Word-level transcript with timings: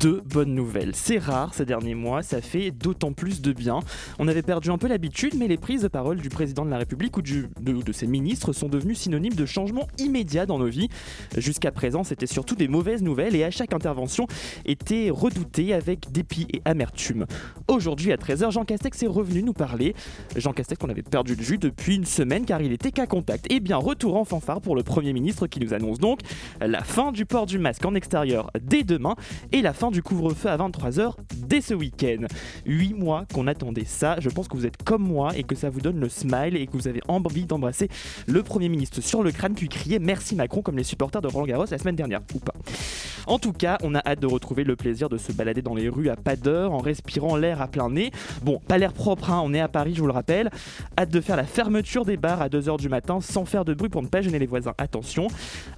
deux 0.00 0.22
bonnes 0.24 0.54
nouvelles 0.54 0.92
C'est 0.94 1.18
rare 1.18 1.52
ces 1.52 1.66
derniers 1.66 1.94
mois, 1.94 2.22
ça 2.22 2.40
fait 2.40 2.70
d'autant 2.70 3.12
plus 3.12 3.42
de 3.42 3.52
bien. 3.52 3.80
On 4.18 4.28
avait 4.28 4.42
perdu 4.42 4.70
un 4.70 4.78
peu 4.78 4.88
l'habitude, 4.88 5.34
mais 5.36 5.46
les 5.46 5.58
prises 5.58 5.82
de 5.82 5.88
parole 5.88 6.16
du 6.16 6.30
président 6.30 6.64
de 6.64 6.70
la 6.70 6.78
République 6.78 7.16
ou 7.18 7.22
de, 7.22 7.48
de, 7.60 7.92
ses 7.92 8.06
ministres 8.06 8.54
sont 8.54 8.68
devenues 8.68 8.94
synonymes 8.94 9.34
de 9.34 9.44
changement 9.44 9.88
immédiat 9.98 10.46
dans 10.46 10.58
nos 10.58 10.68
vies. 10.68 10.88
Jusqu'à 11.36 11.70
présent, 11.70 12.02
c'était 12.02 12.26
surtout 12.26 12.54
des 12.54 12.66
mauvaises 12.66 13.02
nouvelles 13.02 13.36
et 13.36 13.44
à 13.44 13.50
chaque 13.50 13.74
intervention 13.74 14.26
était 14.64 15.10
redouté 15.10 15.74
avec 15.74 16.10
dépit 16.10 16.46
et 16.50 16.62
amertume. 16.64 17.26
Aujourd'hui 17.68 18.12
à 18.12 18.16
13h, 18.16 18.52
Jean 18.52 18.64
Castex 18.64 19.02
est 19.02 19.06
revenu 19.06 19.42
nous 19.42 19.52
parler. 19.52 19.94
Jean 20.34 20.54
Castex, 20.54 20.82
on 20.82 20.88
avait 20.88 21.02
perdu 21.02 21.34
le 21.34 21.42
jus 21.42 21.58
depuis 21.58 21.96
une 21.96 22.06
semaine 22.06 22.46
car 22.46 22.62
il 22.62 22.72
était 22.72 22.90
qu'à 22.90 23.06
contact. 23.06 23.46
Et 23.52 23.56
eh 23.56 23.60
bien, 23.60 23.76
retour 23.76 24.16
en 24.16 24.24
fanfare 24.24 24.62
pour 24.62 24.76
le 24.76 24.82
Premier 24.82 25.12
ministre 25.12 25.46
qui 25.46 25.60
nous 25.60 25.74
annonce 25.74 25.98
donc 25.98 26.20
la 26.60 26.82
fin 26.82 27.12
du 27.12 27.26
port 27.26 27.44
du 27.44 27.58
masque 27.58 27.84
extérieur 27.94 28.50
dès 28.60 28.82
demain 28.82 29.16
et 29.52 29.62
la 29.62 29.72
fin 29.72 29.89
du 29.90 30.02
couvre-feu 30.02 30.48
à 30.48 30.56
23h 30.56 31.14
dès 31.36 31.60
ce 31.60 31.74
week-end. 31.74 32.26
8 32.66 32.94
mois 32.94 33.24
qu'on 33.32 33.46
attendait 33.46 33.84
ça, 33.84 34.16
je 34.20 34.28
pense 34.28 34.48
que 34.48 34.56
vous 34.56 34.66
êtes 34.66 34.82
comme 34.82 35.02
moi 35.02 35.36
et 35.36 35.42
que 35.42 35.54
ça 35.54 35.70
vous 35.70 35.80
donne 35.80 36.00
le 36.00 36.08
smile 36.08 36.56
et 36.56 36.66
que 36.66 36.72
vous 36.72 36.88
avez 36.88 37.00
envie 37.08 37.44
d'embrasser 37.44 37.88
le 38.26 38.42
Premier 38.42 38.68
ministre 38.68 39.00
sur 39.00 39.22
le 39.22 39.32
crâne 39.32 39.54
puis 39.54 39.68
crier 39.68 39.98
merci 39.98 40.34
Macron 40.34 40.62
comme 40.62 40.76
les 40.76 40.84
supporters 40.84 41.22
de 41.22 41.28
Roland 41.28 41.46
Garros 41.46 41.66
la 41.70 41.78
semaine 41.78 41.96
dernière, 41.96 42.20
ou 42.34 42.38
pas. 42.38 42.54
En 43.26 43.38
tout 43.38 43.52
cas, 43.52 43.78
on 43.82 43.94
a 43.94 43.98
hâte 43.98 44.20
de 44.20 44.26
retrouver 44.26 44.64
le 44.64 44.76
plaisir 44.76 45.08
de 45.08 45.18
se 45.18 45.32
balader 45.32 45.62
dans 45.62 45.74
les 45.74 45.88
rues 45.88 46.08
à 46.08 46.16
pas 46.16 46.36
d'heure 46.36 46.72
en 46.72 46.78
respirant 46.78 47.36
l'air 47.36 47.60
à 47.60 47.68
plein 47.68 47.90
nez. 47.90 48.10
Bon, 48.42 48.60
pas 48.66 48.78
l'air 48.78 48.92
propre, 48.92 49.30
hein, 49.30 49.40
on 49.44 49.52
est 49.54 49.60
à 49.60 49.68
Paris, 49.68 49.94
je 49.94 50.00
vous 50.00 50.06
le 50.06 50.12
rappelle. 50.12 50.50
Hâte 50.98 51.10
de 51.10 51.20
faire 51.20 51.36
la 51.36 51.44
fermeture 51.44 52.04
des 52.04 52.16
bars 52.16 52.42
à 52.42 52.48
2h 52.48 52.78
du 52.78 52.88
matin 52.88 53.20
sans 53.20 53.44
faire 53.44 53.64
de 53.64 53.74
bruit 53.74 53.88
pour 53.88 54.02
ne 54.02 54.08
pas 54.08 54.22
gêner 54.22 54.38
les 54.38 54.46
voisins. 54.46 54.74
Attention, 54.78 55.28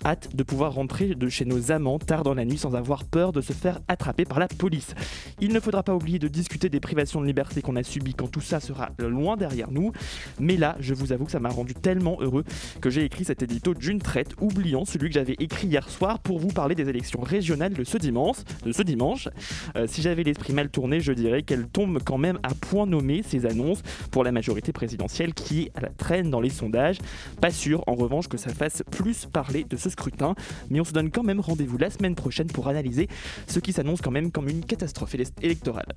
hâte 0.05 0.35
de 0.35 0.43
pouvoir 0.43 0.73
rentrer 0.75 1.15
de 1.15 1.29
chez 1.29 1.45
nos 1.45 1.73
amants 1.73 1.99
tard 1.99 2.23
dans 2.23 2.35
la 2.35 2.45
nuit 2.45 2.59
sans 2.59 2.75
avoir 2.75 3.05
peur 3.05 3.33
de 3.33 3.41
se 3.41 3.53
faire 3.53 3.81
par 4.03 4.39
la 4.39 4.49
police. 4.49 4.95
Il 5.41 5.53
ne 5.53 5.61
faudra 5.61 5.83
pas 5.83 5.95
oublier 5.95 6.19
de 6.19 6.29
discuter 6.29 6.69
des 6.69 6.81
privations 6.81 7.21
de 7.21 7.27
liberté 7.27 7.63
qu'on 7.63 7.77
a 7.77 7.83
subies 7.83 8.15
quand 8.15 8.29
tout 8.29 8.41
ça 8.41 8.61
sera 8.61 8.91
loin 8.99 9.37
derrière 9.37 9.71
nous. 9.71 9.93
Mais 10.39 10.57
là, 10.57 10.77
je 10.81 10.95
vous 10.95 11.13
avoue 11.13 11.25
que 11.25 11.33
ça 11.33 11.41
m'a 11.41 11.49
rendu 11.49 11.75
tellement 11.75 12.19
heureux 12.21 12.45
que 12.81 12.91
j'ai 12.91 13.05
écrit 13.05 13.25
cet 13.25 13.43
édito 13.43 13.75
d'une 13.75 14.01
traite, 14.01 14.35
oubliant 14.41 14.85
celui 14.85 15.09
que 15.09 15.15
j'avais 15.15 15.37
écrit 15.39 15.69
hier 15.69 15.89
soir 15.89 16.19
pour 16.19 16.39
vous 16.39 16.49
parler 16.49 16.75
des 16.75 16.89
élections 16.89 17.21
régionales 17.21 17.75
de 17.75 17.85
ce 17.85 17.99
dimanche. 17.99 18.39
De 18.65 18.73
ce 18.73 18.83
dimanche. 18.83 19.29
Euh, 19.77 19.87
si 19.87 20.03
j'avais 20.03 20.23
l'esprit 20.23 20.53
mal 20.53 20.69
tourné, 20.69 21.01
je 21.01 21.13
dirais 21.13 21.43
qu'elles 21.43 21.67
tombent 21.67 22.01
quand 22.05 22.19
même 22.19 22.39
à 22.43 22.55
point 22.55 22.87
nommé 22.87 23.23
ces 23.23 23.47
annonces 23.47 23.83
pour 24.11 24.25
la 24.25 24.33
majorité 24.33 24.73
présidentielle 24.73 25.35
qui 25.35 25.63
est 25.63 25.71
à 25.77 25.81
la 25.81 25.89
traîne 25.89 26.31
dans 26.31 26.41
les 26.41 26.51
sondages. 26.51 26.99
Pas 27.41 27.51
sûr 27.51 27.85
en 27.87 27.95
revanche 27.95 28.29
que 28.29 28.37
ça 28.37 28.51
fasse 28.51 28.83
plus 28.91 29.27
parler 29.27 29.65
de 29.65 29.77
ce 29.77 29.91
scrutin, 29.91 30.35
mais 30.71 30.81
on 30.81 30.85
se 30.85 30.93
donne 30.93 31.11
quand 31.11 31.23
même 31.23 31.41
rendez-vous 31.41 31.79
la 31.79 31.91
semaine 31.91 32.15
prochaine 32.15 32.49
pour 32.49 32.69
analyser 32.69 33.09
ce 33.47 33.61
qui 33.61 33.73
s'annonce 33.73 33.92
quand 34.01 34.11
même 34.11 34.31
comme 34.31 34.49
une 34.49 34.65
catastrophe 34.65 35.15
électorale. 35.43 35.93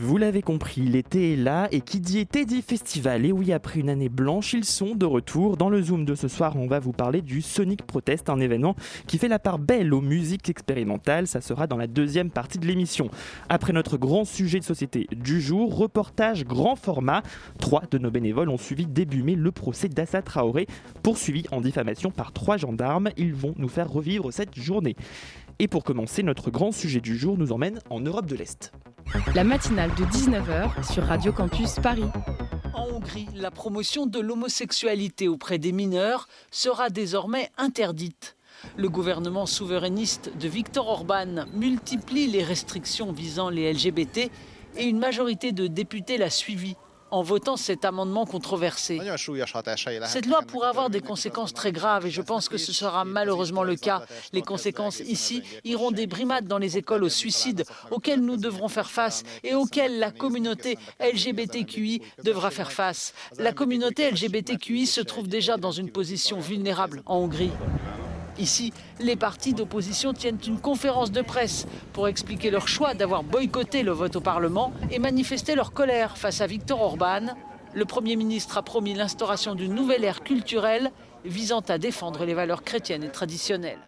Vous 0.00 0.16
l'avez 0.16 0.42
compris, 0.42 0.82
l'été 0.82 1.32
est 1.32 1.36
là 1.36 1.66
et 1.72 1.80
qui 1.80 1.98
dit 1.98 2.20
été 2.20 2.44
dit 2.44 2.62
festival. 2.62 3.26
Et 3.26 3.32
oui, 3.32 3.52
après 3.52 3.80
une 3.80 3.90
année 3.90 4.08
blanche, 4.08 4.52
ils 4.52 4.64
sont 4.64 4.94
de 4.94 5.04
retour. 5.04 5.56
Dans 5.56 5.68
le 5.68 5.82
Zoom 5.82 6.04
de 6.04 6.14
ce 6.14 6.28
soir, 6.28 6.54
on 6.54 6.68
va 6.68 6.78
vous 6.78 6.92
parler 6.92 7.20
du 7.20 7.42
Sonic 7.42 7.82
Protest, 7.82 8.30
un 8.30 8.38
événement 8.38 8.76
qui 9.08 9.18
fait 9.18 9.26
la 9.26 9.40
part 9.40 9.58
belle 9.58 9.92
aux 9.92 10.00
musiques 10.00 10.48
expérimentales. 10.48 11.26
Ça 11.26 11.40
sera 11.40 11.66
dans 11.66 11.76
la 11.76 11.88
deuxième 11.88 12.30
partie 12.30 12.58
de 12.58 12.66
l'émission. 12.66 13.10
Après 13.48 13.72
notre 13.72 13.96
grand 13.96 14.24
sujet 14.24 14.60
de 14.60 14.64
société 14.64 15.08
du 15.16 15.40
jour, 15.40 15.76
reportage 15.76 16.44
grand 16.44 16.76
format. 16.76 17.24
Trois 17.58 17.82
de 17.90 17.98
nos 17.98 18.12
bénévoles 18.12 18.50
ont 18.50 18.56
suivi 18.56 18.86
début 18.86 19.24
mai 19.24 19.34
le 19.34 19.50
procès 19.50 19.88
d'Assa 19.88 20.22
Traoré, 20.22 20.68
poursuivi 21.02 21.44
en 21.50 21.60
diffamation 21.60 22.12
par 22.12 22.30
trois 22.30 22.56
gendarmes. 22.56 23.10
Ils 23.16 23.34
vont 23.34 23.54
nous 23.56 23.68
faire 23.68 23.90
revivre 23.90 24.32
cette 24.32 24.54
journée. 24.54 24.94
Et 25.58 25.66
pour 25.66 25.82
commencer, 25.82 26.22
notre 26.22 26.52
grand 26.52 26.70
sujet 26.70 27.00
du 27.00 27.18
jour 27.18 27.36
nous 27.36 27.50
emmène 27.50 27.80
en 27.90 27.98
Europe 27.98 28.26
de 28.26 28.36
l'Est. 28.36 28.72
La 29.34 29.44
matinale 29.44 29.90
de 29.94 30.04
19h 30.04 30.92
sur 30.92 31.04
Radio 31.04 31.32
Campus 31.32 31.76
Paris. 31.82 32.04
En 32.74 32.88
Hongrie, 32.88 33.28
la 33.34 33.50
promotion 33.50 34.06
de 34.06 34.20
l'homosexualité 34.20 35.28
auprès 35.28 35.58
des 35.58 35.72
mineurs 35.72 36.28
sera 36.50 36.90
désormais 36.90 37.50
interdite. 37.56 38.36
Le 38.76 38.88
gouvernement 38.88 39.46
souverainiste 39.46 40.30
de 40.38 40.48
Viktor 40.48 40.88
Orban 40.88 41.46
multiplie 41.54 42.26
les 42.26 42.42
restrictions 42.42 43.12
visant 43.12 43.48
les 43.48 43.72
LGBT 43.72 44.30
et 44.76 44.84
une 44.84 44.98
majorité 44.98 45.52
de 45.52 45.66
députés 45.66 46.18
l'a 46.18 46.30
suivi 46.30 46.76
en 47.10 47.22
votant 47.22 47.56
cet 47.56 47.84
amendement 47.84 48.26
controversé. 48.26 49.00
Cette 50.06 50.26
loi 50.26 50.40
pourrait 50.42 50.68
avoir 50.68 50.90
des 50.90 51.00
conséquences 51.00 51.54
très 51.54 51.72
graves 51.72 52.06
et 52.06 52.10
je 52.10 52.22
pense 52.22 52.48
que 52.48 52.58
ce 52.58 52.72
sera 52.72 53.04
malheureusement 53.04 53.62
le 53.62 53.76
cas. 53.76 54.02
Les 54.32 54.42
conséquences 54.42 55.00
ici 55.00 55.42
iront 55.64 55.90
des 55.90 56.06
brimades 56.06 56.46
dans 56.46 56.58
les 56.58 56.76
écoles 56.76 57.04
au 57.04 57.08
suicide 57.08 57.64
auxquelles 57.90 58.20
nous 58.20 58.36
devrons 58.36 58.68
faire 58.68 58.90
face 58.90 59.22
et 59.44 59.54
auxquelles 59.54 59.98
la 59.98 60.10
communauté 60.10 60.78
LGBTQI 61.00 62.02
devra 62.22 62.50
faire 62.50 62.72
face. 62.72 63.14
La 63.38 63.52
communauté 63.52 64.10
LGBTQI 64.10 64.86
se 64.86 65.00
trouve 65.00 65.28
déjà 65.28 65.56
dans 65.56 65.72
une 65.72 65.90
position 65.90 66.40
vulnérable 66.40 67.02
en 67.06 67.18
Hongrie. 67.18 67.52
Ici, 68.38 68.72
les 69.00 69.16
partis 69.16 69.52
d'opposition 69.52 70.12
tiennent 70.12 70.38
une 70.46 70.60
conférence 70.60 71.10
de 71.10 71.22
presse 71.22 71.66
pour 71.92 72.06
expliquer 72.06 72.50
leur 72.50 72.68
choix 72.68 72.94
d'avoir 72.94 73.24
boycotté 73.24 73.82
le 73.82 73.90
vote 73.90 74.16
au 74.16 74.20
Parlement 74.20 74.72
et 74.90 75.00
manifester 75.00 75.56
leur 75.56 75.72
colère 75.72 76.16
face 76.16 76.40
à 76.40 76.46
Viktor 76.46 76.80
Orban. 76.80 77.34
Le 77.74 77.84
Premier 77.84 78.14
ministre 78.14 78.56
a 78.56 78.62
promis 78.62 78.94
l'instauration 78.94 79.54
d'une 79.54 79.74
nouvelle 79.74 80.04
ère 80.04 80.22
culturelle 80.22 80.92
visant 81.24 81.64
à 81.68 81.78
défendre 81.78 82.24
les 82.24 82.34
valeurs 82.34 82.62
chrétiennes 82.62 83.04
et 83.04 83.10
traditionnelles. 83.10 83.87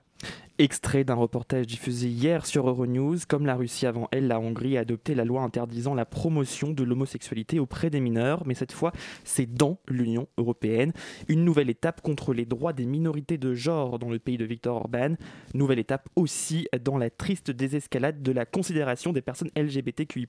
Extrait 0.61 1.05
d'un 1.05 1.15
reportage 1.15 1.67
diffusé 1.67 2.09
hier 2.09 2.45
sur 2.45 2.69
Euronews, 2.69 3.17
comme 3.27 3.47
la 3.47 3.57
Russie 3.57 3.87
avant 3.87 4.09
elle, 4.13 4.27
la 4.27 4.39
Hongrie 4.39 4.77
a 4.77 4.81
adopté 4.81 5.15
la 5.15 5.25
loi 5.25 5.41
interdisant 5.41 5.95
la 5.95 6.05
promotion 6.05 6.73
de 6.73 6.85
l'homosexualité 6.85 7.59
auprès 7.59 7.89
des 7.89 7.99
mineurs, 7.99 8.43
mais 8.45 8.53
cette 8.53 8.73
fois 8.73 8.93
c'est 9.25 9.51
dans 9.51 9.79
l'Union 9.89 10.29
européenne. 10.37 10.93
Une 11.29 11.47
nouvelle 11.47 11.71
étape 11.71 12.03
contre 12.03 12.35
les 12.35 12.45
droits 12.45 12.75
des 12.75 12.85
minorités 12.85 13.39
de 13.39 13.55
genre 13.55 13.99
dans 13.99 14.11
le 14.11 14.19
pays 14.19 14.37
de 14.37 14.45
Viktor 14.45 14.77
Orban. 14.77 15.15
Nouvelle 15.55 15.79
étape 15.79 16.11
aussi 16.15 16.69
dans 16.85 16.99
la 16.99 17.09
triste 17.09 17.51
désescalade 17.51 18.21
de 18.21 18.31
la 18.31 18.45
considération 18.45 19.15
des 19.15 19.23
personnes 19.23 19.51
LGBTQI+. 19.57 20.29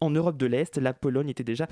En 0.00 0.10
Europe 0.10 0.36
de 0.36 0.46
l'Est, 0.46 0.78
la 0.78 0.94
Pologne 0.94 1.30
était 1.30 1.42
déjà 1.42 1.66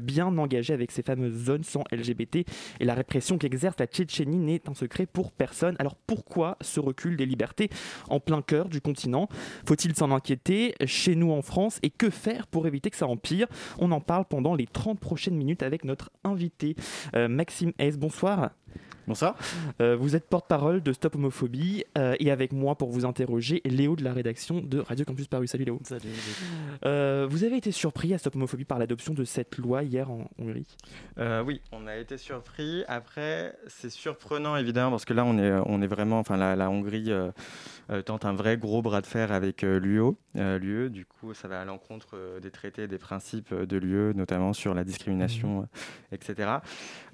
bien 0.00 0.38
engagée 0.38 0.72
avec 0.72 0.92
ces 0.92 1.02
fameuses 1.02 1.46
zones 1.46 1.64
sans 1.64 1.82
LGBT 1.90 2.46
et 2.78 2.84
la 2.84 2.94
répression 2.94 3.38
qu'exerce 3.38 3.74
la 3.80 3.88
Tchétchénie 3.88 4.38
n'est 4.38 4.68
un 4.68 4.74
secret 4.74 5.06
pour 5.06 5.32
personne. 5.32 5.74
Alors 5.80 5.96
pourquoi 5.96 6.56
ce 6.60 6.78
recul 6.78 7.16
des 7.16 7.26
libertés 7.26 7.39
en 8.08 8.20
plein 8.20 8.42
cœur 8.42 8.68
du 8.68 8.80
continent. 8.80 9.28
Faut-il 9.66 9.94
s'en 9.96 10.10
inquiéter 10.10 10.74
chez 10.84 11.14
nous 11.14 11.32
en 11.32 11.42
France 11.42 11.78
et 11.82 11.90
que 11.90 12.10
faire 12.10 12.46
pour 12.46 12.66
éviter 12.66 12.90
que 12.90 12.96
ça 12.96 13.06
empire? 13.06 13.46
On 13.78 13.92
en 13.92 14.00
parle 14.00 14.24
pendant 14.24 14.54
les 14.54 14.66
30 14.66 15.00
prochaines 15.00 15.36
minutes 15.36 15.62
avec 15.62 15.84
notre 15.84 16.10
invité 16.24 16.76
euh, 17.14 17.28
Maxime 17.28 17.72
S. 17.78 17.98
Bonsoir. 17.98 18.50
Bonsoir. 19.10 19.34
Euh, 19.80 19.96
vous 19.96 20.14
êtes 20.14 20.28
porte-parole 20.28 20.84
de 20.84 20.92
Stop 20.92 21.16
Homophobie 21.16 21.82
euh, 21.98 22.14
et 22.20 22.30
avec 22.30 22.52
moi 22.52 22.76
pour 22.76 22.90
vous 22.90 23.04
interroger, 23.04 23.60
Léo 23.64 23.96
de 23.96 24.04
la 24.04 24.12
rédaction 24.12 24.60
de 24.60 24.78
Radio 24.78 25.04
Campus 25.04 25.26
Paris. 25.26 25.48
Salut 25.48 25.64
Léo. 25.64 25.80
Salut. 25.82 26.10
Euh, 26.84 27.26
vous 27.28 27.42
avez 27.42 27.56
été 27.56 27.72
surpris 27.72 28.14
à 28.14 28.18
Stop 28.18 28.36
Homophobie 28.36 28.64
par 28.64 28.78
l'adoption 28.78 29.12
de 29.12 29.24
cette 29.24 29.58
loi 29.58 29.82
hier 29.82 30.12
en 30.12 30.30
Hongrie? 30.38 30.76
Oui, 31.44 31.60
on 31.72 31.88
a 31.88 31.96
été 31.96 32.18
surpris. 32.18 32.84
Après, 32.86 33.56
c'est 33.66 33.90
surprenant 33.90 34.54
évidemment 34.54 34.92
parce 34.92 35.04
que 35.04 35.12
là, 35.12 35.24
on 35.24 35.38
est, 35.38 35.60
on 35.66 35.82
est 35.82 35.88
vraiment, 35.88 36.20
enfin, 36.20 36.36
la, 36.36 36.54
la 36.54 36.70
Hongrie 36.70 37.10
tente 38.06 38.24
un 38.24 38.32
vrai 38.32 38.58
gros 38.58 38.80
bras 38.80 39.00
de 39.00 39.06
fer 39.06 39.32
avec 39.32 39.62
l'UE. 39.62 40.14
L'UE, 40.36 40.88
du 40.88 41.04
coup, 41.04 41.34
ça 41.34 41.48
va 41.48 41.62
à 41.62 41.64
l'encontre 41.64 42.38
des 42.40 42.52
traités, 42.52 42.86
des 42.86 42.98
principes 42.98 43.52
de 43.52 43.76
l'UE, 43.76 44.14
notamment 44.14 44.52
sur 44.52 44.72
la 44.72 44.84
discrimination, 44.84 45.62
mmh. 45.62 45.66
etc. 46.14 46.50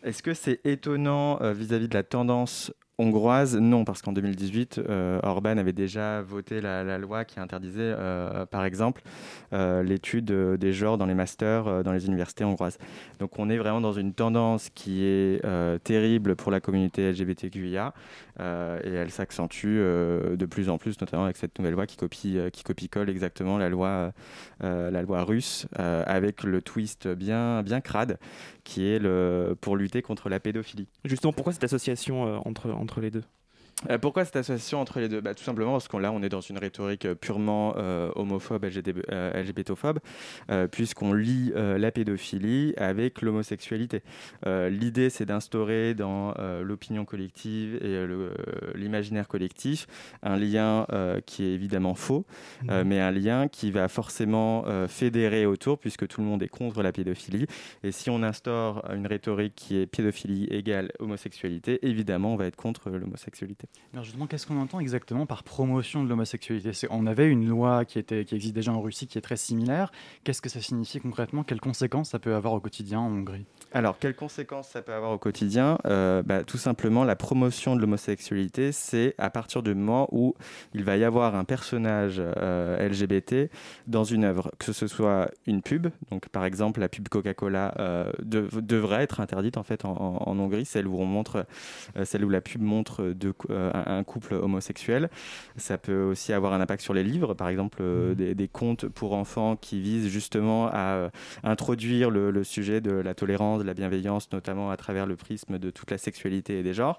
Est-ce 0.06 0.22
que 0.22 0.34
c'est 0.34 0.64
étonnant 0.64 1.38
vis-à-vis 1.52 1.88
de 1.88 1.94
la 1.94 2.04
tendance 2.04 2.72
hongroise, 2.98 3.56
non, 3.56 3.84
parce 3.84 4.00
qu'en 4.00 4.12
2018, 4.12 4.78
euh, 4.78 5.20
Orban 5.22 5.58
avait 5.58 5.74
déjà 5.74 6.22
voté 6.22 6.60
la, 6.62 6.98
loi 6.98 7.24
qui 7.24 7.38
interdisait, 7.38 7.80
euh, 7.82 8.46
par 8.46 8.64
exemple, 8.64 9.02
euh, 9.52 9.82
l'étude 9.82 10.24
des 10.24 10.72
genres 10.72 10.96
dans 10.96 11.04
les 11.04 11.14
masters 11.14 11.84
dans 11.84 11.92
les 11.92 12.06
universités 12.06 12.44
hongroises. 12.44 12.78
Donc 13.18 13.38
on 13.38 13.50
est 13.50 13.58
vraiment 13.58 13.80
dans 13.80 13.92
une 13.92 14.14
tendance 14.14 14.70
qui 14.74 15.04
est 15.04 15.42
terrible 15.84 16.36
pour 16.36 16.50
la 16.50 16.60
communauté 16.60 17.10
LGBTQIA 17.10 17.92
et 18.38 18.90
elle 18.90 19.10
s'accentue 19.10 19.76
de 19.76 20.46
plus 20.46 20.68
en 20.68 20.78
plus, 20.78 21.00
notamment 21.00 21.24
avec 21.24 21.36
cette 21.36 21.58
nouvelle 21.58 21.74
loi 21.74 21.86
qui 21.86 21.96
copie, 21.96 22.38
qui 22.52 22.62
copie 22.62 22.88
colle 22.88 23.10
exactement 23.10 23.58
la 23.58 23.68
loi, 23.68 24.12
la 24.60 25.02
loi 25.02 25.22
russe, 25.24 25.66
avec 25.76 26.42
le 26.42 26.62
twist 26.62 27.08
bien, 27.08 27.62
bien 27.62 27.80
crade, 27.80 28.18
qui 28.64 28.86
est 28.86 28.98
le, 28.98 29.56
pour 29.60 29.76
lutter 29.76 30.02
contre 30.02 30.28
la 30.28 30.40
pédophilie. 30.40 30.88
Justement, 31.04 31.32
pourquoi 31.32 31.52
cette 31.52 31.64
association 31.64 32.46
entre 32.46 32.70
les 33.00 33.10
deux 33.10 33.24
euh, 33.90 33.98
pourquoi 33.98 34.24
cette 34.24 34.36
association 34.36 34.80
entre 34.80 35.00
les 35.00 35.08
deux? 35.08 35.20
Bah, 35.20 35.34
Tout 35.34 35.44
simplement 35.44 35.72
parce 35.72 35.86
qu'on 35.86 35.98
là, 35.98 36.10
on 36.10 36.22
est 36.22 36.30
dans 36.30 36.40
une 36.40 36.56
rhétorique 36.56 37.04
euh, 37.04 37.14
purement 37.14 37.74
euh, 37.76 38.10
homophobe, 38.16 38.64
LGBTophobe, 38.64 39.98
puisqu'on 40.70 41.12
lie 41.12 41.52
la 41.54 41.90
pédophilie 41.90 42.74
avec 42.76 43.22
l'homosexualité. 43.22 44.02
L'idée, 44.44 45.10
c'est 45.10 45.26
d'instaurer 45.26 45.94
dans 45.94 46.34
l'opinion 46.62 47.04
collective 47.04 47.76
et 47.82 48.06
l'imaginaire 48.74 49.28
collectif 49.28 49.86
un 50.22 50.36
lien 50.36 50.86
qui 51.26 51.44
est 51.44 51.52
évidemment 51.52 51.94
faux, 51.94 52.26
mmh. 52.62 52.82
mais 52.82 53.00
un 53.00 53.10
lien 53.10 53.48
qui 53.48 53.70
va 53.70 53.88
forcément 53.88 54.64
fédérer 54.88 55.46
autour, 55.46 55.78
puisque 55.78 56.06
tout 56.06 56.20
le 56.20 56.26
monde 56.26 56.42
est 56.42 56.48
contre 56.48 56.82
la 56.82 56.92
pédophilie. 56.92 57.46
Et 57.82 57.92
si 57.92 58.10
on 58.10 58.22
instaure 58.22 58.84
une 58.92 59.06
rhétorique 59.06 59.54
qui 59.54 59.76
est 59.76 59.86
pédophilie 59.86 60.46
égale 60.50 60.92
homosexualité, 60.98 61.86
évidemment, 61.86 62.34
on 62.34 62.36
va 62.36 62.46
être 62.46 62.56
contre 62.56 62.90
l'homosexualité. 62.90 63.65
Alors 63.92 64.04
justement, 64.04 64.26
qu'est-ce 64.26 64.46
qu'on 64.46 64.60
entend 64.60 64.80
exactement 64.80 65.26
par 65.26 65.42
promotion 65.42 66.04
de 66.04 66.08
l'homosexualité? 66.08 66.70
On 66.90 67.06
avait 67.06 67.28
une 67.28 67.48
loi 67.48 67.84
qui, 67.84 67.98
était, 67.98 68.24
qui 68.24 68.34
existe 68.34 68.54
déjà 68.54 68.72
en 68.72 68.80
Russie 68.80 69.06
qui 69.06 69.16
est 69.16 69.22
très 69.22 69.36
similaire. 69.36 69.90
Qu'est-ce 70.24 70.42
que 70.42 70.48
ça 70.48 70.60
signifie 70.60 71.00
concrètement? 71.00 71.44
Quelles 71.44 71.60
conséquences 71.60 72.10
ça 72.10 72.18
peut 72.18 72.34
avoir 72.34 72.52
au 72.52 72.60
quotidien 72.60 73.00
en 73.00 73.10
Hongrie? 73.10 73.46
Alors, 73.72 73.98
quelles 73.98 74.14
conséquences 74.14 74.68
ça 74.68 74.82
peut 74.82 74.92
avoir 74.92 75.12
au 75.12 75.18
quotidien? 75.18 75.78
Euh, 75.86 76.22
bah, 76.22 76.44
Tout 76.44 76.58
simplement, 76.58 77.04
la 77.04 77.16
promotion 77.16 77.76
de 77.76 77.80
l'homosexualité, 77.80 78.72
c'est 78.72 79.14
à 79.18 79.30
partir 79.30 79.62
du 79.62 79.74
moment 79.74 80.08
où 80.12 80.34
il 80.74 80.84
va 80.84 80.96
y 80.96 81.04
avoir 81.04 81.34
un 81.34 81.44
personnage 81.44 82.16
euh, 82.18 82.88
LGBT 82.88 83.50
dans 83.86 84.04
une 84.04 84.24
œuvre, 84.24 84.50
que 84.58 84.72
ce 84.72 84.86
soit 84.86 85.30
une 85.46 85.62
pub, 85.62 85.88
donc 86.10 86.28
par 86.28 86.44
exemple 86.44 86.80
la 86.80 86.88
pub 86.88 87.08
Coca-Cola 87.08 87.74
euh, 87.78 88.12
devrait 88.20 89.02
être 89.02 89.20
interdite 89.20 89.56
en 89.56 89.62
fait 89.62 89.84
en, 89.84 90.22
Hongrie, 90.26 90.64
celle 90.64 90.86
où 90.86 90.98
on 90.98 91.06
montre, 91.06 91.46
celle 92.04 92.24
où 92.24 92.28
la 92.28 92.40
pub 92.40 92.60
montre 92.60 93.02
de 93.02 93.32
euh, 93.50 93.55
un, 93.56 94.04
couple 94.04 94.34
homosexuel. 94.34 95.10
Ça 95.56 95.78
peut 95.78 96.02
aussi 96.02 96.32
avoir 96.32 96.52
un 96.52 96.60
impact 96.60 96.82
sur 96.82 96.94
les 96.94 97.02
livres, 97.02 97.34
par 97.34 97.48
exemple 97.48 97.78
euh, 97.80 98.12
mmh. 98.12 98.34
des, 98.34 98.48
contes 98.48 98.86
pour 98.86 99.14
enfants 99.14 99.56
qui 99.56 99.80
visent 99.80 100.08
justement 100.08 100.68
à 100.68 100.94
euh, 100.94 101.08
introduire 101.42 102.10
le, 102.10 102.44
sujet 102.44 102.80
de 102.80 102.92
la 102.92 103.14
tolérance, 103.14 103.60
de 103.60 103.64
la 103.64 103.74
bienveillance, 103.74 104.30
notamment 104.32 104.70
à 104.70 104.76
travers 104.76 105.06
le 105.06 105.16
prisme 105.16 105.58
de 105.58 105.70
toute 105.70 105.90
la 105.90 105.98
sexualité 105.98 106.60
et 106.60 106.62
des 106.62 106.74
genres. 106.74 106.98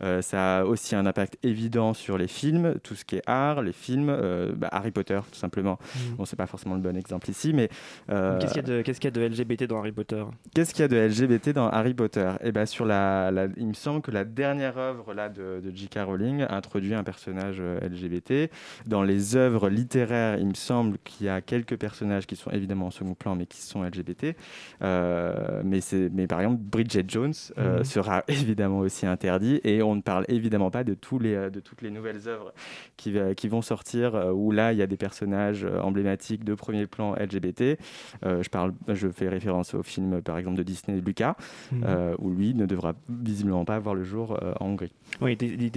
ça 0.00 0.58
a 0.58 0.64
aussi 0.64 0.94
un 0.94 1.06
impact 1.06 1.38
évident 1.42 1.92
sur 1.92 2.16
les 2.18 2.28
films, 2.28 2.76
tout 2.82 2.94
ce 2.94 3.04
qui 3.04 3.16
est 3.16 3.22
art, 3.26 3.62
les 3.62 3.72
films, 3.72 4.16
bah, 4.56 4.68
Harry 4.72 4.90
Potter 4.90 5.20
tout 5.30 5.38
simplement. 5.38 5.78
Mmh. 5.94 6.14
Bon, 6.16 6.24
c'est 6.24 6.36
pas 6.36 6.46
forcément 6.46 6.74
le 6.74 6.80
bon 6.80 6.96
exemple 6.96 7.28
ici, 7.30 7.52
mais 7.52 7.68
qu'est-ce 8.08 8.54
qu'il 8.54 8.56
y, 9.04 9.06
a 9.06 9.10
de 9.10 9.26
LGBT 9.26 9.64
dans 9.64 9.78
Harry 9.78 9.92
Potter? 9.92 10.24
Qu'est-ce 10.54 10.72
qu'il 10.72 10.82
y 10.82 10.84
a 10.84 10.88
de 10.88 10.96
LGBT 10.96 11.50
dans 11.50 11.68
Harry 11.68 11.94
Potter? 11.94 12.30
Eh 12.42 12.52
ben 12.52 12.66
sur 12.66 12.84
la, 12.84 13.30
il 13.56 13.66
me 13.66 13.74
semble 13.74 14.02
que 14.02 14.10
la 14.10 14.24
dernière 14.24 14.78
œuvre 14.78 15.14
là 15.14 15.28
de, 15.28 15.60
de 15.62 15.70
J.K. 15.74 15.95
Rowling 16.04 16.44
introduit 16.48 16.94
un 16.94 17.04
personnage 17.04 17.56
euh, 17.60 17.78
LGBT. 17.80 18.50
Dans 18.86 19.02
les 19.02 19.36
œuvres 19.36 19.68
littéraires, 19.68 20.38
il 20.38 20.46
me 20.46 20.54
semble 20.54 20.98
qu'il 21.04 21.26
y 21.26 21.28
a 21.28 21.40
quelques 21.40 21.76
personnages 21.76 22.26
qui 22.26 22.36
sont 22.36 22.50
évidemment 22.50 22.86
en 22.86 22.90
second 22.90 23.14
plan, 23.14 23.36
mais 23.36 23.46
qui 23.46 23.62
sont 23.62 23.82
LGBT. 23.82 24.36
Euh, 24.82 25.62
mais, 25.64 25.80
mais 26.12 26.26
par 26.26 26.40
exemple, 26.40 26.60
Bridget 26.60 27.04
Jones 27.08 27.34
euh, 27.58 27.78
mhm. 27.78 27.84
sera 27.84 28.24
évidemment 28.28 28.78
aussi 28.78 29.06
interdit. 29.06 29.60
Et 29.64 29.82
on 29.82 29.96
ne 29.96 30.02
parle 30.02 30.24
évidemment 30.28 30.70
pas 30.70 30.84
de, 30.84 30.94
tous 30.94 31.18
les, 31.18 31.50
de 31.50 31.60
toutes 31.60 31.82
les 31.82 31.90
nouvelles 31.90 32.28
œuvres 32.28 32.52
qui, 32.96 33.14
qui 33.36 33.48
vont 33.48 33.62
sortir 33.62 34.14
où 34.34 34.50
là, 34.50 34.72
il 34.72 34.78
y 34.78 34.82
a 34.82 34.86
des 34.86 34.96
personnages 34.96 35.66
emblématiques 35.82 36.44
de 36.44 36.54
premier 36.54 36.86
plan 36.86 37.14
LGBT. 37.14 37.78
je, 38.22 38.48
parle, 38.48 38.74
je 38.88 39.08
fais 39.08 39.28
référence 39.28 39.74
au 39.74 39.82
film, 39.82 40.22
par 40.22 40.38
exemple, 40.38 40.56
de 40.56 40.62
Disney, 40.62 41.00
Lucas, 41.00 41.36
mhm. 41.72 41.84
où 42.18 42.30
lui 42.30 42.54
ne 42.54 42.66
devra 42.66 42.94
visiblement 43.08 43.64
pas 43.64 43.78
voir 43.78 43.94
le 43.94 44.04
jour 44.04 44.38
en 44.60 44.66
Hongrie. 44.66 44.92
Oui, 45.20 45.36
des, 45.36 45.70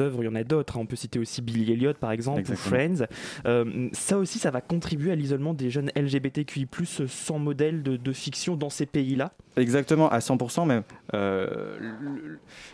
œuvres, 0.00 0.22
il 0.22 0.26
y 0.26 0.28
en 0.28 0.34
a 0.34 0.44
d'autres. 0.44 0.76
Hein. 0.76 0.80
On 0.82 0.86
peut 0.86 0.96
citer 0.96 1.18
aussi 1.18 1.42
Billy 1.42 1.72
Elliot, 1.72 1.94
par 1.94 2.12
exemple, 2.12 2.42
ou 2.50 2.56
Friends. 2.56 3.06
Euh, 3.46 3.88
ça 3.92 4.18
aussi, 4.18 4.38
ça 4.38 4.50
va 4.50 4.60
contribuer 4.60 5.12
à 5.12 5.14
l'isolement 5.14 5.54
des 5.54 5.70
jeunes 5.70 5.90
LGBTQI+, 5.96 6.68
sans 7.08 7.38
modèle 7.38 7.82
de, 7.82 8.12
fiction 8.12 8.56
dans 8.56 8.70
ces 8.70 8.86
pays-là 8.86 9.32
Exactement, 9.56 10.08
à 10.08 10.20
100% 10.20 10.66
même. 10.66 10.82
Euh, 11.14 11.76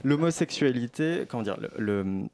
l'homosexualité, 0.05 1.25
comment 1.29 1.43
dire, 1.43 1.57
le 1.79 2.29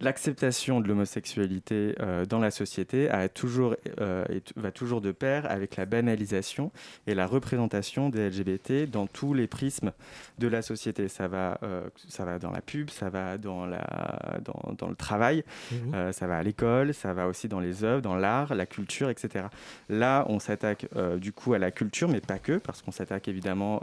L'acceptation 0.00 0.80
de 0.80 0.88
l'homosexualité 0.88 1.94
euh, 2.00 2.26
dans 2.26 2.40
la 2.40 2.50
société 2.50 3.08
a 3.10 3.28
toujours, 3.28 3.76
euh, 4.00 4.24
va 4.56 4.72
toujours 4.72 5.00
de 5.00 5.12
pair 5.12 5.48
avec 5.48 5.76
la 5.76 5.86
banalisation 5.86 6.72
et 7.06 7.14
la 7.14 7.26
représentation 7.26 8.08
des 8.08 8.28
LGBT 8.28 8.90
dans 8.90 9.06
tous 9.06 9.34
les 9.34 9.46
prismes 9.46 9.92
de 10.38 10.48
la 10.48 10.62
société. 10.62 11.08
Ça 11.08 11.28
va, 11.28 11.58
euh, 11.62 11.88
ça 12.08 12.24
va 12.24 12.40
dans 12.40 12.50
la 12.50 12.60
pub, 12.60 12.90
ça 12.90 13.08
va 13.08 13.38
dans, 13.38 13.66
la, 13.66 14.40
dans, 14.44 14.74
dans 14.76 14.88
le 14.88 14.96
travail, 14.96 15.44
mmh. 15.70 16.12
ça 16.12 16.26
va 16.26 16.38
à 16.38 16.42
l'école, 16.42 16.92
ça 16.92 17.12
va 17.12 17.28
aussi 17.28 17.46
dans 17.46 17.60
les 17.60 17.84
œuvres, 17.84 18.02
dans 18.02 18.16
l'art, 18.16 18.54
la 18.54 18.66
culture, 18.66 19.10
etc. 19.10 19.46
Là, 19.88 20.24
on 20.28 20.40
s'attaque 20.40 20.86
du 21.18 21.32
coup 21.32 21.54
à 21.54 21.58
la 21.58 21.70
culture, 21.70 22.08
mais 22.08 22.20
pas 22.20 22.38
que, 22.38 22.58
parce 22.58 22.82
qu'on 22.82 22.90
s'attaque 22.90 23.28
évidemment 23.28 23.80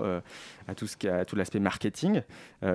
à 0.68 0.76
tout, 0.76 0.88
ce 0.88 0.98
qui 0.98 1.08
a, 1.08 1.26
tout 1.26 1.36
l'aspect 1.36 1.60
marketing, 1.60 2.22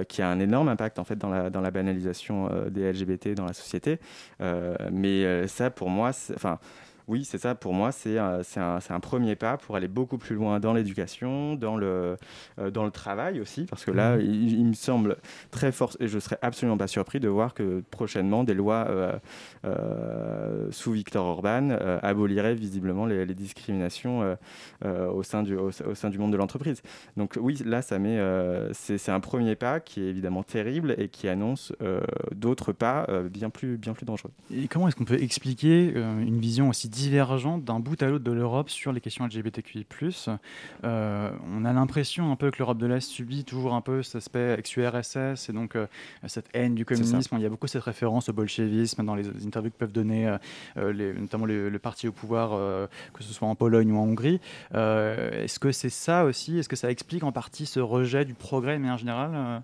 qui 0.08 0.22
a 0.22 0.28
un 0.28 0.40
énorme 0.40 0.68
impact 0.68 0.98
en 0.98 1.04
fait 1.04 1.16
dans 1.16 1.30
la, 1.30 1.50
dans 1.50 1.60
la 1.60 1.70
banalisation 1.70 2.50
des 2.70 2.92
LGBT 2.92 3.15
dans 3.16 3.46
la 3.46 3.52
société. 3.52 3.98
Euh, 4.40 4.76
mais 4.92 5.24
euh, 5.24 5.46
ça, 5.46 5.70
pour 5.70 5.90
moi, 5.90 6.10
enfin, 6.34 6.58
oui, 7.08 7.24
c'est 7.24 7.38
ça. 7.38 7.54
Pour 7.54 7.72
moi, 7.72 7.92
c'est 7.92 8.18
un, 8.18 8.40
un, 8.56 9.00
premier 9.00 9.36
pas 9.36 9.56
pour 9.56 9.76
aller 9.76 9.86
beaucoup 9.86 10.18
plus 10.18 10.34
loin 10.34 10.58
dans 10.58 10.72
l'éducation, 10.72 11.54
dans 11.54 11.76
le, 11.76 12.16
euh, 12.58 12.70
dans 12.72 12.84
le 12.84 12.90
travail 12.90 13.40
aussi, 13.40 13.64
parce 13.64 13.84
que 13.84 13.92
là, 13.92 14.16
mhm. 14.16 14.22
il, 14.22 14.64
me 14.66 14.72
semble 14.72 15.16
très 15.52 15.70
fort, 15.70 15.96
et 16.00 16.08
je 16.08 16.18
serais 16.18 16.38
absolument 16.42 16.76
pas 16.76 16.88
surpris 16.88 17.20
de 17.20 17.28
voir 17.28 17.54
que 17.54 17.84
prochainement, 17.92 18.42
des 18.42 18.54
lois 18.54 18.86
euh, 18.88 19.12
euh, 19.64 20.66
sous 20.72 20.92
Victor 20.92 21.26
Orban 21.26 21.70
aboliraient 22.02 22.54
visiblement 22.54 23.06
les, 23.06 23.26
discriminations 23.36 24.36
au, 24.84 25.22
sein 25.22 25.42
du, 25.42 25.56
au, 25.56 25.70
sein 25.70 26.10
du 26.10 26.18
monde 26.18 26.32
de 26.32 26.36
l'entreprise. 26.36 26.82
Donc 27.16 27.34
oui, 27.40 27.62
là, 27.64 27.82
ça 27.82 27.98
met, 27.98 28.18
c'est 28.72 29.10
un 29.10 29.20
premier 29.20 29.54
pas 29.54 29.78
qui 29.78 30.00
est 30.00 30.08
évidemment 30.08 30.42
terrible 30.42 30.94
et 30.98 31.08
qui 31.08 31.28
annonce 31.28 31.72
d'autres 32.34 32.72
pas 32.72 33.06
bien, 33.30 33.50
plus, 33.50 33.76
bien 33.76 33.92
plus 33.92 34.06
dangereux. 34.06 34.30
Et 34.52 34.68
comment 34.68 34.88
est-ce 34.88 34.96
qu'on 34.96 35.04
peut 35.04 35.20
expliquer 35.22 35.92
une 35.94 36.40
vision 36.40 36.68
aussi 36.68 36.88
divergentes 36.96 37.62
d'un 37.62 37.78
bout 37.78 38.02
à 38.02 38.06
l'autre 38.06 38.24
de 38.24 38.32
l'Europe 38.32 38.70
sur 38.70 38.90
les 38.90 39.02
questions 39.02 39.26
LGBTQI+. 39.26 39.86
Euh, 40.84 41.30
on 41.54 41.64
a 41.66 41.72
l'impression 41.74 42.32
un 42.32 42.36
peu 42.36 42.50
que 42.50 42.58
l'Europe 42.58 42.78
de 42.78 42.86
l'Est 42.86 43.06
subit 43.06 43.44
toujours 43.44 43.74
un 43.74 43.82
peu 43.82 44.02
cet 44.02 44.16
aspect 44.16 44.54
ex-URSS 44.58 45.50
et 45.50 45.52
donc 45.52 45.76
euh, 45.76 45.86
cette 46.26 46.48
haine 46.54 46.74
du 46.74 46.86
communisme. 46.86 47.36
Il 47.36 47.42
y 47.42 47.46
a 47.46 47.50
beaucoup 47.50 47.66
cette 47.66 47.82
référence 47.82 48.30
au 48.30 48.32
bolchevisme 48.32 49.04
dans 49.04 49.14
les 49.14 49.28
interviews 49.46 49.70
que 49.70 49.76
peuvent 49.76 49.92
donner 49.92 50.36
euh, 50.78 50.92
les, 50.92 51.12
notamment 51.12 51.44
le, 51.44 51.78
parti 51.78 52.08
au 52.08 52.12
pouvoir, 52.12 52.52
que 53.12 53.22
ce 53.22 53.32
soit 53.34 53.46
en 53.46 53.54
Pologne 53.54 53.92
ou 53.92 53.98
en 53.98 54.04
Hongrie. 54.04 54.40
Est-ce 54.72 55.58
que 55.58 55.72
c'est 55.72 55.90
ça 55.90 56.24
aussi? 56.24 56.58
Est-ce 56.58 56.68
que 56.70 56.76
ça 56.76 56.90
explique 56.90 57.22
en 57.22 57.32
partie 57.32 57.66
ce 57.66 57.80
rejet 57.80 58.24
du 58.24 58.32
progrès, 58.32 58.78
mais 58.78 58.90
en 58.90 58.96
général 58.96 59.62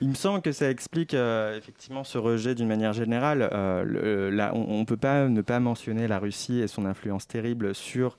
Il 0.00 0.08
me 0.08 0.14
semble 0.14 0.40
que 0.40 0.52
ça 0.52 0.70
explique 0.70 1.12
effectivement 1.12 2.04
ce 2.04 2.16
rejet 2.16 2.54
d'une 2.54 2.68
manière 2.68 2.94
générale. 2.94 3.50
on 3.52 4.78
ne 4.78 4.84
peut 4.84 4.96
pas 4.96 5.28
ne 5.28 5.42
pas 5.42 5.60
mentionner 5.60 6.08
la 6.08 6.18
Russie 6.18 6.61
et 6.62 6.68
son 6.68 6.86
influence 6.86 7.26
terrible 7.26 7.74
sur 7.74 8.16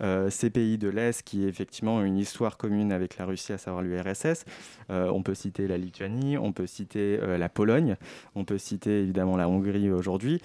euh, 0.00 0.30
ces 0.30 0.50
pays 0.50 0.78
de 0.78 0.88
l'Est 0.88 1.22
qui 1.22 1.44
effectivement 1.44 1.96
ont 1.96 2.04
une 2.04 2.18
histoire 2.18 2.56
commune 2.56 2.92
avec 2.92 3.18
la 3.18 3.24
Russie, 3.24 3.52
à 3.52 3.58
savoir 3.58 3.82
l'URSS. 3.82 4.44
Euh, 4.90 5.10
on 5.12 5.22
peut 5.22 5.34
citer 5.34 5.66
la 5.66 5.78
Lituanie, 5.78 6.38
on 6.38 6.52
peut 6.52 6.66
citer 6.66 7.18
euh, 7.22 7.38
la 7.38 7.48
Pologne, 7.48 7.96
on 8.34 8.44
peut 8.44 8.58
citer 8.58 9.00
évidemment 9.00 9.36
la 9.36 9.48
Hongrie 9.48 9.90
aujourd'hui. 9.90 10.40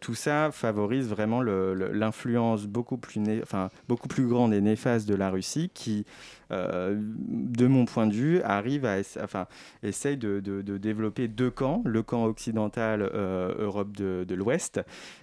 tout 0.00 0.14
ça 0.14 0.50
favorise 0.52 1.08
vraiment 1.08 1.42
l'influence 1.42 2.66
beaucoup 2.66 2.96
plus, 2.96 3.20
enfin, 3.42 3.70
beaucoup 3.88 4.08
plus 4.08 4.26
grande 4.26 4.52
et 4.54 4.60
néfaste 4.60 5.08
de 5.08 5.14
la 5.14 5.30
Russie 5.30 5.70
qui 5.72 6.04
euh, 6.52 6.94
de 6.96 7.66
mon 7.66 7.84
point 7.84 8.06
de 8.06 8.12
vue, 8.12 8.42
arrive 8.42 8.84
à, 8.84 8.98
enfin, 9.22 9.46
essaye 9.82 10.16
de, 10.16 10.40
développer 10.40 11.28
deux 11.28 11.50
camps, 11.50 11.82
le 11.84 12.02
camp 12.02 12.24
occidental 12.24 13.02
euh, 13.14 13.54
Europe 13.58 13.92
de, 13.96 14.34
l'Ouest 14.34 14.80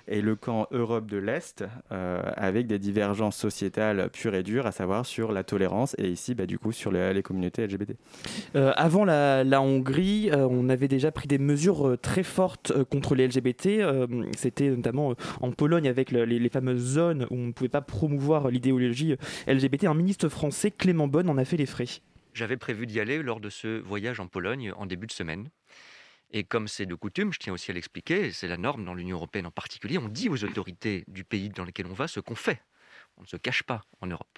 et 0.08 0.22
le 0.22 0.36
camp 0.36 0.68
Europe 0.72 1.08
de 1.08 1.18
l'Est, 1.18 1.50
stricte 1.50 1.64
avec 2.38 2.68
des 2.68 2.80
divergences 2.80 3.38
sociétales 3.38 4.10
pures 4.12 4.36
et 4.36 4.44
dures, 4.44 4.66
à 4.66 4.72
savoir 4.72 5.06
sur 5.06 5.32
la 5.32 5.44
tolérance 5.44 5.96
et 5.98 6.10
ici, 6.10 6.36
bah, 6.36 6.46
du 6.46 6.58
coup, 6.60 6.72
sur 6.72 6.92
les, 6.92 7.22
communautés 7.22 7.68
LGBT. 7.68 7.94
avant 8.56 9.06
la, 9.06 9.62
Hongrie, 9.62 10.30
on 10.34 10.70
avait 10.70 10.88
déjà 10.88 11.12
pris 11.12 11.28
des 11.28 11.38
mesures 11.38 11.98
très 12.02 12.24
fortes 12.24 12.72
contre 12.86 13.16
les 13.16 13.28
LGBT. 13.28 13.84
C'était 14.38 14.70
notamment 14.70 15.16
en 15.42 15.52
Pologne 15.52 15.88
avec 15.88 16.12
les, 16.12 16.26
les, 16.26 16.50
fameuses 16.50 16.94
zones 16.94 17.28
où 17.30 17.36
on 17.36 17.48
ne 17.48 17.52
pouvait 17.52 17.70
pas 17.70 17.82
promouvoir 17.82 18.50
l'idéologie 18.50 19.16
LGBT. 19.48 19.86
Un 19.86 19.94
ministre 19.94 20.30
français, 20.30 20.72
Clément 20.72 21.08
Bonne, 21.08 21.19
en 21.28 21.38
a 21.38 21.46
fait 21.46 21.58
les 21.58 21.66
frais. 21.66 21.88
J'avais 22.34 22.58
prévu 22.58 22.86
d'y 22.86 23.00
aller 23.00 23.22
lors 23.22 23.40
de 23.40 23.50
ce 23.50 23.80
voyage 23.80 24.20
en 24.20 24.28
Pologne 24.28 24.72
en 24.78 24.86
début 24.86 25.08
de 25.08 25.12
semaine. 25.12 25.50
Et 26.32 26.44
comme 26.44 26.68
c'est 26.68 26.86
de 26.86 26.94
coutume, 26.96 27.34
je 27.34 27.40
tiens 27.40 27.54
aussi 27.54 27.72
à 27.72 27.74
l'expliquer, 27.74 28.32
c'est 28.32 28.48
la 28.48 28.58
norme 28.58 28.86
dans 28.86 28.94
l'Union 28.94 29.18
européenne 29.18 29.48
en 29.48 29.52
particulier, 29.52 29.98
on 29.98 30.08
dit 30.08 30.30
aux 30.30 30.44
autorités 30.44 31.04
du 31.08 31.24
pays 31.24 31.50
dans 31.50 31.66
lequel 31.66 31.88
on 31.88 31.94
va 31.94 32.08
ce 32.08 32.20
qu'on 32.20 32.36
fait. 32.36 32.62
On 33.18 33.24
ne 33.24 33.28
se 33.28 33.36
cache 33.36 33.64
pas 33.64 33.82
en 34.00 34.08
Europe. 34.08 34.38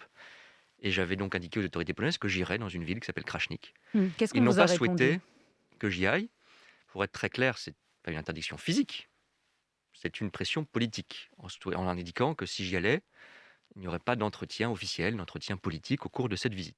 Et 0.80 0.90
j'avais 0.90 1.18
donc 1.18 1.36
indiqué 1.36 1.60
aux 1.60 1.64
autorités 1.66 1.94
polonaises 1.94 2.18
que 2.18 2.30
j'irais 2.30 2.58
dans 2.58 2.70
une 2.70 2.84
ville 2.84 3.00
qui 3.00 3.06
s'appelle 3.06 3.26
Krachnik. 3.26 3.74
Hmm, 3.94 4.08
Ils 4.34 4.42
n'ont 4.42 4.56
pas 4.56 4.68
souhaité 4.68 5.20
que 5.80 5.90
j'y 5.90 6.08
aille. 6.08 6.30
Pour 6.88 7.04
être 7.04 7.12
très 7.12 7.30
clair, 7.30 7.58
c'est 7.58 7.76
pas 8.04 8.12
une 8.12 8.18
interdiction 8.18 8.58
physique, 8.58 9.10
c'est 9.94 10.22
une 10.22 10.32
pression 10.32 10.66
politique, 10.66 11.30
en 11.38 11.88
indiquant 11.88 12.34
que 12.36 12.46
si 12.46 12.66
j'y 12.66 12.76
allais, 12.76 13.02
il 13.76 13.82
n'y 13.82 13.88
aurait 13.88 14.00
pas 14.00 14.16
d'entretien 14.16 14.70
officiel, 14.70 15.16
d'entretien 15.16 15.58
politique 15.58 16.06
au 16.06 16.10
cours 16.10 16.30
de 16.30 16.36
cette 16.36 16.54
visite. 16.54 16.76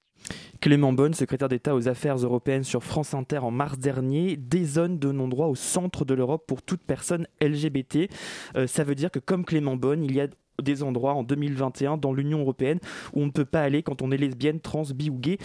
Clément 0.61 0.93
Bonne, 0.93 1.13
secrétaire 1.13 1.49
d'État 1.49 1.75
aux 1.75 1.87
Affaires 1.87 2.17
européennes 2.17 2.63
sur 2.63 2.83
France 2.83 3.13
Inter 3.13 3.39
en 3.39 3.51
mars 3.51 3.77
dernier, 3.77 4.37
des 4.37 4.63
zones 4.63 4.99
de 4.99 5.11
non-droit 5.11 5.47
au 5.47 5.55
centre 5.55 6.05
de 6.05 6.13
l'Europe 6.13 6.45
pour 6.47 6.61
toute 6.61 6.81
personne 6.81 7.27
LGBT. 7.41 8.09
Euh, 8.55 8.67
ça 8.67 8.83
veut 8.83 8.95
dire 8.95 9.11
que 9.11 9.19
comme 9.19 9.43
Clément 9.43 9.75
Bonne, 9.75 10.03
il 10.03 10.13
y 10.13 10.21
a 10.21 10.27
des 10.61 10.83
endroits 10.83 11.13
en 11.13 11.23
2021 11.23 11.97
dans 11.97 12.13
l'Union 12.13 12.39
européenne 12.39 12.79
où 13.13 13.21
on 13.21 13.25
ne 13.25 13.31
peut 13.31 13.45
pas 13.45 13.61
aller 13.61 13.83
quand 13.83 14.01
on 14.01 14.11
est 14.11 14.17
lesbienne, 14.17 14.59
trans, 14.59 14.83
bi 14.93 15.09
ou 15.09 15.17
gay. 15.17 15.37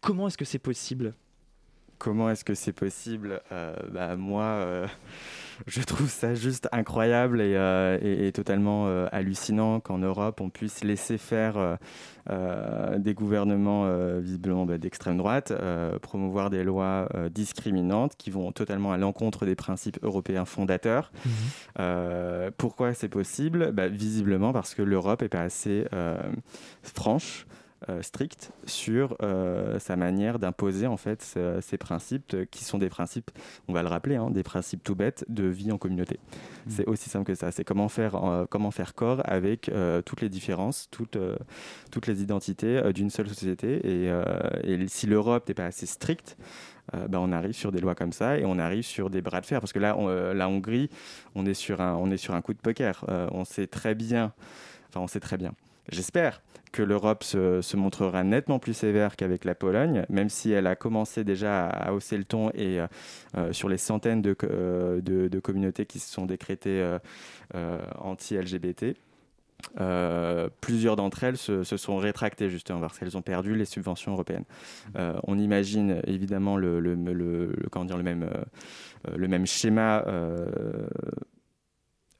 Comment 0.00 0.28
est-ce 0.28 0.38
que 0.38 0.44
c'est 0.44 0.58
possible? 0.58 1.14
Comment 1.98 2.30
est-ce 2.30 2.44
que 2.44 2.54
c'est 2.54 2.72
possible 2.72 3.40
euh, 3.52 3.74
bah, 3.92 4.16
Moi... 4.16 4.44
Euh, 4.44 4.86
je 5.68 5.80
trouve 5.82 6.08
ça 6.08 6.34
juste 6.34 6.68
incroyable 6.72 7.40
et, 7.40 7.54
euh, 7.54 8.30
totalement 8.32 8.88
hallucinant 9.12 9.78
qu'en 9.78 9.98
Europe, 9.98 10.40
on 10.40 10.50
puisse 10.50 10.82
laisser 10.82 11.16
faire 11.16 11.78
des 12.28 13.14
gouvernements 13.14 13.88
visiblement 14.18 14.66
bah, 14.66 14.78
d'extrême 14.78 15.16
droite 15.16 15.52
promouvoir 16.02 16.50
des 16.50 16.64
lois 16.64 17.08
discriminantes 17.30 18.16
qui 18.16 18.30
vont 18.30 18.50
totalement 18.50 18.92
à 18.92 18.96
l'encontre 18.96 19.46
des 19.46 19.54
principes 19.54 20.00
européens 20.02 20.44
fondateurs. 20.44 21.12
Mmh. 21.24 22.50
pourquoi 22.58 22.92
c'est 22.92 23.08
possible? 23.08 23.70
Bah, 23.70 23.86
Visiblement 23.86 24.52
parce 24.52 24.74
que 24.74 24.82
l'Europe 24.82 25.22
n'est 25.22 25.28
pas 25.28 25.42
assez 25.42 25.84
franche 26.82 27.46
euh, 27.90 28.02
strict 28.02 28.52
sur 28.66 29.16
euh, 29.22 29.78
sa 29.78 29.96
manière 29.96 30.38
d'imposer 30.38 30.86
en 30.86 30.96
fait 30.96 31.36
ces 31.60 31.76
principes 31.76 32.36
qui 32.50 32.64
sont 32.64 32.78
des 32.78 32.88
principes, 32.88 33.30
on 33.68 33.72
va 33.72 33.82
le 33.82 33.88
rappeler, 33.88 34.16
hein, 34.16 34.30
des 34.30 34.42
principes 34.42 34.82
tout 34.82 34.94
bêtes 34.94 35.24
de 35.28 35.44
vie 35.44 35.70
en 35.70 35.76
communauté. 35.76 36.18
Mmh. 36.18 36.70
C'est 36.70 36.86
aussi 36.86 37.10
simple 37.10 37.26
que 37.26 37.34
ça. 37.34 37.50
C'est 37.50 37.64
comment 37.64 37.88
faire, 37.88 38.14
euh, 38.14 38.46
comment 38.48 38.70
faire 38.70 38.94
corps 38.94 39.20
avec 39.24 39.70
toutes 40.04 40.20
les 40.20 40.28
différences, 40.28 40.88
toutes, 40.90 41.18
toutes 41.90 42.06
les 42.06 42.22
identités 42.22 42.92
d'une 42.92 43.10
seule 43.10 43.28
société. 43.28 43.80
Et, 43.86 44.10
et 44.62 44.88
si 44.88 45.06
l'Europe 45.06 45.48
n'est 45.48 45.54
pas 45.54 45.66
assez 45.66 45.86
stricte, 45.86 46.36
bah, 46.92 47.18
on 47.20 47.32
arrive 47.32 47.52
sur 47.52 47.72
des 47.72 47.80
lois 47.80 47.94
comme 47.94 48.12
ça 48.12 48.38
et 48.38 48.44
on 48.44 48.58
arrive 48.58 48.84
sur 48.84 49.10
des 49.10 49.22
bras 49.22 49.40
de 49.40 49.46
fer. 49.46 49.60
Parce 49.60 49.72
que 49.72 49.78
là, 49.78 49.96
la 50.34 50.48
Hongrie, 50.48 50.90
on 51.34 51.46
est 51.46 51.54
sur 51.54 51.80
un, 51.80 51.94
on 51.94 52.10
est 52.10 52.16
sur 52.16 52.34
un 52.34 52.42
coup 52.42 52.54
de 52.54 52.60
poker. 52.60 53.04
on 53.32 53.44
sait 53.44 53.66
très 53.66 53.94
bien, 53.94 54.32
enfin, 54.88 55.00
on 55.00 55.06
sait 55.06 55.20
très 55.20 55.36
bien. 55.36 55.54
J'espère 55.90 56.40
que 56.74 56.82
l'Europe 56.82 57.22
se, 57.22 57.76
montrera 57.76 58.24
nettement 58.24 58.58
plus 58.58 58.74
sévère 58.74 59.14
qu'avec 59.16 59.44
la 59.44 59.54
Pologne, 59.54 60.04
même 60.08 60.28
si 60.28 60.50
elle 60.50 60.66
a 60.66 60.74
commencé 60.74 61.22
déjà 61.22 61.68
à, 61.68 61.92
hausser 61.92 62.16
le 62.16 62.24
ton 62.24 62.50
et 62.50 62.80
euh, 62.80 62.86
euh, 63.36 63.52
sur 63.52 63.68
les 63.68 63.78
centaines 63.78 64.22
euh, 64.42 65.00
de, 65.00 65.38
communautés 65.38 65.86
qui 65.86 66.00
se 66.00 66.12
sont 66.12 66.26
décrétées 66.26 66.84
anti-LGBT. 67.98 68.96
plusieurs 70.60 70.96
d'entre 70.96 71.22
elles 71.22 71.36
se, 71.36 71.62
sont 71.62 71.96
rétractées 71.96 72.50
justement 72.50 72.80
parce 72.80 72.98
qu'elles 72.98 73.16
ont 73.16 73.22
perdu 73.22 73.54
les 73.54 73.66
subventions 73.66 74.12
européennes. 74.12 74.44
on 74.96 75.38
imagine 75.38 76.00
évidemment 76.06 76.56
le 76.56 76.80
même 79.28 79.46
schéma 79.46 80.04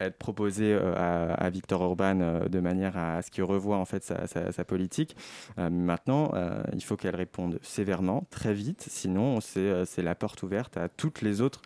être 0.01 0.17
proposé 0.19 0.73
euh, 0.73 1.35
à, 1.37 1.51
Viktor 1.51 1.81
Orban 1.81 2.21
euh, 2.21 2.49
de 2.49 2.61
manière 2.61 2.97
à, 2.97 3.23
ce 3.23 3.31
qu'il 3.31 3.45
revoie 3.45 3.77
en 3.77 3.85
fait 3.85 4.03
sa, 4.03 4.65
politique. 4.65 5.17
Euh, 5.59 5.69
maintenant, 5.71 6.33
il 6.73 6.83
faut 6.83 6.97
qu'elle 6.97 7.17
réponde 7.17 7.59
sévèrement, 7.63 8.27
très 8.31 8.55
vite, 8.55 8.87
sinon 8.89 9.41
c'est 9.41 10.03
la 10.03 10.15
porte 10.15 10.43
ouverte 10.43 10.77
à 10.77 10.89
toutes 10.89 11.23
les 11.23 11.41
autres, 11.41 11.61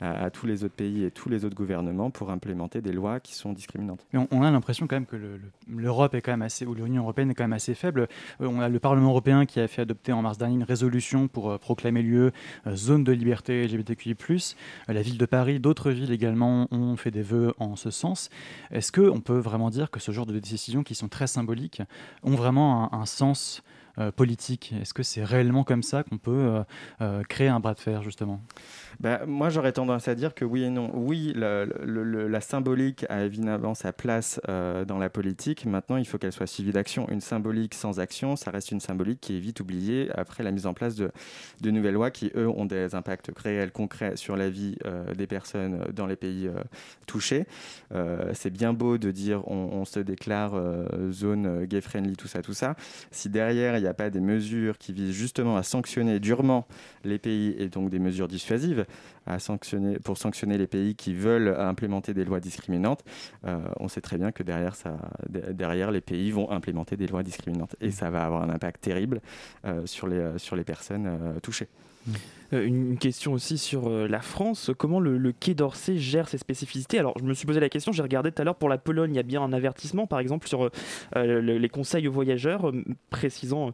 à, 0.00 0.30
tous 0.30 0.46
les 0.46 0.64
autres 0.64 0.74
pays 0.74 1.04
et 1.04 1.10
tous 1.10 1.28
les 1.28 1.44
autres 1.44 1.54
gouvernements 1.54 2.10
pour 2.10 2.30
implémenter 2.30 2.80
des 2.80 2.92
lois 2.92 3.20
qui 3.20 3.34
sont 3.34 3.52
discriminantes. 3.52 4.06
on, 4.14 4.42
a 4.42 4.50
l'impression 4.50 4.86
quand 4.86 4.96
même 4.96 5.06
que 5.06 5.16
l'Europe 5.68 6.14
est 6.14 6.22
quand 6.22 6.32
même 6.32 6.42
assez, 6.42 6.64
ou 6.64 6.74
l'Union 6.74 7.02
européenne 7.02 7.30
est 7.30 7.34
quand 7.34 7.44
même 7.44 7.52
assez 7.52 7.74
faible. 7.74 8.08
on 8.40 8.60
a 8.60 8.68
le 8.68 8.78
Parlement 8.78 9.10
européen 9.10 9.46
qui 9.46 9.60
a 9.60 9.68
fait 9.68 9.82
adopter 9.82 10.12
en 10.12 10.22
mars 10.22 10.38
dernier 10.38 10.54
une 10.54 10.62
résolution 10.62 11.28
pour 11.28 11.58
proclamer 11.58 12.02
l'UE 12.02 12.30
zone 12.70 13.04
de 13.04 13.12
liberté 13.12 13.66
LGBTQI+. 13.66 14.16
la 14.88 15.02
ville 15.02 15.18
de 15.18 15.26
Paris, 15.26 15.60
d'autres 15.60 15.90
villes 15.90 16.12
également 16.12 16.66
ont 16.70 16.96
fait 16.96 17.10
des 17.10 17.22
vœux 17.22 17.52
en 17.58 17.67
ce 17.76 17.90
sens. 17.90 18.30
Est-ce 18.70 18.92
qu'on 18.92 19.20
peut 19.20 19.38
vraiment 19.38 19.70
dire 19.70 19.90
que 19.90 20.00
ce 20.00 20.12
genre 20.12 20.26
de 20.26 20.38
décisions 20.38 20.82
qui 20.82 20.94
sont 20.94 21.08
très 21.08 21.26
symboliques 21.26 21.82
ont 22.22 22.34
vraiment 22.34 22.92
un, 22.94 23.06
sens 23.06 23.62
euh, 23.98 24.12
politique 24.12 24.72
Est-ce 24.80 24.94
que 24.94 25.02
c'est 25.02 25.24
réellement 25.24 25.64
comme 25.64 25.82
ça 25.82 26.04
qu'on 26.04 26.18
peut 26.18 26.30
euh, 26.30 26.62
euh, 27.00 27.22
créer 27.24 27.48
un 27.48 27.58
bras 27.58 27.74
de 27.74 27.80
fer, 27.80 28.02
justement? 28.02 28.40
Bah, 29.00 29.26
moi, 29.26 29.48
j'aurais 29.48 29.72
tendance 29.72 30.06
à 30.06 30.14
dire 30.14 30.34
que 30.34 30.44
oui 30.44 30.62
et 30.62 30.70
non. 30.70 30.90
Oui, 30.94 31.32
la 31.34 32.40
symbolique 32.40 33.04
a 33.08 33.24
évidemment 33.24 33.74
sa 33.74 33.92
place 33.92 34.40
dans 34.46 34.98
la 34.98 35.08
politique. 35.08 35.66
Maintenant, 35.66 35.96
il 35.96 36.06
faut 36.06 36.18
qu'elle 36.18 36.32
soit 36.32 36.46
suivie 36.46 36.72
d'action. 36.72 37.08
Une 37.08 37.20
symbolique 37.20 37.74
sans 37.74 38.00
action, 38.00 38.36
ça 38.36 38.50
reste 38.50 38.70
une 38.70 38.80
symbolique 38.80 39.20
qui 39.20 39.36
est 39.36 39.40
vite 39.40 39.60
oubliée 39.60 40.10
après 40.14 40.42
la 40.42 40.50
mise 40.50 40.66
en 40.66 40.74
place 40.74 40.96
de, 40.96 41.10
de 41.60 41.70
nouvelles 41.70 41.94
lois 41.94 42.10
qui, 42.10 42.30
eux, 42.34 42.48
ont 42.48 42.66
des 42.66 42.94
impacts 42.94 43.30
réels, 43.36 43.70
concrets 43.70 44.16
sur 44.16 44.36
la 44.36 44.50
vie 44.50 44.76
des 45.16 45.26
personnes 45.26 45.84
dans 45.92 46.06
les 46.06 46.16
pays 46.16 46.50
touchés. 47.06 47.46
C'est 48.32 48.50
bien 48.50 48.72
beau 48.72 48.98
de 48.98 49.10
dire 49.10 49.46
on, 49.48 49.84
se 49.84 50.00
déclare 50.00 50.60
zone 51.10 51.66
gay-friendly, 51.66 52.16
tout 52.16 52.28
ça, 52.28 52.42
tout 52.42 52.54
ça. 52.54 52.74
Si 53.10 53.28
derrière, 53.28 53.76
il 53.76 53.87
n'y 53.88 53.92
a 53.92 53.94
pas 53.94 54.10
des 54.10 54.20
mesures 54.20 54.78
qui 54.78 54.92
visent 54.92 55.14
justement 55.14 55.56
à 55.56 55.62
sanctionner 55.62 56.20
durement 56.20 56.66
les 57.04 57.18
pays 57.18 57.54
et 57.58 57.68
donc 57.68 57.90
des 57.90 57.98
mesures 57.98 58.28
dissuasives, 58.28 58.86
à 59.26 59.38
sanctionner, 59.38 59.98
pour 59.98 60.18
sanctionner 60.18 60.58
les 60.58 60.66
pays 60.66 60.94
qui 60.94 61.14
veulent 61.14 61.54
implémenter 61.58 62.14
des 62.14 62.24
lois 62.24 62.40
discriminantes, 62.40 63.04
euh, 63.44 63.58
on 63.78 63.88
sait 63.88 64.00
très 64.00 64.18
bien 64.18 64.32
que 64.32 64.42
derrière, 64.42 64.74
ça, 64.74 64.96
derrière, 65.28 65.90
les 65.90 66.00
pays 66.00 66.30
vont 66.30 66.50
implémenter 66.50 66.96
des 66.96 67.06
lois 67.06 67.22
discriminantes. 67.22 67.76
Et 67.80 67.90
ça 67.90 68.10
va 68.10 68.24
avoir 68.24 68.42
un 68.42 68.50
impact 68.50 68.80
terrible 68.80 69.20
euh, 69.64 69.86
sur, 69.86 70.06
les, 70.06 70.38
sur 70.38 70.56
les 70.56 70.64
personnes 70.64 71.06
euh, 71.06 71.40
touchées. 71.40 71.68
Mmh. 72.06 72.12
Euh, 72.52 72.64
une 72.64 72.96
question 72.96 73.32
aussi 73.32 73.58
sur 73.58 73.88
euh, 73.88 74.08
la 74.08 74.20
France. 74.20 74.70
Comment 74.76 75.00
le, 75.00 75.32
Quai 75.32 75.54
d'Orsay 75.54 75.98
gère 75.98 76.28
ses 76.28 76.38
spécificités? 76.38 76.98
Alors, 76.98 77.14
je 77.18 77.24
me 77.24 77.34
suis 77.34 77.46
posé 77.46 77.60
la 77.60 77.68
question, 77.68 77.92
j'ai 77.92 78.02
regardé 78.02 78.32
tout 78.32 78.40
à 78.40 78.44
l'heure 78.44 78.56
pour 78.56 78.68
la 78.68 78.78
Pologne, 78.78 79.12
il 79.12 79.16
y 79.16 79.20
a 79.20 79.24
bien 79.24 79.42
un 79.42 79.52
avertissement, 79.52 80.06
par 80.06 80.20
exemple, 80.20 80.48
sur 80.48 80.70
euh, 81.16 81.40
les 81.40 81.68
conseils 81.68 82.08
aux 82.08 82.12
voyageurs, 82.12 82.72
précisant 83.10 83.72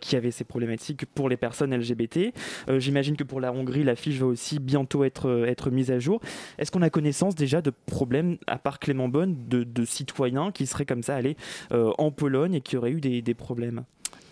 qu'il 0.00 0.14
y 0.14 0.16
avait 0.16 0.30
ces 0.30 0.44
problématiques 0.44 1.06
pour 1.06 1.28
les 1.28 1.36
personnes 1.36 1.74
LGBT. 1.74 2.32
J'imagine 2.78 3.16
que 3.16 3.24
pour 3.24 3.40
la 3.40 3.52
Hongrie, 3.52 3.84
la 3.84 3.96
fiche 3.96 4.18
va 4.18 4.26
aussi 4.26 4.58
bientôt 4.58 5.04
être, 5.04 5.70
mise 5.70 5.90
à 5.90 5.98
jour. 5.98 6.20
Est-ce 6.58 6.70
qu'on 6.70 6.82
a 6.82 6.90
connaissance 6.90 7.34
déjà 7.34 7.60
de 7.62 7.72
problèmes, 7.86 8.36
à 8.46 8.58
part 8.58 8.78
Clément 8.78 9.08
Bonne, 9.08 9.36
de, 9.48 9.84
citoyens 9.84 10.52
qui 10.52 10.66
seraient 10.66 10.86
comme 10.86 11.02
ça 11.02 11.16
allés 11.16 11.36
en 11.70 12.10
Pologne 12.10 12.54
et 12.54 12.60
qui 12.60 12.76
auraient 12.76 12.92
eu 12.92 13.00
des 13.00 13.34
problèmes? 13.34 13.84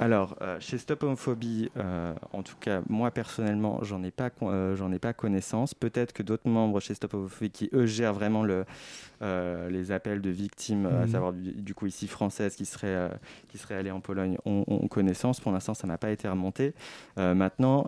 Alors, 0.03 0.37
euh, 0.43 0.57
chez 0.59 0.79
Stop 0.79 1.05
Homophobie, 1.05 1.71
euh, 1.77 2.13
en 2.33 2.43
tout 2.43 2.57
cas, 2.59 2.83
moi 2.89 3.13
personnellement, 3.13 3.79
j'en 3.83 4.03
ai, 4.03 4.11
pas, 4.11 4.31
euh, 4.43 4.75
j'en 4.75 4.91
ai 4.91 4.99
pas 4.99 5.13
connaissance. 5.13 5.75
Peut-être 5.75 6.13
que 6.13 6.25
d'autres 6.25 6.49
membres 6.49 6.81
chez 6.81 6.95
Stop 6.95 7.15
Homophobie 7.15 7.51
qui, 7.51 7.71
eux, 7.73 7.87
gèrent 7.87 8.13
vraiment 8.13 8.43
le, 8.43 8.65
les 9.71 9.93
appels 9.93 10.21
de 10.21 10.31
victimes, 10.31 10.87
à 10.87 11.07
mhm. 11.07 11.09
savoir 11.09 11.33
du, 11.33 11.75
coup 11.75 11.87
ici 11.87 12.09
françaises 12.09 12.57
qui 12.57 12.65
seraient, 12.65 13.09
qui 13.49 13.59
seraient 13.59 13.77
allées 13.77 13.93
en 13.93 14.01
Pologne, 14.01 14.37
ont, 14.45 14.65
connaissance. 14.89 15.39
Pour 15.39 15.53
l'instant, 15.53 15.75
ça 15.75 15.87
n'a 15.87 15.97
pas 15.97 16.11
été 16.11 16.29
remonté. 16.29 16.75
maintenant, 17.17 17.87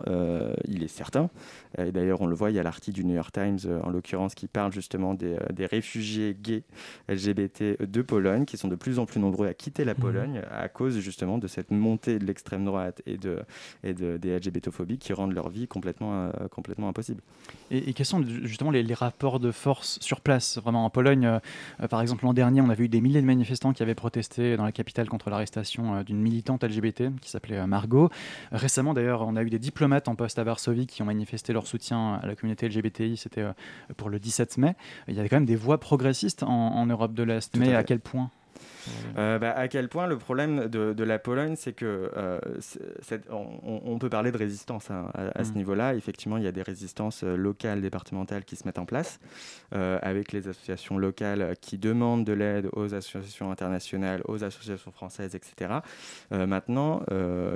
il 0.65 0.81
est 0.81 0.87
certain, 0.87 1.29
et 1.77 1.91
d'ailleurs, 1.91 2.21
on 2.21 2.27
le 2.27 2.35
voit, 2.35 2.51
il 2.51 2.55
y 2.55 2.59
a 2.59 2.63
l'article 2.63 2.95
du 2.95 3.03
New 3.03 3.15
York 3.15 3.33
Times, 3.33 3.59
en 3.83 3.89
l'occurrence, 3.89 4.33
qui 4.33 4.47
parle 4.47 4.71
justement 4.71 5.13
des, 5.13 5.35
des, 5.51 5.65
réfugiés 5.65 6.37
gays 6.41 6.63
LGBT 7.09 7.83
de 7.83 8.01
Pologne, 8.01 8.45
qui 8.45 8.55
sont 8.55 8.69
de 8.69 8.75
plus 8.75 8.97
en 8.97 9.05
plus 9.05 9.19
nombreux 9.19 9.47
à 9.47 9.53
quitter 9.53 9.83
la 9.83 9.93
mhm. 9.93 9.99
Pologne 9.99 10.41
à 10.49 10.69
cause 10.69 10.99
justement 10.99 11.37
de 11.37 11.47
cette 11.47 11.71
montée 11.71 12.04
de 12.07 12.25
l'extrême 12.25 12.65
droite 12.65 13.01
et, 13.05 13.17
de, 13.17 13.39
et 13.83 13.93
de, 13.93 14.17
des 14.17 14.37
LGBTophobies 14.37 14.97
qui 14.97 15.13
rendent 15.13 15.33
leur 15.33 15.49
vie 15.49 15.67
complètement, 15.67 16.29
complètement 16.51 16.89
impossible. 16.89 17.21
Et, 17.71 17.93
quels 17.93 18.05
sont 18.05 18.23
justement 18.43 18.71
les, 18.71 18.95
rapports 18.95 19.39
de 19.39 19.51
force 19.51 19.99
sur 19.99 20.21
place 20.21 20.57
Vraiment 20.57 20.85
en 20.85 20.89
Pologne, 20.89 21.39
par 21.89 22.01
exemple 22.01 22.23
l'an 22.23 22.33
dernier, 22.33 22.61
on 22.61 22.69
avait 22.69 22.85
eu 22.85 22.89
des 22.89 23.01
milliers 23.01 23.21
de 23.21 23.25
manifestants 23.25 23.73
qui 23.73 23.83
avaient 23.83 23.95
protesté 23.95 24.55
dans 24.55 24.63
la 24.63 24.71
capitale 24.71 25.09
contre 25.09 25.29
l'arrestation 25.29 26.01
d'une 26.03 26.21
militante 26.21 26.63
LGBT 26.63 27.11
qui 27.19 27.29
s'appelait 27.29 27.65
Margot. 27.67 28.09
Récemment 28.51 28.93
d'ailleurs, 28.93 29.21
on 29.27 29.35
a 29.35 29.43
eu 29.43 29.49
des 29.49 29.59
diplomates 29.59 30.07
en 30.07 30.15
poste 30.15 30.39
à 30.39 30.43
Varsovie 30.43 30.87
qui 30.87 31.01
ont 31.01 31.05
manifesté 31.05 31.51
leur 31.51 31.67
soutien 31.67 32.15
à 32.21 32.25
la 32.25 32.35
communauté 32.35 32.67
LGBTI, 32.67 33.17
c'était 33.17 33.45
pour 33.97 34.09
le 34.09 34.19
17 34.19 34.57
mai. 34.57 34.75
Il 35.07 35.15
y 35.15 35.19
avait 35.19 35.29
quand 35.29 35.37
même 35.37 35.45
des 35.45 35.55
voix 35.55 35.79
progressistes 35.79 36.43
en, 36.43 36.85
Europe 36.85 37.13
de 37.13 37.23
l'Est, 37.23 37.55
mais 37.57 37.73
à, 37.73 37.83
quel 37.83 37.99
point? 37.99 38.29
Euh, 39.17 39.39
bah, 39.39 39.51
à 39.51 39.67
quel 39.67 39.89
point 39.89 40.07
le 40.07 40.17
problème 40.17 40.67
de, 40.67 41.03
la 41.03 41.19
Pologne, 41.19 41.55
c'est 41.55 41.73
que 41.73 42.11
euh, 42.17 42.39
on, 43.29 43.97
peut 43.99 44.09
parler 44.09 44.31
de 44.31 44.37
résistance 44.37 44.89
hein, 44.91 45.09
à, 45.13 45.43
ce 45.43 45.51
mm. 45.51 45.55
niveau-là. 45.55 45.95
Effectivement, 45.95 46.37
il 46.37 46.43
y 46.43 46.47
a 46.47 46.51
des 46.51 46.61
résistances 46.61 47.23
euh, 47.23 47.35
locales, 47.35 47.81
départementales 47.81 48.43
qui 48.43 48.55
se 48.55 48.65
mettent 48.65 48.79
en 48.79 48.85
place 48.85 49.19
avec 49.71 50.31
les 50.31 50.47
associations 50.47 50.97
locales 50.97 51.55
qui 51.59 51.77
demandent 51.77 52.23
de 52.23 52.33
l'aide 52.33 52.69
aux 52.73 52.93
associations 52.93 53.51
internationales, 53.51 54.21
aux 54.25 54.43
associations 54.43 54.91
françaises, 54.91 55.35
etc. 55.35 55.79
maintenant, 56.31 57.01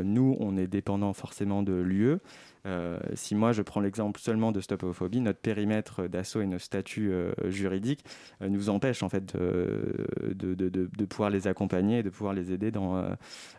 nous, 0.04 0.36
on 0.40 0.58
est 0.58 0.68
dépendant 0.68 1.14
forcément 1.14 1.64
de 1.64 1.74
l'UE. 1.74 2.18
Euh, 2.66 3.00
si 3.14 3.36
moi 3.36 3.52
je 3.52 3.62
prends 3.62 3.80
l'exemple 3.80 4.20
seulement 4.20 4.52
de 4.52 4.60
Stop 4.60 4.84
Homophobie, 4.84 5.22
notre 5.22 5.40
périmètre 5.40 6.08
d'assaut 6.08 6.42
et 6.42 6.46
nos 6.46 6.60
statuts 6.60 7.12
euh, 7.12 7.32
juridiques 7.46 8.04
euh, 8.42 8.50
nous 8.50 8.70
empêchent 8.70 9.04
en 9.04 9.10
fait 9.10 9.36
de, 9.36 10.34
de, 10.34 11.06
pouvoir 11.06 11.30
les 11.30 11.48
accompagner 11.48 12.00
et 12.00 12.04
de 12.04 12.10
pouvoir 12.10 12.34
les 12.34 12.52
aider 12.52 12.72
dans, 12.72 13.04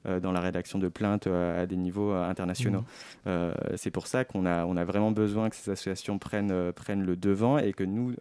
dans 0.04 0.32
la 0.32 0.40
rédaction 0.40 0.78
de 0.78 0.88
plaintes 0.88 1.26
à 1.26 1.66
des 1.66 1.76
niveaux 1.76 2.12
internationaux. 2.12 2.84
Mmh. 3.26 3.30
C'est 3.76 3.90
pour 3.90 4.06
ça 4.06 4.24
qu'on 4.24 4.46
a, 4.46 4.64
on 4.64 4.76
a 4.76 4.84
vraiment 4.84 5.10
besoin 5.10 5.50
que 5.50 5.56
ces 5.56 5.70
associations 5.70 6.18
prennent, 6.18 6.72
prennent 6.72 7.04
le 7.04 7.16
devant 7.16 7.58
et 7.58 7.72
que 7.72 7.84
nous, 7.84 8.14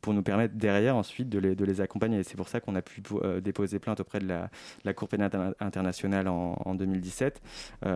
pour 0.00 0.14
nous 0.14 0.22
permettre 0.22 0.54
derrière 0.54 0.96
ensuite 0.96 1.28
de 1.28 1.38
les, 1.64 1.80
accompagner. 1.80 2.22
C'est 2.22 2.36
pour 2.36 2.48
ça 2.48 2.60
qu'on 2.60 2.74
a 2.74 2.82
pu 2.82 3.02
déposer 3.42 3.78
plainte 3.78 4.00
auprès 4.00 4.18
de 4.18 4.28
la, 4.28 4.94
Cour 4.94 5.08
pénale 5.08 5.54
internationale 5.60 6.28
en, 6.28 6.74
2017, 6.74 7.42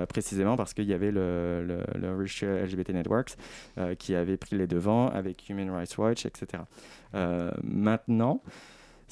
précisément 0.08 0.56
parce 0.56 0.74
qu'il 0.74 0.84
y 0.84 0.92
avait 0.92 1.10
le, 1.10 1.64
le 1.66 1.82
LGBT 2.14 2.90
Networks, 2.90 3.36
euh, 3.78 3.94
qui 3.94 4.14
avait 4.14 4.36
pris 4.36 4.56
les 4.56 4.66
devants 4.66 5.08
avec 5.08 5.48
Human 5.48 5.70
Rights 5.70 5.96
Watch, 5.98 6.26
etc. 6.26 6.62
Euh, 7.14 7.50
maintenant, 7.62 8.42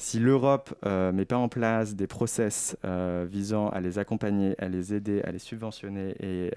si 0.01 0.19
l'Europe 0.19 0.73
ne 0.83 0.89
euh, 0.89 1.11
met 1.11 1.25
pas 1.25 1.37
en 1.37 1.47
place 1.47 1.95
des 1.95 2.07
process 2.07 2.75
visant 2.83 3.69
à 3.69 3.79
les 3.81 3.99
accompagner, 3.99 4.55
à 4.57 4.67
les 4.67 4.93
aider, 4.93 5.21
à 5.21 5.31
les 5.31 5.39
subventionner 5.39 6.15
et 6.19 6.51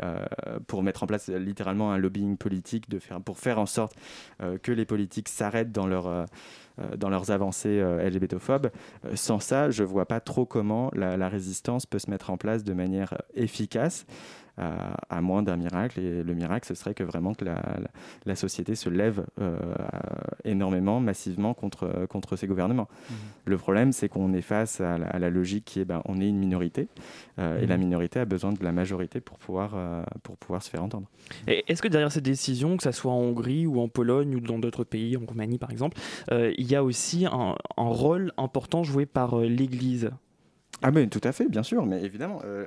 pour 0.67 0.83
mettre 0.83 1.03
en 1.03 1.07
place 1.07 1.29
littéralement 1.29 1.93
un 1.93 1.99
lobbying 1.99 2.37
politique 2.37 2.87
pour 3.25 3.39
faire 3.39 3.59
en 3.59 3.67
sorte 3.67 3.95
que 4.63 4.73
les 4.73 4.85
politiques 4.85 5.29
s'arrêtent 5.29 5.73
dans 5.73 5.87
leur 5.87 6.27
dans 6.97 7.09
leurs 7.09 7.31
avancées 7.31 7.81
LGBTophobes. 7.81 8.71
sans 9.15 9.39
ça, 9.39 9.71
je 9.71 9.83
ne 9.83 9.89
vois 9.89 10.07
pas 10.07 10.21
trop 10.21 10.47
comment 10.47 10.91
la, 10.95 11.29
résistance 11.29 11.87
peut 11.87 11.99
se 11.99 12.11
mettre 12.11 12.31
en 12.31 12.37
place 12.37 12.65
de 12.65 12.73
manière 12.73 13.17
efficace 13.35 14.07
à, 14.57 15.21
moins 15.21 15.43
d'un 15.43 15.57
miracle. 15.57 16.01
Et 16.01 16.23
le 16.23 16.35
miracle, 16.35 16.67
ce 16.67 16.75
serait 16.75 16.95
que 16.95 17.03
vraiment 17.03 17.35
que 17.35 17.45
la, 17.45 18.35
société 18.37 18.75
se 18.75 18.89
lève 18.89 19.25
euh, 19.41 19.57
énormément, 20.45 21.01
massivement 21.01 21.55
contre, 21.55 22.07
contre 22.09 22.37
ces 22.37 22.47
gouvernements. 22.47 22.89
Mmh. 22.89 23.15
Le 23.47 23.59
problème, 23.59 23.93
c'est 23.93 24.09
qu'on 24.09 24.33
est 24.33 24.43
face 24.43 24.81
à 24.81 24.99
la, 24.99 25.31
logique 25.31 25.65
qui 25.65 25.81
est 25.81 25.85
ben, 25.85 26.03
on 26.05 26.21
est 26.21 26.29
une 26.29 26.39
minorité 26.39 26.89
euh, 27.39 27.61
et 27.61 27.67
la 27.67 27.77
mmh. 27.77 27.81
minorité 27.81 28.21
a 28.21 28.25
besoin 28.25 28.53
de 28.53 28.63
la 28.63 28.73
majorité 28.73 29.21
pour 29.21 29.39
pouvoir, 29.39 29.73
euh, 29.75 30.03
pour 30.23 30.37
pouvoir 30.37 30.63
se 30.63 30.71
faire 30.71 30.83
entendre. 30.83 31.09
Est-ce 31.47 31.81
que 31.81 31.89
derrière 31.89 32.13
cette 32.13 32.25
décision, 32.25 32.77
que 32.77 32.83
ce 32.83 32.93
soit 32.93 33.13
en 33.13 33.19
Hongrie 33.19 33.67
ou 33.67 33.81
en 33.81 33.89
Pologne 33.89 34.37
ou 34.37 34.41
dans 34.41 34.59
d'autres 34.59 34.85
pays, 34.85 35.17
en 35.17 35.25
Roumanie 35.27 35.59
par 35.59 35.71
exemple, 35.71 35.97
il 36.31 36.71
y 36.71 36.77
a 36.77 36.85
aussi 36.85 37.27
un, 37.27 37.55
un 37.77 37.89
rôle 37.89 38.33
important 38.37 38.85
joué 38.85 39.07
par 39.07 39.39
l'Église? 39.39 40.11
Ah 40.87 40.91
mais 40.91 41.07
tout 41.07 41.21
à 41.25 41.33
fait, 41.33 41.49
bien 41.49 41.63
sûr, 41.63 41.87
mais 41.87 42.03
évidemment, 42.03 42.43
euh, 42.45 42.67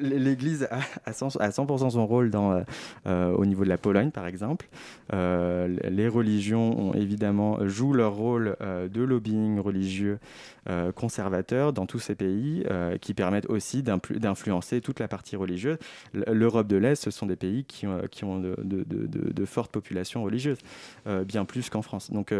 l'Église 0.00 0.66
a, 0.70 0.80
à 1.04 1.12
100%, 1.12 1.90
son 1.90 2.06
rôle 2.06 2.30
dans, 2.30 2.52
euh, 2.52 2.62
euh, 3.06 3.30
au 3.32 3.44
niveau 3.44 3.62
de 3.62 3.68
la 3.68 3.76
Pologne, 3.76 4.10
par 4.10 4.26
exemple. 4.26 4.66
les 5.12 6.08
religions 6.08 6.80
ont 6.80 6.94
évidemment 6.94 7.68
jouent 7.68 7.92
leur 7.92 8.14
rôle 8.14 8.56
de 8.60 9.02
lobbying 9.02 9.58
religieux 9.60 10.18
conservateur 10.94 11.72
dans 11.74 11.84
tous 11.84 11.98
ces 11.98 12.14
pays, 12.14 12.64
qui 13.00 13.12
permettent 13.12 13.50
aussi 13.50 13.82
d'influencer 13.82 14.80
toute 14.80 15.00
la 15.00 15.08
partie 15.08 15.36
religieuse. 15.36 15.76
L'Europe 16.14 16.68
de 16.68 16.76
l'Est, 16.76 17.02
ce 17.02 17.10
sont 17.10 17.26
des 17.26 17.36
pays 17.36 17.64
qui 17.64 17.86
ont, 17.86 18.38
de 18.38 19.44
fortes 19.44 19.72
populations 19.72 20.22
religieuses, 20.22 20.58
bien 21.26 21.44
plus 21.44 21.68
qu'en 21.68 21.82
France. 21.82 22.10
Donc, 22.10 22.32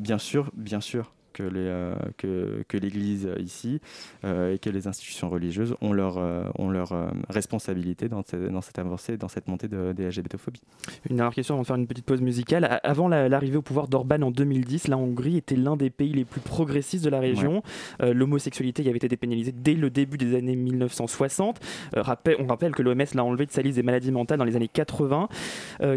bien 0.00 0.18
sûr, 0.18 0.50
bien 0.54 0.80
sûr, 0.80 1.12
que, 1.32 1.42
les, 1.42 1.60
euh, 1.60 1.94
que, 2.16 2.64
que 2.68 2.76
l'Église 2.76 3.28
ici 3.38 3.80
euh, 4.24 4.54
et 4.54 4.58
que 4.58 4.70
les 4.70 4.86
institutions 4.86 5.30
religieuses 5.30 5.74
ont 5.80 5.92
leur, 5.92 6.18
euh, 6.18 6.44
ont 6.58 6.70
leur 6.70 6.92
responsabilité 7.28 8.08
dans, 8.08 8.22
dans 8.50 8.60
cette 8.60 8.78
avancée, 8.78 9.16
dans 9.16 9.28
cette 9.28 9.48
montée 9.48 9.68
de, 9.68 9.92
des 9.92 10.08
LGBTophobies. 10.08 10.62
Une 11.08 11.16
dernière 11.16 11.34
question 11.34 11.54
avant 11.54 11.62
de 11.62 11.66
faire 11.66 11.76
une 11.76 11.86
petite 11.86 12.04
pause 12.04 12.20
musicale. 12.20 12.80
Avant 12.82 13.08
l'arrivée 13.08 13.56
au 13.56 13.62
pouvoir 13.62 13.88
d'Orban 13.88 14.22
en 14.22 14.30
2010, 14.30 14.88
la 14.88 14.96
Hongrie 14.96 15.36
était 15.36 15.56
l'un 15.56 15.76
des 15.76 15.90
pays 15.90 16.12
les 16.12 16.24
plus 16.24 16.40
progressistes 16.40 17.04
de 17.04 17.10
la 17.10 17.20
région. 17.20 17.62
l'homosexualité 18.00 18.82
y 18.82 18.88
avait 18.88 18.96
été 18.96 19.08
dépénalisée 19.08 19.52
dès 19.52 19.74
le 19.74 19.90
début 19.90 20.18
des 20.18 20.34
années 20.36 20.56
1960. 20.56 21.60
rappel, 21.94 22.36
on 22.38 22.46
rappelle 22.46 22.74
que 22.74 22.82
l'OMS 22.82 23.04
l'a 23.14 23.24
enlevé 23.24 23.46
de 23.46 23.50
sa 23.50 23.62
liste 23.62 23.76
des 23.76 23.82
maladies 23.82 24.12
mentales 24.12 24.38
dans 24.38 24.44
les 24.44 24.56
années 24.56 24.68
80. 24.68 25.28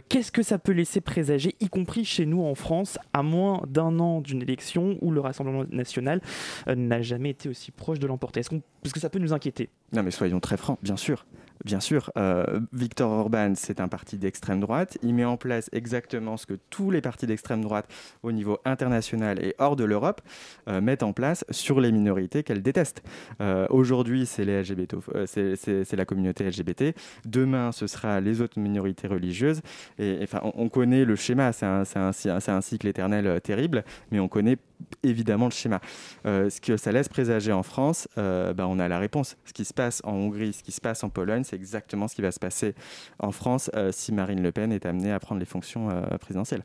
qu'est-ce 0.10 0.32
que 0.32 0.44
ça 0.44 0.58
peut 0.60 0.72
laisser 0.72 1.02
présager, 1.02 1.56
y 1.60 1.70
compris 1.70 2.06
chez 2.06 2.26
nous 2.26 2.44
en 2.44 2.56
France, 2.56 2.98
à 3.14 3.24
moins 3.24 3.62
d'un 3.68 4.00
an 4.00 4.22
d'une 4.22 4.42
élection 4.42 4.98
où 5.02 5.12
le 5.12 5.21
Rassemblement 5.22 5.66
national 5.72 6.22
euh, 6.68 6.76
n'a 6.76 7.02
jamais 7.02 7.30
été 7.32 7.50
aussi 7.50 7.72
proche 7.72 8.00
de 8.00 8.08
l'emporter. 8.08 8.40
Est-ce 8.40 8.94
que 8.94 9.00
ça 9.00 9.10
peut 9.10 9.20
nous 9.20 9.34
inquiéter? 9.34 9.70
Non, 9.94 10.04
mais 10.04 10.12
soyons 10.12 10.40
très 10.40 10.58
francs, 10.58 10.80
bien 10.82 10.98
sûr. 10.98 11.26
Bien 11.66 11.80
sûr, 11.80 12.12
euh, 12.18 12.60
Victor 12.74 13.12
Orban, 13.12 13.54
c'est 13.56 13.80
un 13.80 13.88
parti 13.88 14.18
d'extrême 14.18 14.60
droite. 14.60 14.98
Il 15.04 15.14
met 15.14 15.26
en 15.26 15.38
place 15.38 15.70
exactement 15.74 16.38
ce 16.38 16.48
que 16.48 16.56
tous 16.70 16.90
les 16.90 17.02
partis 17.02 17.28
d'extrême 17.28 17.62
droite 17.62 17.88
au 18.24 18.32
niveau 18.32 18.58
international 18.66 19.44
et 19.44 19.54
hors 19.60 19.76
de 19.76 19.84
l'Europe 19.84 20.22
euh, 20.68 20.82
mettent 20.82 21.04
en 21.04 21.14
place 21.14 21.46
sur 21.52 21.80
les 21.80 21.92
minorités 21.92 22.42
qu'elles 22.42 22.64
détestent. 22.64 23.04
Euh, 23.42 23.68
aujourd'hui, 23.70 24.26
c'est 24.26 24.44
LGBT, 24.44 24.96
c'est 25.26 25.96
la 25.96 26.06
communauté 26.06 26.46
LGBT. 26.46 26.96
Demain, 27.26 27.72
ce 27.72 27.86
sera 27.86 28.20
les 28.22 28.42
autres 28.42 28.60
minorités 28.60 29.08
religieuses. 29.08 29.62
Enfin, 30.00 30.42
on, 30.56 30.70
connaît 30.70 31.06
le 31.06 31.16
schéma. 31.16 31.52
C'est 31.54 31.66
un, 31.66 31.84
un, 31.86 32.62
cycle 32.62 32.88
éternel 32.88 33.40
terrible, 33.42 33.84
mais 34.10 34.20
on 34.20 34.28
connaît 34.28 34.58
évidemment 35.04 35.46
le 35.46 35.52
schéma. 35.52 35.80
ce 36.24 36.60
que 36.60 36.78
ça 36.78 36.92
laisse 36.92 37.10
présager 37.10 37.52
en 37.52 37.64
France, 37.64 38.08
bah, 38.16 38.68
on 38.68 38.80
a 38.80 38.88
la 38.88 39.00
réponse. 39.00 39.38
Ce 39.46 39.54
qui 39.54 39.66
se 39.66 39.74
passe 39.74 40.02
en 40.04 40.14
Hongrie, 40.14 40.54
ce 40.54 40.64
qui 40.64 40.72
se 40.72 40.82
passe 40.82 41.04
en 41.04 41.10
Pologne, 41.10 41.44
c'est 41.52 41.58
exactement 41.58 42.08
ce 42.08 42.16
qui 42.16 42.22
va 42.22 42.32
se 42.32 42.40
passer 42.40 42.74
en 43.20 43.32
France 43.32 43.70
euh, 43.76 43.92
si 43.92 44.14
Marine 44.14 44.42
Le 44.42 44.52
Pen 44.54 44.72
est 44.72 44.86
amenée 44.86 45.12
à 45.12 45.20
prendre 45.20 45.40
les 45.40 45.46
fonctions 45.46 45.90
euh, 45.90 46.18
présidentielles. 46.18 46.64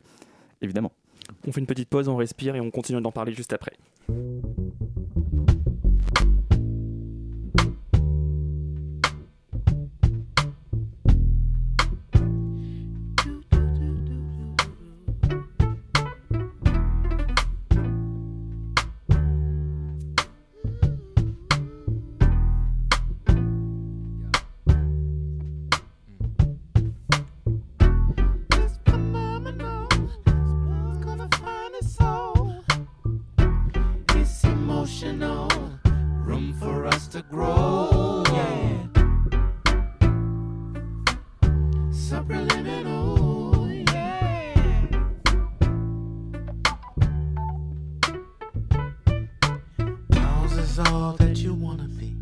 Évidemment. 0.61 0.93
On 1.45 1.51
fait 1.51 1.59
une 1.59 1.67
petite 1.67 1.89
pause, 1.89 2.07
on 2.07 2.15
respire 2.15 2.55
et 2.55 2.61
on 2.61 2.71
continue 2.71 3.01
d'en 3.01 3.11
parler 3.11 3.33
juste 3.33 3.51
après. 3.51 3.73
is 50.77 50.91
all 50.91 51.13
that 51.13 51.37
you 51.37 51.53
wanna 51.53 51.87
be. 51.87 52.15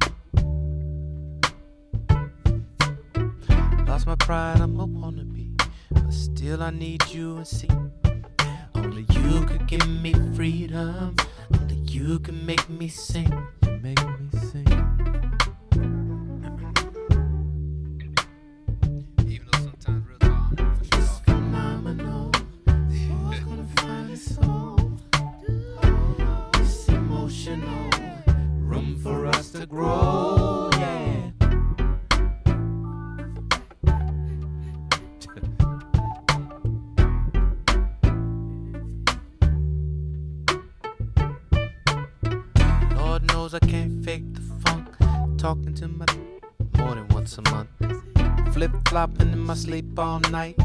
Lost 3.86 4.08
my 4.08 4.16
pride, 4.16 4.62
I'm 4.62 4.80
a 4.80 4.88
wannabe. 4.88 5.62
But 5.92 6.14
still, 6.14 6.62
I 6.64 6.70
need 6.70 7.04
you 7.10 7.38
and 7.38 7.48
see. 7.48 7.70
Only 8.76 9.06
you 9.10 9.46
could 9.46 9.68
give 9.68 9.88
me 9.88 10.14
freedom. 10.36 11.16
Only 11.54 11.76
you 11.76 12.20
can 12.20 12.46
make 12.46 12.70
me 12.70 12.88
sing. 12.88 13.32
You 13.66 13.80
make 13.82 14.04
me 14.20 14.25
sleep 49.56 49.98
all 49.98 50.20
night. 50.32 50.65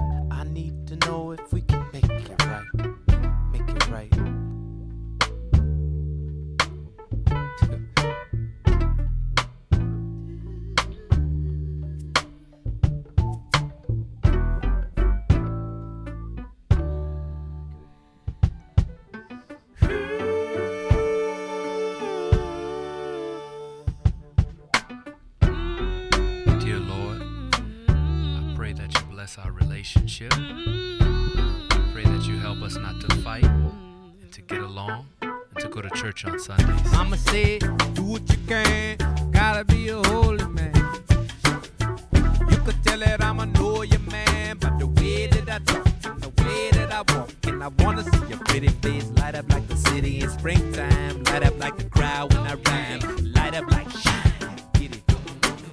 I 47.01 47.17
walk. 47.17 47.31
And 47.45 47.63
I 47.63 47.69
wanna 47.79 48.05
see 48.05 48.27
your 48.29 48.39
pretty 48.41 48.69
face 48.69 49.09
light 49.17 49.35
up 49.35 49.49
like 49.49 49.67
the 49.69 49.77
city 49.77 50.21
in 50.21 50.29
springtime. 50.29 51.25
Light 51.25 51.43
up 51.43 51.59
like 51.59 51.79
the 51.79 51.85
crowd 51.85 52.35
when 52.35 52.43
I 52.43 52.55
rhyme. 52.55 53.33
Light 53.33 53.55
up 53.55 53.71
like 53.71 53.91
shine. 53.91 54.33
Get 54.75 54.97
it. 54.97 55.03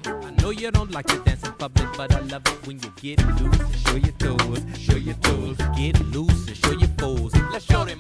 I 0.06 0.30
know 0.42 0.52
you 0.52 0.72
don't 0.72 0.92
like 0.92 1.08
to 1.08 1.20
dance 1.26 1.44
in 1.46 1.52
public, 1.54 1.88
but 1.98 2.14
I 2.14 2.20
love 2.22 2.48
it 2.48 2.66
when 2.66 2.80
you 2.80 2.92
get 2.96 3.26
loose 3.42 3.60
and 3.60 3.76
show 3.76 3.96
your 3.96 4.14
toes. 4.14 4.62
Show 4.78 4.96
your 4.96 5.16
toes. 5.16 5.58
Get 5.76 6.00
loose 6.16 6.48
and 6.48 6.56
show 6.56 6.72
your 6.72 6.94
foes. 6.98 7.36
Let's 7.52 7.66
show 7.66 7.84
them 7.84 8.00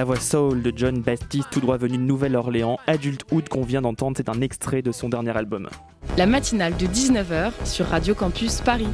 La 0.00 0.06
voix 0.06 0.16
soul 0.18 0.62
de 0.62 0.72
John 0.74 1.02
Baptiste, 1.02 1.48
tout 1.50 1.60
droit 1.60 1.76
venu 1.76 1.98
de 1.98 2.02
Nouvelle-Orléans, 2.02 2.78
Adulthood 2.86 3.50
qu'on 3.50 3.64
vient 3.64 3.82
d'entendre, 3.82 4.16
c'est 4.16 4.30
un 4.30 4.40
extrait 4.40 4.80
de 4.80 4.92
son 4.92 5.10
dernier 5.10 5.36
album. 5.36 5.68
La 6.16 6.24
matinale 6.24 6.74
de 6.78 6.86
19h 6.86 7.52
sur 7.66 7.84
Radio 7.84 8.14
Campus 8.14 8.62
Paris. 8.62 8.88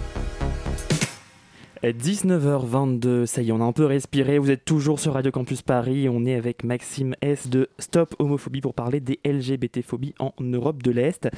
19h22, 1.93 3.27
ça 3.27 3.43
y 3.43 3.49
est, 3.49 3.53
on 3.53 3.61
a 3.61 3.65
un 3.65 3.73
peu 3.73 3.85
respiré. 3.85 4.39
Vous 4.39 4.51
êtes 4.51 4.65
toujours 4.65 4.99
sur 4.99 5.13
Radio 5.13 5.31
Campus 5.31 5.63
Paris. 5.63 6.09
On 6.09 6.25
est 6.25 6.35
avec 6.35 6.65
Maxime 6.65 7.15
S 7.21 7.49
de 7.49 7.69
Stop 7.79 8.15
Homophobie 8.19 8.61
pour 8.61 8.75
parler 8.75 8.99
des 9.01 9.21
LGBT-phobies 9.25 10.15
en 10.19 10.33
Europe 10.41 10.83
de 10.83 10.91
l'Est. 10.91 11.29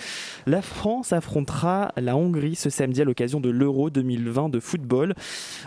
La 0.46 0.62
France 0.62 1.12
affrontera 1.12 1.92
la 1.96 2.16
Hongrie 2.16 2.54
ce 2.54 2.70
samedi 2.70 3.02
à 3.02 3.04
l'occasion 3.04 3.40
de 3.40 3.50
l'Euro 3.50 3.90
2020 3.90 4.48
de 4.48 4.60
football. 4.60 5.14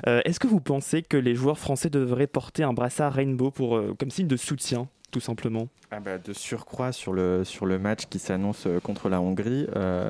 Euh, 0.08 0.22
Est-ce 0.26 0.40
que 0.40 0.48
vous 0.48 0.62
pensez 0.62 1.04
que 1.04 1.18
les 1.18 1.36
joueurs 1.36 1.60
français 1.60 1.90
devraient 1.90 2.28
porter 2.28 2.64
un 2.64 2.74
brassard 2.74 3.14
rainbow 3.14 3.52
euh, 3.60 3.94
comme 4.00 4.10
signe 4.10 4.28
de 4.28 4.38
soutien, 4.38 4.88
tout 5.12 5.20
simplement. 5.20 5.68
Ah 5.92 6.00
bah, 6.00 6.18
de 6.18 6.32
surcroît 6.32 6.94
sur 6.94 7.14
le, 7.14 7.44
match 7.80 8.06
qui 8.10 8.18
s'annonce 8.18 8.66
euh, 8.66 8.80
contre 8.80 9.10
la 9.10 9.20
Hongrie, 9.22 9.68
euh, 9.76 10.10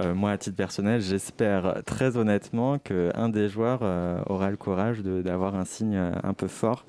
euh, 0.00 0.14
moi 0.14 0.30
à 0.30 0.38
titre 0.38 0.56
personnel, 0.56 1.02
j'espère 1.02 1.82
très 1.84 2.16
honnêtement 2.16 2.78
qu'un 2.78 3.28
des 3.28 3.50
joueurs 3.50 3.82
aura 4.26 4.50
le 4.50 4.56
courage 4.56 5.00
d'avoir 5.02 5.54
un 5.54 5.66
signe 5.66 5.96
un 5.96 6.32
peu 6.32 6.48
fort, 6.48 6.86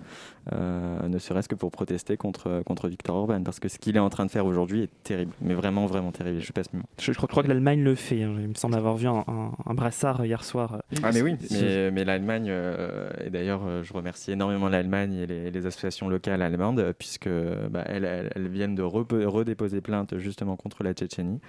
euh, 0.52 1.08
ne 1.08 1.18
serait-ce 1.20 1.48
que 1.48 1.56
pour 1.56 1.72
protester 1.72 2.18
contre, 2.18 2.62
contre 2.66 2.90
Viktor 2.90 3.16
Orban, 3.16 3.42
parce 3.44 3.60
que 3.62 3.70
ce 3.70 3.78
qu'il 3.80 3.96
est 3.96 4.00
en 4.00 4.10
train 4.10 4.26
de 4.26 4.32
faire 4.32 4.46
aujourd'hui 4.46 4.82
est 4.84 4.90
terrible, 5.04 5.32
mais 5.42 5.54
vraiment, 5.54 5.86
vraiment 5.86 6.12
terrible. 6.12 6.42
Je 6.42 6.52
passe 6.52 6.68
je, 7.00 7.12
je 7.12 7.18
crois- 7.18 7.28
je 7.28 7.32
crois 7.32 7.44
que 7.44 7.48
l'Allemagne 7.48 7.82
le 7.84 7.96
fait. 7.96 8.24
hein. 8.24 8.36
Il 8.40 8.50
me 8.50 8.54
semble 8.56 8.76
avoir 8.76 8.96
vu 8.98 9.08
un, 9.08 9.24
un- 9.28 9.52
un 9.66 9.74
brassard 9.74 10.26
hier 10.26 10.44
soir. 10.44 10.82
Ah 11.02 11.12
mais 11.14 11.22
oui, 11.22 11.36
mais, 11.52 11.92
mais 11.92 12.04
l'Allemagne, 12.04 12.48
euh, 12.50 13.10
et 13.26 13.30
d'ailleurs 13.30 13.62
euh, 13.66 13.84
je 13.84 13.94
remercie 13.94 14.32
énormément 14.32 14.68
l'Allemagne 14.70 15.14
et 15.14 15.26
les, 15.28 15.50
les 15.52 15.66
associations 15.66 16.10
locales 16.10 16.42
allemandes, 16.42 16.94
puisque 17.00 17.30
bah, 17.70 17.84
elles, 17.88 18.04
elles- 18.06 18.32
elles 18.36 18.48
viennent 18.50 18.76
de 18.76 18.82
redéposer 18.84 19.80
plainte 19.82 20.18
justement 20.18 20.56
contre 20.58 20.84
la 20.84 20.94
Tchétchénie 20.94 21.40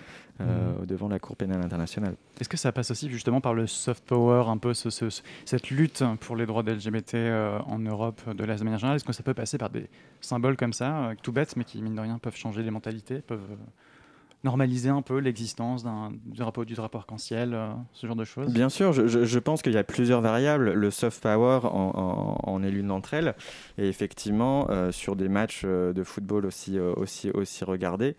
euh, 0.40 0.85
devant 0.87 1.09
la 1.09 1.18
Cour 1.18 1.37
pénale 1.37 1.62
internationale. 1.62 2.14
Est-ce 2.40 2.49
que 2.49 2.57
ça 2.57 2.73
passe 2.73 2.90
aussi 2.90 3.09
justement 3.09 3.40
par 3.40 3.55
le 3.55 3.66
soft 3.66 4.05
power, 4.05 4.44
un 4.49 4.59
peu 4.59 4.75
ce- 4.75 4.90
ce- 4.90 5.09
ce- 5.11 5.23
cette 5.44 5.70
lutte 5.70 6.03
pour 6.20 6.35
les 6.37 6.44
droits 6.47 6.62
des 6.62 6.73
LGBT 6.73 7.14
euh, 7.14 7.59
en 7.66 7.79
Europe 7.79 8.20
de 8.35 8.44
l'Est 8.44 8.59
de 8.59 8.64
manière 8.64 8.79
générale? 8.81 8.97
Est-ce 8.97 9.05
que 9.05 9.12
ça 9.12 9.23
peut 9.23 9.35
passer 9.35 9.59
par 9.59 9.70
des 9.70 9.88
symboles 10.20 10.57
comme 10.57 10.73
ça, 10.73 11.11
euh, 11.11 11.14
tout 11.23 11.33
bêtes, 11.33 11.57
mais 11.57 11.64
qui, 11.64 11.81
mine 11.83 11.94
de 11.94 12.01
rien, 12.01 12.18
peuvent 12.18 12.37
changer 12.37 12.62
les 12.62 12.70
mentalités, 12.70 13.20
peuvent 13.20 13.40
euh, 13.51 13.55
normaliser 14.44 14.90
un 14.90 15.02
peu 15.02 15.18
l'existence 15.18 15.83
d'un 15.83 16.12
du 16.26 16.38
drapeau, 16.38 16.64
du 16.64 16.74
drapeau 16.74 16.98
arc-en-ciel, 16.98 17.54
euh, 17.54 17.70
ce 17.92 18.07
genre 18.07 18.14
de 18.14 18.24
choses? 18.24 18.52
Bien 18.52 18.68
sûr, 18.68 18.92
je, 18.92 19.38
pense 19.38 19.62
qu'il 19.62 19.72
y 19.72 19.78
a 19.78 19.85
plusieurs 19.85 20.20
variables. 20.20 20.72
Le 20.72 20.90
soft 20.90 21.22
power 21.22 21.61
en, 21.64 22.38
en- 22.42 22.62
est 22.62 22.70
l'une 22.70 22.88
d'entre 22.88 23.14
elles. 23.14 23.35
Et 23.78 23.88
effectivement, 23.88 24.66
euh, 24.70 24.92
sur 24.92 25.16
des 25.16 25.28
matchs 25.28 25.62
euh, 25.64 25.92
de 25.92 26.04
football 26.04 26.46
aussi, 26.46 26.78
aussi, 26.78 27.30
aussi 27.30 27.64
regardés, 27.64 28.16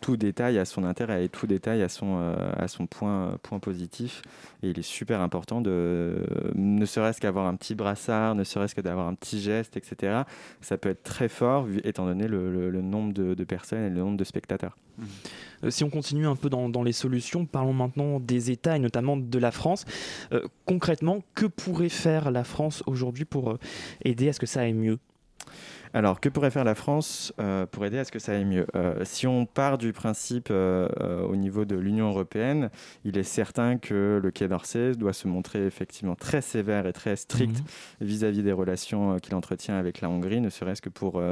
tout 0.00 0.16
détail 0.16 0.58
a 0.58 0.64
son 0.64 0.84
intérêt 0.84 1.24
et 1.24 1.28
tout 1.28 1.46
détail 1.46 1.82
a 1.82 1.88
son, 1.88 2.18
a 2.18 2.68
son 2.68 2.86
point, 2.86 3.36
point 3.42 3.58
positif. 3.58 4.22
Et 4.62 4.70
il 4.70 4.78
est 4.78 4.82
super 4.82 5.20
important 5.20 5.60
de, 5.60 6.26
ne 6.54 6.84
serait-ce 6.84 7.20
qu'avoir 7.20 7.46
un 7.46 7.56
petit 7.56 7.74
brassard, 7.74 8.34
ne 8.34 8.44
serait-ce 8.44 8.74
que 8.74 8.80
d'avoir 8.80 9.08
un 9.08 9.14
petit 9.14 9.40
geste, 9.40 9.76
etc. 9.76 10.22
Ça 10.60 10.76
peut 10.76 10.90
être 10.90 11.02
très 11.02 11.28
fort, 11.28 11.66
étant 11.84 12.06
donné 12.06 12.28
le, 12.28 12.82
nombre 12.82 13.12
de 13.12 13.44
personnes 13.44 13.84
et 13.84 13.90
le 13.90 13.96
nombre 13.96 14.16
de 14.16 14.24
spectateurs. 14.24 14.76
Euh, 15.64 15.70
si 15.70 15.84
on 15.84 15.90
continue 15.90 16.26
un 16.26 16.36
peu 16.36 16.48
dans, 16.50 16.68
dans 16.68 16.82
les 16.82 16.92
solutions, 16.92 17.46
parlons 17.46 17.72
maintenant 17.72 18.20
des 18.20 18.50
États 18.50 18.76
et 18.76 18.78
notamment 18.78 19.16
de 19.16 19.38
la 19.38 19.50
France. 19.50 19.84
Euh, 20.32 20.42
concrètement, 20.66 21.22
que 21.34 21.46
pourrait 21.46 21.88
faire 21.88 22.30
la 22.30 22.44
France 22.44 22.82
aujourd'hui 22.86 23.24
pour 23.24 23.50
euh, 23.50 23.58
aider 24.04 24.28
à 24.28 24.32
ce 24.32 24.40
que 24.40 24.46
ça 24.46 24.60
aille 24.60 24.74
mieux? 24.74 24.98
Alors, 25.94 26.20
que 26.20 26.28
pourrait 26.28 26.50
faire 26.50 26.64
la 26.64 26.74
France 26.74 27.32
euh, 27.40 27.64
pour 27.64 27.86
aider 27.86 27.98
à 27.98 28.04
ce 28.04 28.12
que 28.12 28.18
ça 28.18 28.32
aille 28.32 28.44
mieux? 28.44 28.66
Euh, 28.76 29.02
Si 29.04 29.26
on 29.26 29.46
part 29.46 29.78
du 29.78 29.94
principe 29.94 30.48
euh, 30.50 30.86
au 31.22 31.34
niveau 31.34 31.64
de 31.64 31.76
l'Union 31.76 32.10
européenne, 32.10 32.68
il 33.04 33.16
est 33.16 33.22
certain 33.22 33.78
que 33.78 34.20
le 34.22 34.30
Quai 34.30 34.48
d'Orsay 34.48 34.92
doit 34.92 35.14
se 35.14 35.26
montrer 35.26 35.64
effectivement 35.64 36.14
très 36.14 36.42
sévère 36.42 36.86
et 36.86 36.92
très 36.92 37.16
strict 37.16 37.60
Mhm. 37.60 38.06
vis-à-vis 38.06 38.42
des 38.42 38.52
relations 38.52 39.16
qu'il 39.18 39.34
entretient 39.34 39.76
avec 39.76 40.02
la 40.02 40.10
Hongrie, 40.10 40.42
ne 40.42 40.50
serait-ce 40.50 40.82
que 40.82 40.90
pour... 40.90 41.22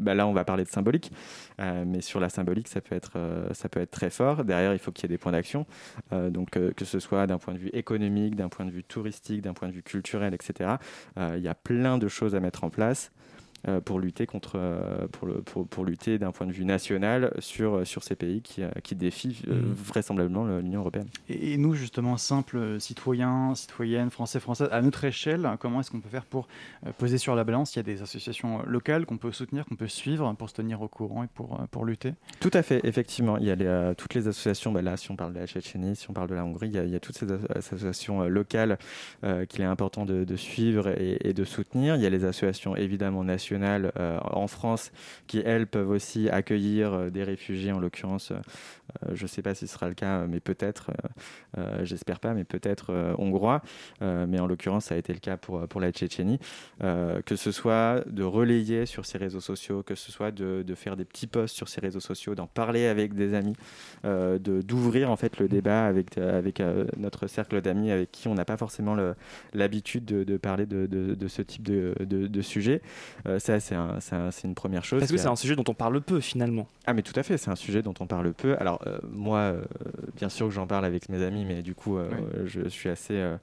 bah 0.00 0.14
là, 0.14 0.26
on 0.26 0.32
va 0.32 0.44
parler 0.44 0.64
de 0.64 0.68
symbolique, 0.68 1.12
euh, 1.60 1.84
mais 1.86 2.00
sur 2.00 2.20
la 2.20 2.28
symbolique, 2.28 2.68
ça 2.68 2.80
peut 2.80 2.94
être, 2.94 3.12
euh, 3.16 3.52
ça 3.52 3.68
peut 3.68 3.80
être 3.80 3.90
très 3.90 4.10
fort. 4.10 4.44
Derrière, 4.44 4.72
il 4.72 4.78
faut 4.78 4.92
qu'il 4.92 5.04
y 5.04 5.06
ait 5.06 5.14
des 5.14 5.18
points 5.18 5.32
d'action, 5.32 5.66
Euh, 6.12 6.30
donc 6.30 6.50
que 6.50 6.84
ce 6.84 6.98
soit 6.98 7.26
d'un 7.26 7.38
point 7.38 7.54
de 7.54 7.58
vue 7.58 7.70
économique, 7.72 8.34
d'un 8.34 8.48
point 8.48 8.64
de 8.64 8.70
vue 8.70 8.82
touristique, 8.84 9.42
d'un 9.42 9.52
point 9.52 9.68
de 9.68 9.72
vue 9.72 9.82
culturel, 9.82 10.34
etc. 10.34 10.70
Il 11.18 11.42
y 11.42 11.48
a 11.48 11.54
plein 11.54 11.98
de 11.98 12.08
choses 12.08 12.34
à 12.34 12.40
mettre 12.40 12.64
en 12.64 12.70
place 12.70 13.12
pour 13.84 14.00
lutter 14.00 14.26
contre 14.26 14.52
euh, 14.56 15.06
pour, 15.12 15.26
le, 15.28 15.34
pour, 15.42 15.66
pour 15.66 15.84
lutter 15.84 16.18
d'un 16.18 16.32
point 16.32 16.46
de 16.46 16.52
vue 16.52 16.64
national 16.64 17.32
sur, 17.40 17.86
sur 17.86 18.02
ces 18.02 18.14
pays 18.14 18.40
qui, 18.40 18.62
euh, 18.62 18.70
qui 18.82 18.94
défient 18.94 19.42
euh, 19.48 19.54
Mhm. 19.54 19.74
vraisemblablement 19.74 20.44
le- 20.44 20.60
l'Union 20.60 20.80
européenne. 20.80 21.08
Et 21.28 21.52
et 21.52 21.56
nous, 21.56 21.74
justement, 21.74 22.16
simples 22.16 22.80
citoyens, 22.80 23.54
citoyennes, 23.54 24.10
français, 24.10 24.40
françaises, 24.40 24.68
à 24.72 24.80
notre 24.82 25.04
échelle, 25.04 25.48
comment 25.60 25.80
est-ce 25.80 25.90
qu'on 25.90 26.00
peut 26.00 26.08
faire 26.08 26.24
pour 26.24 26.48
euh, 26.86 26.90
peser 26.96 27.18
sur 27.18 27.34
la 27.34 27.44
balance? 27.44 27.74
Il 27.74 27.78
y 27.78 27.80
a 27.80 27.82
des 27.82 28.00
associations 28.02 28.62
locales 28.66 29.04
qu'on 29.04 29.18
peut 29.18 29.32
soutenir, 29.32 29.64
qu'on 29.66 29.76
peut 29.76 29.88
suivre 29.88 30.32
pour 30.38 30.48
se 30.48 30.54
tenir 30.54 30.80
au 30.80 30.88
courant 30.88 31.24
et 31.24 31.28
pour, 31.34 31.60
euh, 31.60 31.64
pour 31.70 31.84
lutter? 31.84 32.14
Tout 32.40 32.50
à 32.54 32.62
fait, 32.62 32.80
effectivement. 32.84 33.36
Il 33.36 33.44
y 33.44 33.50
a 33.50 33.54
les, 33.56 33.66
euh, 33.66 33.94
toutes 33.94 34.14
les 34.14 34.28
associations, 34.28 34.72
bah 34.72 34.80
là, 34.82 34.96
si 34.96 35.10
on 35.10 35.16
parle 35.16 35.32
de 35.34 35.38
la 35.40 35.46
Tchétchénie, 35.46 35.96
si 35.96 36.08
on 36.08 36.12
parle 36.12 36.28
de 36.28 36.34
la 36.34 36.44
Hongrie, 36.44 36.68
il 36.68 36.74
y 36.74 36.78
a, 36.78 36.84
il 36.84 36.90
y 36.90 36.96
a 36.96 37.00
toutes 37.00 37.18
ces 37.18 37.30
as- 37.30 37.38
associations 37.56 38.22
euh, 38.22 38.28
locales 38.28 38.78
euh, 39.24 39.44
qu'il 39.44 39.60
est 39.62 39.64
important 39.64 40.04
de, 40.06 40.24
de 40.24 40.36
suivre 40.36 40.88
et, 40.88 41.18
et 41.28 41.32
de 41.34 41.44
soutenir. 41.44 41.96
Il 41.96 42.02
y 42.02 42.06
a 42.06 42.10
les 42.10 42.24
associations 42.24 42.76
évidemment 42.76 43.24
nationales 43.24 43.49
euh, 43.52 44.18
en 44.22 44.46
France 44.46 44.92
qui, 45.26 45.38
elles, 45.44 45.66
peuvent 45.66 45.90
aussi 45.90 46.28
accueillir 46.28 46.92
euh, 46.92 47.10
des 47.10 47.24
réfugiés, 47.24 47.72
en 47.72 47.78
l'occurrence, 47.78 48.32
euh, 48.32 48.40
je 49.12 49.22
ne 49.22 49.28
sais 49.28 49.42
pas 49.42 49.54
si 49.54 49.66
ce 49.66 49.74
sera 49.74 49.88
le 49.88 49.94
cas, 49.94 50.26
mais 50.26 50.40
peut-être, 50.40 50.90
j'espère 51.82 52.18
pas, 52.18 52.34
mais 52.34 52.42
peut-être 52.42 53.14
hongrois. 53.18 53.62
Mais 54.00 54.40
en 54.40 54.48
l'occurrence, 54.48 54.86
ça 54.86 54.96
a 54.96 54.98
été 54.98 55.12
le 55.12 55.20
cas 55.20 55.36
pour, 55.36 55.68
pour 55.68 55.80
la 55.80 55.92
Tchétchénie. 55.92 56.40
Que 56.80 57.36
ce 57.36 57.52
soit 57.52 58.02
de 58.08 58.24
relayer 58.24 58.86
sur 58.86 59.06
ses 59.06 59.18
réseaux 59.18 59.40
sociaux, 59.40 59.84
que 59.84 59.94
ce 59.94 60.10
soit 60.10 60.32
de, 60.32 60.62
de 60.66 60.74
faire 60.74 60.96
des 60.96 61.04
petits 61.04 61.28
posts 61.28 61.54
sur 61.54 61.68
ses 61.68 61.80
réseaux 61.80 62.00
sociaux, 62.00 62.34
d'en 62.34 62.48
parler 62.48 62.86
avec 62.86 63.14
des 63.14 63.34
amis, 63.34 63.54
euh, 64.04 64.38
de- 64.38 64.60
d'ouvrir 64.62 65.10
en 65.10 65.16
fait 65.16 65.38
le 65.38 65.48
débat 65.48 65.86
avec, 65.86 66.18
avec 66.18 66.60
euh, 66.60 66.86
notre 66.96 67.26
cercle 67.26 67.60
d'amis 67.60 67.90
avec 67.90 68.10
qui 68.10 68.28
on 68.28 68.34
n'a 68.34 68.44
pas 68.44 68.56
forcément 68.56 68.96
l'habitude 69.54 70.04
de, 70.04 70.24
de 70.24 70.36
parler 70.36 70.66
de, 70.66 70.86
de- 70.86 71.14
de 71.14 71.28
ce 71.28 71.42
type 71.42 71.62
de, 71.62 72.42
sujet. 72.42 72.80
Euh, 73.26 73.38
ça, 73.40 73.60
c'est 73.60 73.74
un, 73.74 73.98
une 74.44 74.54
première 74.54 74.84
chose. 74.84 75.00
Parce 75.00 75.10
que 75.10 75.18
c'est 75.18 75.26
un 75.26 75.36
sujet 75.36 75.56
dont 75.56 75.64
on 75.68 75.74
parle 75.74 76.00
peu 76.00 76.20
finalement. 76.20 76.68
Ah, 76.86 76.94
mais 76.94 77.02
tout 77.02 77.12
à 77.16 77.22
fait, 77.22 77.36
c'est 77.38 77.50
un 77.50 77.56
sujet 77.56 77.82
dont 77.82 77.94
on 78.00 78.06
parle 78.06 78.32
peu. 78.32 78.56
Alors, 78.58 78.80
moi, 79.10 79.54
bien 80.16 80.28
sûr 80.28 80.46
que 80.46 80.52
j'en 80.52 80.66
parle 80.66 80.84
avec 80.84 81.08
mes 81.08 81.22
amis, 81.22 81.44
mais 81.44 81.62
du 81.62 81.74
coup, 81.74 81.98
je, 82.44 82.68
suis 82.68 82.88
assez 82.88 83.14
euh, 83.14 83.36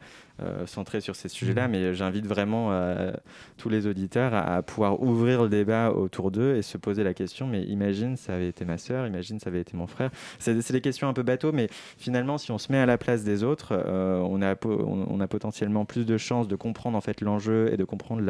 centré 0.65 1.01
sur 1.01 1.15
ces 1.15 1.29
sujets-là, 1.29 1.67
mmh. 1.67 1.71
mais 1.71 1.93
j'invite 1.95 2.27
vraiment 2.27 2.71
euh, 2.71 3.11
tous 3.57 3.69
les 3.69 3.87
auditeurs 3.87 4.33
à, 4.33 4.61
pouvoir 4.61 5.01
ouvrir 5.01 5.43
le 5.43 5.49
débat 5.49 5.91
autour 5.91 6.31
d'eux 6.31 6.55
et 6.55 6.61
se 6.61 6.77
poser 6.77 7.03
la 7.03 7.13
question, 7.13 7.47
mais 7.47 7.63
imagine 7.63 8.17
ça 8.17 8.35
avait 8.35 8.49
été 8.49 8.65
ma 8.65 8.77
sœur, 8.77 9.07
imagine 9.07 9.39
ça 9.39 9.49
avait 9.49 9.61
été 9.61 9.75
mon 9.75 9.87
frère. 9.87 10.11
C'est 10.39 10.71
des 10.71 10.81
questions 10.81 11.07
un 11.07 11.13
peu 11.13 11.23
bateau, 11.23 11.51
mais 11.51 11.67
finalement, 11.97 12.37
si 12.37 12.51
on 12.51 12.57
se 12.57 12.71
met 12.71 12.77
à 12.77 12.85
la 12.85 12.97
place 12.97 13.23
des 13.23 13.43
autres, 13.43 13.73
euh, 13.73 14.19
on, 14.19 14.41
a, 14.41 14.55
on, 14.65 15.19
a 15.19 15.27
potentiellement 15.27 15.85
plus 15.85 16.05
de 16.05 16.17
chances 16.17 16.47
de 16.47 16.55
comprendre 16.55 16.97
en 16.97 17.01
fait 17.01 17.21
l'enjeu 17.21 17.73
et 17.73 17.77
de 17.77 17.83
comprendre 17.83 18.21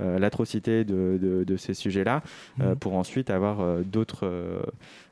l'atrocité 0.00 0.84
de, 0.84 1.44
de, 1.46 1.56
ces 1.56 1.74
sujets-là 1.74 2.22
mmh. 2.58 2.74
pour 2.76 2.94
ensuite 2.94 3.30
avoir 3.30 3.78
d'autres 3.84 4.62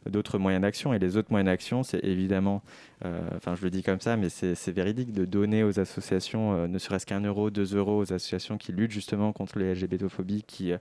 d'autres 0.08 0.38
moyens 0.38 0.62
d'action. 0.62 0.94
Et 0.94 0.98
les 0.98 1.16
autres 1.16 1.28
moyens 1.30 1.46
d'action, 1.46 1.82
c'est 1.82 2.02
évidemment, 2.04 2.62
euh, 3.04 3.20
enfin 3.36 3.54
je 3.54 3.62
le 3.62 3.70
dis 3.70 3.82
comme 3.82 4.00
ça, 4.00 4.16
mais 4.16 4.28
c'est 4.28 4.72
véridique 4.72 5.12
de 5.12 5.24
donner 5.24 5.64
aux 5.64 5.78
associations, 5.80 6.54
euh, 6.54 6.66
ne 6.66 6.78
serait-ce 6.78 7.06
qu'un 7.06 7.20
euro, 7.20 7.50
deux 7.50 7.76
euros 7.76 7.98
aux 7.98 8.12
associations 8.12 8.58
qui 8.58 8.72
luttent 8.72 8.90
justement 8.92 9.32
contre 9.32 9.58
les 9.58 9.74
LGBTophobie, 9.74 10.44
qui, 10.46 10.72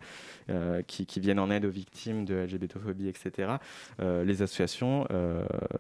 euh, 0.49 0.81
qui, 0.87 1.05
qui, 1.05 1.19
viennent 1.19 1.39
en 1.39 1.51
aide 1.51 1.65
aux 1.65 1.69
victimes 1.69 2.25
de 2.25 2.35
LGBTophobie, 2.35 3.07
etc. 3.07 3.53
les 3.99 4.41
associations 4.41 5.07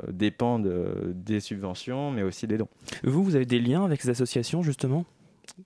dépendent 0.07 0.71
des 1.13 1.39
subventions, 1.39 2.11
mais 2.11 2.23
aussi 2.23 2.47
des 2.47 2.57
dons. 2.57 2.69
Vous, 3.03 3.23
vous 3.23 3.35
avez 3.35 3.45
des 3.45 3.59
liens 3.59 3.85
avec 3.85 4.01
ces 4.01 4.09
associations 4.09 4.61
justement? 4.61 5.05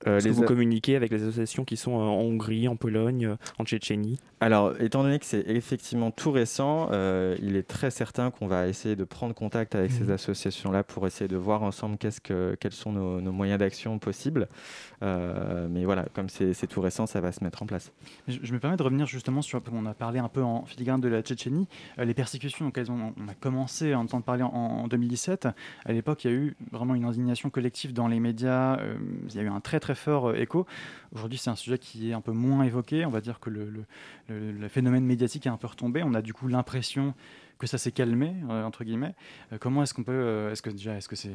Euh, 0.08 0.20
les 0.20 0.32
vous 0.32 0.44
communiquez 0.44 0.96
avec 0.96 1.12
les 1.12 1.24
associations 1.24 1.66
qui 1.66 1.78
sont 1.78 1.94
en 1.94 2.20
Hongrie, 2.20 2.68
en 2.68 2.76
Pologne, 2.76 3.36
en 3.58 3.64
Tchétchénie? 3.66 4.20
Alors, 4.42 4.80
étant 4.82 5.02
donné 5.02 5.18
que 5.18 5.26
c'est 5.26 5.48
effectivement 5.48 6.12
tout 6.12 6.32
récent, 6.32 6.90
euh, 6.92 7.36
il 7.42 7.56
est 7.56 7.68
très 7.68 7.90
certain 7.90 8.32
qu'on 8.32 8.48
va 8.48 8.68
essayer 8.68 8.96
de 8.96 9.04
prendre 9.04 9.34
contact 9.34 9.76
avec 9.76 9.92
ces 9.92 10.04
mmh. 10.04 10.12
associations-là 10.12 10.84
pour 10.84 11.08
essayer 11.08 11.28
de 11.28 11.38
voir 11.38 11.64
ensemble 11.64 11.98
que, 11.98 12.56
quels 12.60 12.74
sont 12.74 12.92
nos, 12.92 13.32
moyens 13.32 13.60
d'action 13.60 13.98
possibles. 13.98 14.48
Euh, 15.04 15.68
mais 15.70 15.86
voilà, 15.86 16.06
comme 16.14 16.30
c'est 16.30 16.68
tout 16.68 16.82
récent, 16.82 17.06
ça 17.06 17.22
va 17.22 17.32
se 17.32 17.44
mettre 17.44 17.64
en 17.64 17.66
place. 17.66 17.92
Je, 18.28 18.54
me 18.54 18.60
permets 18.60 18.78
de 18.78 18.84
revenir 18.84 19.08
justement 19.08 19.42
sur, 19.42 19.62
on 19.72 19.86
a 19.86 19.94
parlé 19.94 20.20
un 20.20 20.30
peu 20.30 20.44
en 20.44 20.66
filigrane 20.66 21.02
de 21.02 21.08
la 21.08 21.22
Tchétchénie, 21.22 21.68
les 21.98 22.14
persécutions 22.14 22.68
auxquelles 22.68 22.92
on, 22.92 23.14
on, 23.18 23.28
a 23.28 23.34
commencé 23.34 23.94
à 23.94 24.00
entendre 24.00 24.24
parler 24.24 24.44
en, 24.44 24.50
en 24.50 24.88
2017. 24.88 25.48
À 25.86 25.94
l'époque, 25.94 26.26
il 26.26 26.32
y 26.32 26.34
a 26.34 26.38
eu 26.38 26.56
vraiment 26.72 26.96
une 26.96 27.06
indignation 27.06 27.50
collective 27.50 27.94
dans 27.94 28.08
les 28.08 28.20
médias. 28.20 28.78
il 29.30 29.36
y 29.36 29.40
a 29.40 29.44
eu 29.44 29.50
un 29.50 29.62
très 29.62 29.80
très 29.86 29.94
fort 29.96 30.30
euh, 30.30 30.42
écho. 30.42 30.66
Aujourd'hui, 31.14 31.38
c'est 31.38 31.52
un 31.52 31.56
sujet 31.56 31.78
qui 31.78 32.10
est 32.10 32.14
un 32.14 32.22
peu 32.22 32.32
moins 32.32 32.64
évoqué. 32.64 33.06
On 33.06 33.12
va 33.12 33.22
dire 33.22 33.40
que 33.40 33.52
le, 33.52 33.86
le 34.30 34.68
phénomène 34.68 35.06
médiatique 35.06 35.46
est 35.46 35.50
un 35.50 35.58
peu 35.58 35.68
retombé. 35.68 36.02
On 36.04 36.16
a 36.16 36.24
du 36.24 36.34
coup 36.34 36.48
l'impression 36.48 37.14
que 37.58 37.68
ça 37.68 37.78
s'est 37.78 37.92
calmé 37.92 38.34
euh, 38.50 38.64
entre 38.64 38.84
guillemets. 38.84 39.16
Euh, 39.54 39.58
comment 39.60 39.84
est-ce 39.84 39.94
qu'on 39.94 40.04
peut, 40.04 40.12
euh, 40.12 40.52
est-ce 40.52 40.62
que 40.62 40.70
déjà, 40.70 40.96
est-ce 40.96 41.08
que 41.08 41.16
c'est, 41.16 41.32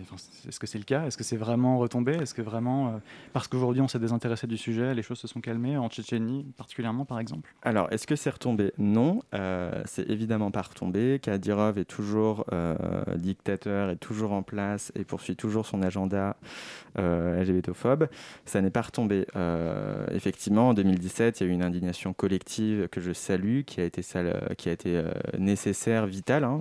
est-ce 0.49 0.61
que 0.61 0.67
c'est 0.67 0.79
le 0.79 0.85
cas? 0.85 1.07
Est-ce 1.07 1.17
que 1.17 1.25
c'est 1.25 1.37
vraiment 1.37 1.79
retombé? 1.79 2.13
Est-ce 2.13 2.35
que 2.35 2.43
vraiment, 2.43 3.01
parce 3.33 3.49
qu'aujourd'hui 3.49 3.81
on 3.81 3.89
s'est 3.89 3.99
désintéressé 3.99 4.47
du 4.47 4.57
sujet, 4.57 4.95
les 4.95 5.03
choses 5.03 5.19
se 5.19 5.29
sont 5.29 5.41
calmées 5.41 5.77
en 5.77 5.89
Tchétchénie 5.89 6.47
particulièrement 6.57 7.05
par 7.05 7.19
exemple? 7.19 7.55
Alors, 7.63 7.91
est-ce 7.93 8.07
que 8.07 8.17
c'est 8.17 8.31
retombé? 8.31 8.73
Non, 8.79 9.21
c'est 9.85 10.09
évidemment 10.09 10.51
pas 10.51 10.63
retombé. 10.63 11.19
Kadyrov 11.21 11.79
est 11.79 11.85
toujours 11.85 12.45
dictateur, 13.17 13.91
est 13.91 13.97
toujours 13.97 14.33
en 14.33 14.43
place 14.43 14.93
et 14.95 15.05
poursuit 15.05 15.37
toujours 15.37 15.67
son 15.67 15.83
agenda 15.83 16.37
LGBTophobe. 16.97 18.09
Ça 18.45 18.61
n'est 18.61 18.71
pas 18.71 18.83
retombé. 18.83 19.27
effectivement, 20.13 20.71
en 20.71 20.75
2017, 20.75 21.41
il 21.41 21.47
y 21.47 21.47
a 21.47 21.51
eu 21.51 21.55
une 21.55 21.63
indignation 21.63 22.13
collective 22.13 22.89
que 22.89 23.01
je 23.01 23.13
salue, 23.13 23.63
qui 23.63 23.81
a 23.81 23.85
été, 23.85 24.03
qui 24.57 24.69
a 24.69 24.73
été 24.73 25.03
nécessaire 25.39 26.07
vital. 26.11 26.45
Hein. 26.45 26.61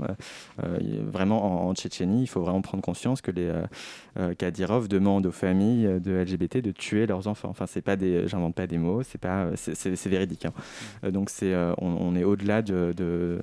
Euh, 0.63 0.77
vraiment, 1.05 1.67
en, 1.67 1.73
Tchétchénie, 1.73 2.23
il 2.23 2.27
faut 2.27 2.41
vraiment 2.41 2.61
prendre 2.61 2.83
conscience 2.83 3.21
que 3.21 3.31
les 3.31 3.47
euh, 3.47 3.63
euh, 4.19 4.33
Kadyrov 4.33 4.87
demandent 4.87 5.25
aux 5.25 5.31
familles 5.31 5.99
de 5.99 6.11
LGBT 6.11 6.57
de 6.57 6.71
tuer 6.71 7.05
leurs 7.05 7.27
enfants. 7.27 7.49
Enfin, 7.49 7.65
c'est 7.67 7.81
pas 7.81 7.95
des, 7.95 8.27
j'invente 8.27 8.55
pas 8.55 8.67
des 8.67 8.77
mots, 8.77 9.03
c'est 9.03 9.19
pas, 9.19 9.49
c'est 9.55 10.07
véridique. 10.07 10.45
Hein. 10.45 11.11
donc 11.11 11.29
c'est, 11.29 11.53
on, 11.77 12.15
est 12.15 12.23
au-delà 12.23 12.61
de, 12.61 12.93
de 12.95 13.41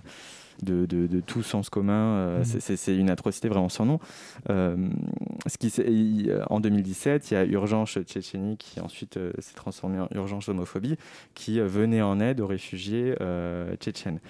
de, 0.62 1.20
tout 1.20 1.42
sens 1.42 1.68
commun. 1.68 2.38
Mmh. 2.38 2.44
C'est 2.44 2.96
une 2.96 3.10
atrocité 3.10 3.48
vraiment 3.48 3.68
sans 3.68 3.84
nom. 3.84 4.00
ce 4.48 5.58
qui, 5.58 6.30
en 6.48 6.60
2017, 6.60 7.30
il 7.30 7.34
y 7.34 7.36
a 7.36 7.44
Urgence 7.44 7.98
Tchétchénie 7.98 8.56
qui 8.56 8.80
ensuite 8.80 9.18
s'est 9.38 9.54
transformé 9.54 10.00
en 10.00 10.08
Urgence 10.14 10.48
Homophobie, 10.48 10.96
qui 11.34 11.60
venait 11.60 12.02
en 12.02 12.20
aide 12.20 12.40
aux 12.40 12.46
réfugiés 12.46 13.14
tchétchènes. 13.78 14.20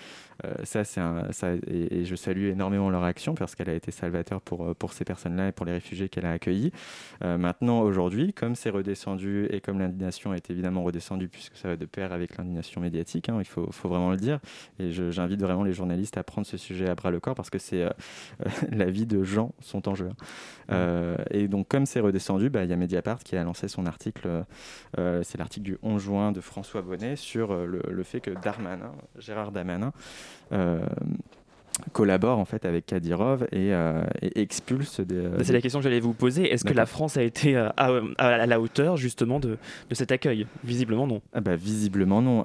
Euh, 0.45 0.55
ça, 0.65 0.85
c'est 0.85 1.01
ça, 1.33 1.53
et, 1.67 2.05
je 2.05 2.15
salue 2.15 2.51
énormément 2.51 2.91
leur 2.91 3.05
action 3.05 3.35
parce 3.35 3.55
qu'elle 3.55 3.71
a 3.71 3.75
été 3.75 3.91
salvateur 3.91 4.41
pour, 4.41 4.65
euh, 4.65 4.75
pour 4.75 4.93
ces 4.93 5.05
personnes-là 5.05 5.49
et 5.49 5.53
pour 5.53 5.67
les 5.67 5.73
réfugiés 5.73 6.09
qu'elle 6.09 6.27
a 6.27 6.33
accueillis. 6.33 6.73
Euh, 7.25 7.39
maintenant, 7.39 7.81
aujourd'hui, 7.81 8.33
comme 8.33 8.55
c'est 8.55 8.71
redescendu 8.71 9.47
et 9.51 9.61
comme 9.61 9.79
l'indignation 9.79 10.35
est 10.35 10.51
évidemment 10.51 10.83
redescendue, 10.83 11.29
puisque 11.29 11.57
ça 11.57 11.69
va 11.69 11.77
de 11.77 11.87
pair 11.87 12.13
avec 12.13 12.37
l'indignation 12.37 12.81
médiatique, 12.81 13.29
hein, 13.29 13.37
il 13.39 13.47
faut, 13.47 13.71
faut, 13.73 13.89
vraiment 13.89 14.11
le 14.11 14.17
dire, 14.17 14.41
et 14.79 14.91
j'invite 14.91 15.41
vraiment 15.41 15.65
les 15.65 15.73
journalistes 15.73 16.19
à 16.19 16.23
prendre 16.23 16.47
ce 16.47 16.57
sujet 16.57 16.89
à 16.89 16.95
bras 16.95 17.11
le 17.11 17.21
corps 17.21 17.35
parce 17.35 17.51
que 17.51 17.59
c'est 17.59 17.89
la 18.71 18.87
vie 18.87 19.07
de 19.07 19.23
gens 19.23 19.53
sont 19.61 19.89
en 19.89 19.95
jeu. 19.95 20.11
Hein. 20.69 21.17
et 21.31 21.49
donc, 21.49 21.69
comme 21.69 21.87
c'est 21.87 22.01
redescendu, 22.01 22.51
bah, 22.51 22.65
il 22.65 22.71
y 22.71 22.73
a 22.73 22.77
Mediapart 22.77 23.21
qui 23.21 23.37
a 23.37 23.45
lancé 23.45 23.69
son 23.69 23.87
article, 23.87 24.45
c'est 24.97 25.39
l'article 25.39 25.65
du 25.65 25.79
11 25.83 26.03
juin 26.03 26.33
de 26.33 26.41
François 26.41 26.83
Bonnet 26.83 27.17
sur 27.17 27.55
le, 27.55 27.83
le 27.89 28.03
fait 28.03 28.21
que 28.21 28.31
Darmanin, 28.31 28.93
Gérard 29.19 29.53
Darmanin, 29.53 29.93
euh, 30.53 30.79
collabore 31.93 32.39
en 32.39 32.45
fait 32.45 32.65
avec 32.65 32.87
Kadyrov 32.87 33.45
et, 33.53 33.73
euh, 33.73 34.03
expulse 34.35 35.01
des. 35.01 35.23
Bah, 35.23 35.39
c'est 35.43 35.53
la 35.53 35.61
question 35.61 35.81
que 35.81 35.85
j'allais 35.85 36.01
vous 36.01 36.15
poser. 36.15 36.51
Est-ce 36.53 36.65
que 36.65 36.73
la 36.73 36.87
France 36.87 37.17
a 37.17 37.23
été 37.23 37.57
euh, 37.57 37.69
à, 37.77 38.47
la 38.47 38.61
hauteur 38.61 38.97
justement 38.97 39.41
de, 39.41 39.59
de 39.91 39.95
cet 39.95 40.13
accueil? 40.13 40.47
Visiblement 40.65 41.07
non. 41.07 41.23
Ah 41.33 41.41
bah, 41.41 41.57
visiblement 41.57 42.23
non. 42.23 42.45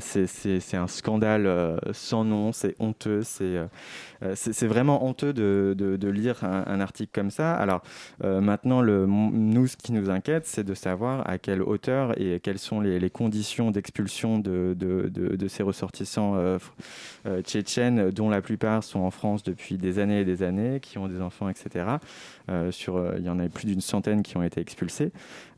c'est 0.00 0.76
un 0.76 0.86
scandale 0.86 1.78
sans 1.92 2.24
nom, 2.24 2.52
c'est 2.52 2.74
honteux, 2.78 3.22
c'est 3.22 3.58
euh, 4.22 4.34
vraiment 4.62 5.04
honteux 5.04 5.32
de, 5.32 6.08
lire 6.08 6.42
un, 6.42 6.80
article 6.80 7.10
comme 7.12 7.30
ça. 7.30 7.54
Alors 7.54 7.82
euh, 8.24 8.40
maintenant, 8.40 8.80
le, 8.80 9.06
nous, 9.06 9.66
ce 9.66 9.76
qui 9.76 9.92
nous 9.92 10.10
inquiète, 10.10 10.46
c'est 10.46 10.64
de 10.64 10.74
savoir 10.74 11.28
à 11.28 11.38
quelle 11.38 11.62
hauteur 11.62 12.18
et 12.20 12.40
quelles 12.40 12.58
sont 12.58 12.80
les, 12.80 13.10
conditions 13.10 13.70
d'expulsion 13.70 14.38
de, 14.38 15.46
ces 15.48 15.62
ressortissants 15.62 16.34
euh, 16.36 16.58
tchétchènes, 17.42 18.10
dont 18.10 18.28
la 18.28 18.42
plupart 18.42 18.67
sont 18.80 19.00
en 19.00 19.10
France 19.10 19.42
depuis 19.42 19.78
des 19.78 19.98
années 19.98 20.20
et 20.20 20.24
des 20.24 20.42
années, 20.42 20.80
qui 20.80 20.98
ont 20.98 21.08
des 21.08 21.20
enfants, 21.20 21.48
etc. 21.48 21.84
sur, 22.70 23.14
il 23.16 23.24
y 23.24 23.28
en 23.28 23.38
a 23.38 23.48
plus 23.48 23.66
d'une 23.66 23.80
centaine 23.80 24.22
qui 24.22 24.36
ont 24.36 24.42
été 24.42 24.60
expulsés. 24.60 25.12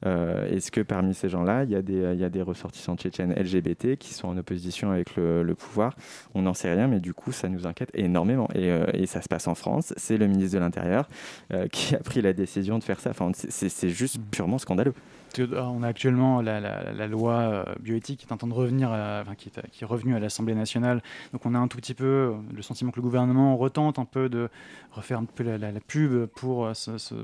Est-ce 0.04 0.70
que 0.70 0.80
parmi 0.80 1.14
ces 1.14 1.28
gens-là, 1.28 1.64
il 1.64 1.70
y, 1.70 1.76
a 1.76 1.82
des, 1.82 2.12
il 2.14 2.20
y 2.20 2.24
a 2.24 2.28
des 2.28 2.42
ressortissants 2.42 2.96
tchétchènes 2.96 3.32
LGBT 3.32 3.96
qui 3.96 4.14
sont 4.14 4.28
en 4.28 4.36
opposition 4.36 4.90
avec 4.90 5.16
le, 5.16 5.42
le 5.42 5.54
pouvoir? 5.54 5.94
On 6.34 6.42
n'en 6.42 6.54
sait 6.54 6.72
rien, 6.72 6.88
mais 6.88 7.00
du 7.00 7.14
coup, 7.14 7.32
ça 7.32 7.48
nous 7.48 7.66
inquiète 7.66 7.90
énormément. 7.94 8.48
Euh, 8.56 8.86
et, 8.92 9.06
ça 9.06 9.22
se 9.22 9.28
passe 9.28 9.48
en 9.48 9.54
France. 9.54 9.92
C'est 9.96 10.16
le 10.16 10.26
ministre 10.26 10.54
de 10.54 10.60
l'Intérieur 10.60 11.08
euh, 11.52 11.66
qui 11.68 11.94
a 11.94 11.98
pris 11.98 12.22
la 12.22 12.32
décision 12.32 12.78
de 12.78 12.84
faire 12.84 13.00
ça. 13.00 13.10
Enfin, 13.10 13.30
c'est 13.34 13.88
juste 13.88 14.18
mmh. 14.18 14.22
purement 14.30 14.58
scandaleux. 14.58 14.94
Euh, 15.38 15.62
on 15.62 15.82
a 15.82 15.88
actuellement 15.88 16.40
la, 16.40 17.06
loi 17.06 17.64
bioéthique 17.80 18.20
qui 18.20 18.26
est 18.26 18.32
en 18.32 18.36
train 18.36 18.48
de 18.48 18.54
revenir, 18.54 18.90
qui, 19.36 19.48
est, 19.48 19.84
revenue 19.84 20.14
à 20.14 20.18
l'Assemblée 20.18 20.54
nationale. 20.54 21.02
Donc 21.32 21.46
on 21.46 21.54
a 21.54 21.58
un 21.58 21.68
tout 21.68 21.76
petit 21.76 21.94
peu 21.94 22.34
le 22.52 22.62
sentiment 22.62 22.90
que 22.90 22.96
le 22.96 23.02
gouvernement 23.02 23.56
retente 23.56 23.98
un 23.98 24.04
peu 24.04 24.28
de 24.28 24.48
refaire 24.92 25.18
un 25.18 25.24
peu 25.24 25.44
la, 25.44 25.72
pub 25.86 26.26
pour, 26.26 26.70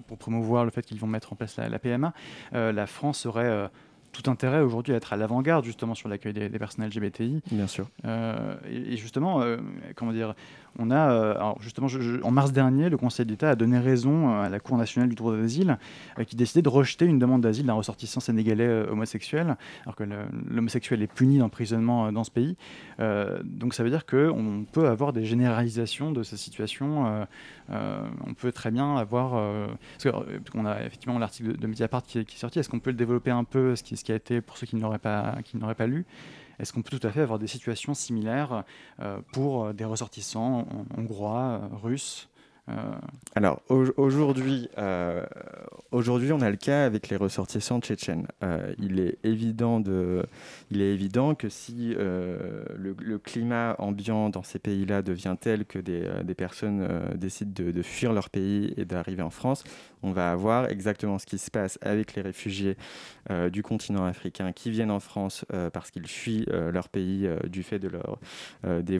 pour 0.07 0.19
promouvoir 0.19 0.65
le 0.65 0.71
fait 0.71 0.83
qu'ils 0.83 0.99
vont 0.99 1.07
mettre 1.07 1.33
en 1.33 1.37
place 1.37 1.57
la, 1.57 1.79
PMA. 1.79 2.13
la 2.53 2.87
France 2.87 3.21
serait 3.21 3.71
tout 4.13 4.31
intérêt 4.31 4.61
aujourd'hui 4.61 4.95
à 4.95 4.97
être 4.97 5.13
à 5.13 5.17
l'avant-garde 5.17 5.65
justement 5.65 5.95
sur 5.95 6.09
l'accueil 6.09 6.33
des, 6.33 6.49
personnes 6.51 6.87
LGBTI. 6.87 7.43
Bien 7.51 7.67
sûr. 7.67 7.89
et, 8.05 8.95
et, 8.95 8.97
justement, 8.97 9.43
comment 9.95 10.13
dire, 10.13 10.35
on 10.79 10.91
a, 10.91 11.11
euh, 11.11 12.21
en 12.23 12.31
mars 12.31 12.53
dernier, 12.53 12.89
le 12.89 12.97
Conseil 12.97 13.27
d'État 13.27 13.51
a 13.51 13.55
donné 13.55 13.79
raison 13.79 14.31
euh, 14.31 14.43
à 14.43 14.49
la 14.49 14.61
Cour 14.61 14.77
nationale 14.77 15.09
du 15.09 15.15
droit 15.15 15.37
d'asile, 15.37 15.79
euh, 16.19 16.25
qui 16.25 16.37
décidait 16.37 16.63
de 16.63 16.69
rejeter 16.69 17.07
une 17.07 17.19
demande 17.19 17.43
d'asile 17.43 17.67
d'un 17.67 17.75
ressortissant 17.75 18.21
sénégalais 18.21 18.69
homosexuel, 18.89 19.57
alors 19.85 19.97
que 19.97 20.05
l'homosexuel 20.51 21.03
est 21.03 21.13
puni 21.13 21.39
d'emprisonnement 21.39 22.13
dans 22.13 22.25
ce 22.25 22.31
pays. 22.31 22.57
donc 22.99 23.75
ça 23.75 23.83
veut 23.83 23.91
dire 23.91 24.07
qu'on 24.07 24.65
peut 24.71 24.89
avoir 24.89 25.13
des 25.13 25.25
généralisations 25.25 26.13
de 26.13 26.23
ces 26.23 26.37
situations. 26.37 27.27
on 27.71 28.35
peut 28.35 28.53
très 28.53 28.71
bien 28.71 28.97
avoir, 28.97 29.33
parce 30.03 30.51
qu'on 30.51 30.67
a 30.67 30.83
effectivement 30.83 31.19
l'article 31.19 31.57
de, 31.57 31.67
Mediapart 31.67 32.03
qui 32.03 32.19
est, 32.19 32.39
sorti. 32.39 32.59
Est-ce 32.59 32.69
qu'on 32.69 32.81
peut 32.81 32.91
le 32.91 32.97
développer 32.97 33.31
un 33.31 33.45
peu, 33.45 33.77
ce 33.77 33.83
qui, 33.83 33.97
ce 33.97 34.05
qui 34.05 34.13
a 34.13 34.17
été 34.17 34.41
pour 34.41 34.57
ceux 34.57 34.67
qui 34.67 34.77
ne 34.77 34.81
l'auraient 34.81 34.99
pas, 34.99 35.37
qui 35.45 35.57
n'auraient 35.57 35.75
pas 35.75 35.87
lu? 35.87 36.05
Est-ce 36.59 36.73
qu'on 36.73 36.83
peut 36.83 36.99
tout 36.99 37.07
à 37.07 37.11
fait 37.11 37.21
avoir 37.21 37.39
des 37.39 37.47
situations 37.47 37.95
similaires 37.95 38.65
euh, 39.01 39.19
pour 39.33 39.67
euh, 39.67 39.73
des 39.73 39.85
ressortissants 39.85 40.67
hongrois, 40.97 41.61
euh, 41.63 41.77
russes 41.83 42.29
Alors 43.37 43.63
aujourd'hui, 43.97 44.69
aujourd'hui, 45.93 46.33
on 46.33 46.41
a 46.41 46.51
le 46.51 46.57
cas 46.57 46.85
avec 46.85 47.09
les 47.09 47.17
ressortissants 47.17 47.81
tchétchènes. 47.81 48.27
il 48.79 48.99
est 48.99 49.19
évident 49.23 49.79
de, 49.79 50.27
il 50.73 50.83
est 50.83 50.93
évident 50.93 51.37
que 51.37 51.49
si 51.49 51.95
le, 51.97 53.19
climat 53.23 53.77
ambiant 53.79 54.31
dans 54.31 54.43
ces 54.43 54.59
pays-là 54.59 55.03
devient 55.03 55.37
tel 55.41 55.65
que 55.65 55.79
des, 55.79 56.11
des 56.25 56.35
personnes 56.35 56.89
décident 57.15 57.53
de, 57.55 57.71
de, 57.71 57.83
fuir 57.83 58.13
leur 58.13 58.31
pays 58.31 58.75
et 58.77 58.85
d'arriver 58.85 59.23
en 59.23 59.31
France, 59.31 59.63
on 60.03 60.13
va 60.13 60.31
avoir 60.31 60.71
exactement 60.71 61.19
ce 61.19 61.27
qui 61.27 61.39
se 61.39 61.51
passe 61.51 61.79
avec 61.83 62.15
les 62.15 62.23
réfugiés 62.23 62.77
euh, 63.31 63.51
du 63.51 63.63
continent 63.63 64.05
africain 64.05 64.53
qui 64.53 64.71
viennent 64.71 64.91
en 64.91 65.01
France 65.01 65.45
euh, 65.53 65.69
parce 65.69 65.91
qu'ils 65.91 66.07
fuient 66.07 66.47
euh, 66.51 66.71
leur 66.71 66.89
pays 66.89 67.29
du 67.49 67.63
fait 67.63 67.79
de 67.79 67.91
des 68.63 68.99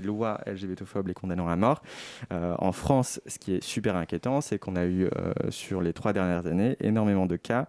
lois 0.00 0.40
LGBTophobes 0.46 1.08
les 1.08 1.14
condamnant 1.14 1.48
à 1.48 1.56
mort. 1.56 1.82
en 2.30 2.72
France, 2.72 3.20
ce 3.26 3.38
qui 3.38 3.54
est 3.54 3.62
super 3.62 3.96
inquiétant, 3.96 4.40
c'est 4.40 4.58
qu'on 4.58 4.76
a 4.76 4.86
eu 4.86 5.08
sur 5.50 5.80
les 5.80 5.92
trois 5.92 6.12
dernières 6.12 6.46
années 6.46 6.76
énormément 6.80 7.26
de 7.26 7.36
cas 7.36 7.66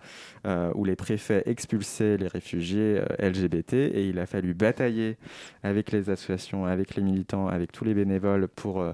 où 0.73 0.85
les 0.85 0.95
préfets 0.95 1.43
expulsaient 1.45 2.17
les 2.17 2.27
réfugiés 2.27 3.01
LGBT 3.19 3.73
et 3.73 4.07
il 4.07 4.19
a 4.19 4.25
fallu 4.25 4.53
batailler 4.53 5.17
avec 5.61 5.91
les 5.91 6.09
associations, 6.09 6.65
avec 6.65 6.95
les 6.95 7.03
militants, 7.03 7.47
avec 7.47 7.71
tous 7.71 7.85
les 7.85 7.93
bénévoles 7.93 8.47
pour 8.47 8.85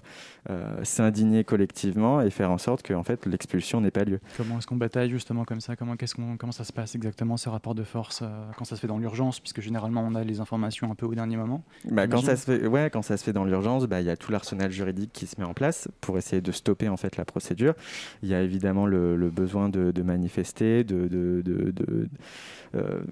s'indigner 0.84 1.44
collectivement 1.44 2.22
et 2.22 2.30
faire 2.30 2.49
en 2.50 2.58
sorte 2.58 2.82
que 2.82 2.94
en 2.94 3.04
fait, 3.04 3.26
l'expulsion 3.26 3.82
n'ait 3.82 3.92
pas 3.92 4.04
lieu. 4.04 4.20
Comment 4.38 4.58
est-ce 4.58 4.68
qu'on 4.68 4.76
bataille 4.76 5.10
justement 5.10 5.46
comme 5.46 5.62
ça? 5.62 5.76
Comment, 5.76 5.96
qu'est-ce 5.96 6.16
qu'on, 6.16 6.38
comment 6.38 6.52
ça 6.52 6.64
se 6.64 6.74
passe 6.74 6.96
exactement 6.96 7.38
ces 7.38 7.50
rapports 7.50 7.76
de 7.76 7.84
force 7.84 8.22
euh, 8.22 8.28
quand 8.58 8.66
ça 8.66 8.76
se 8.76 8.82
fait 8.82 8.88
dans 8.88 8.98
l'urgence? 8.98 9.40
Puisque 9.40 9.62
généralement 9.62 10.04
on 10.06 10.16
a 10.16 10.24
les 10.24 10.40
informations 10.40 10.92
un 10.92 10.96
peu 10.96 11.06
au 11.06 11.16
dernier 11.16 11.38
moment. 11.38 11.64
Bah, 11.86 12.08
quand, 12.08 12.22
ça 12.22 12.36
se 12.36 12.46
fait, 12.46 12.68
ouais, 12.68 12.90
quand 12.92 13.02
ça 13.02 13.18
se 13.18 13.24
fait 13.24 13.34
dans 13.34 13.46
l'urgence, 13.46 13.86
bah, 13.86 14.02
il 14.02 14.08
y 14.08 14.10
a 14.10 14.18
tout 14.18 14.32
l'arsenal 14.32 14.72
juridique 14.72 15.12
qui 15.14 15.28
se 15.28 15.40
met 15.40 15.46
en 15.46 15.54
place 15.54 15.88
pour 16.02 16.18
essayer 16.18 16.42
de 16.42 16.52
stopper 16.52 16.90
en 16.90 16.98
fait 16.98 17.18
la 17.18 17.26
procédure. 17.26 17.74
Il 18.24 18.30
y 18.30 18.34
a 18.34 18.42
évidemment 18.42 18.86
le, 18.86 19.30
besoin 19.30 19.70
de, 19.70 20.02
manifester, 20.02 20.84
de, 20.84 21.08
de, 21.08 21.42
de 21.44 22.10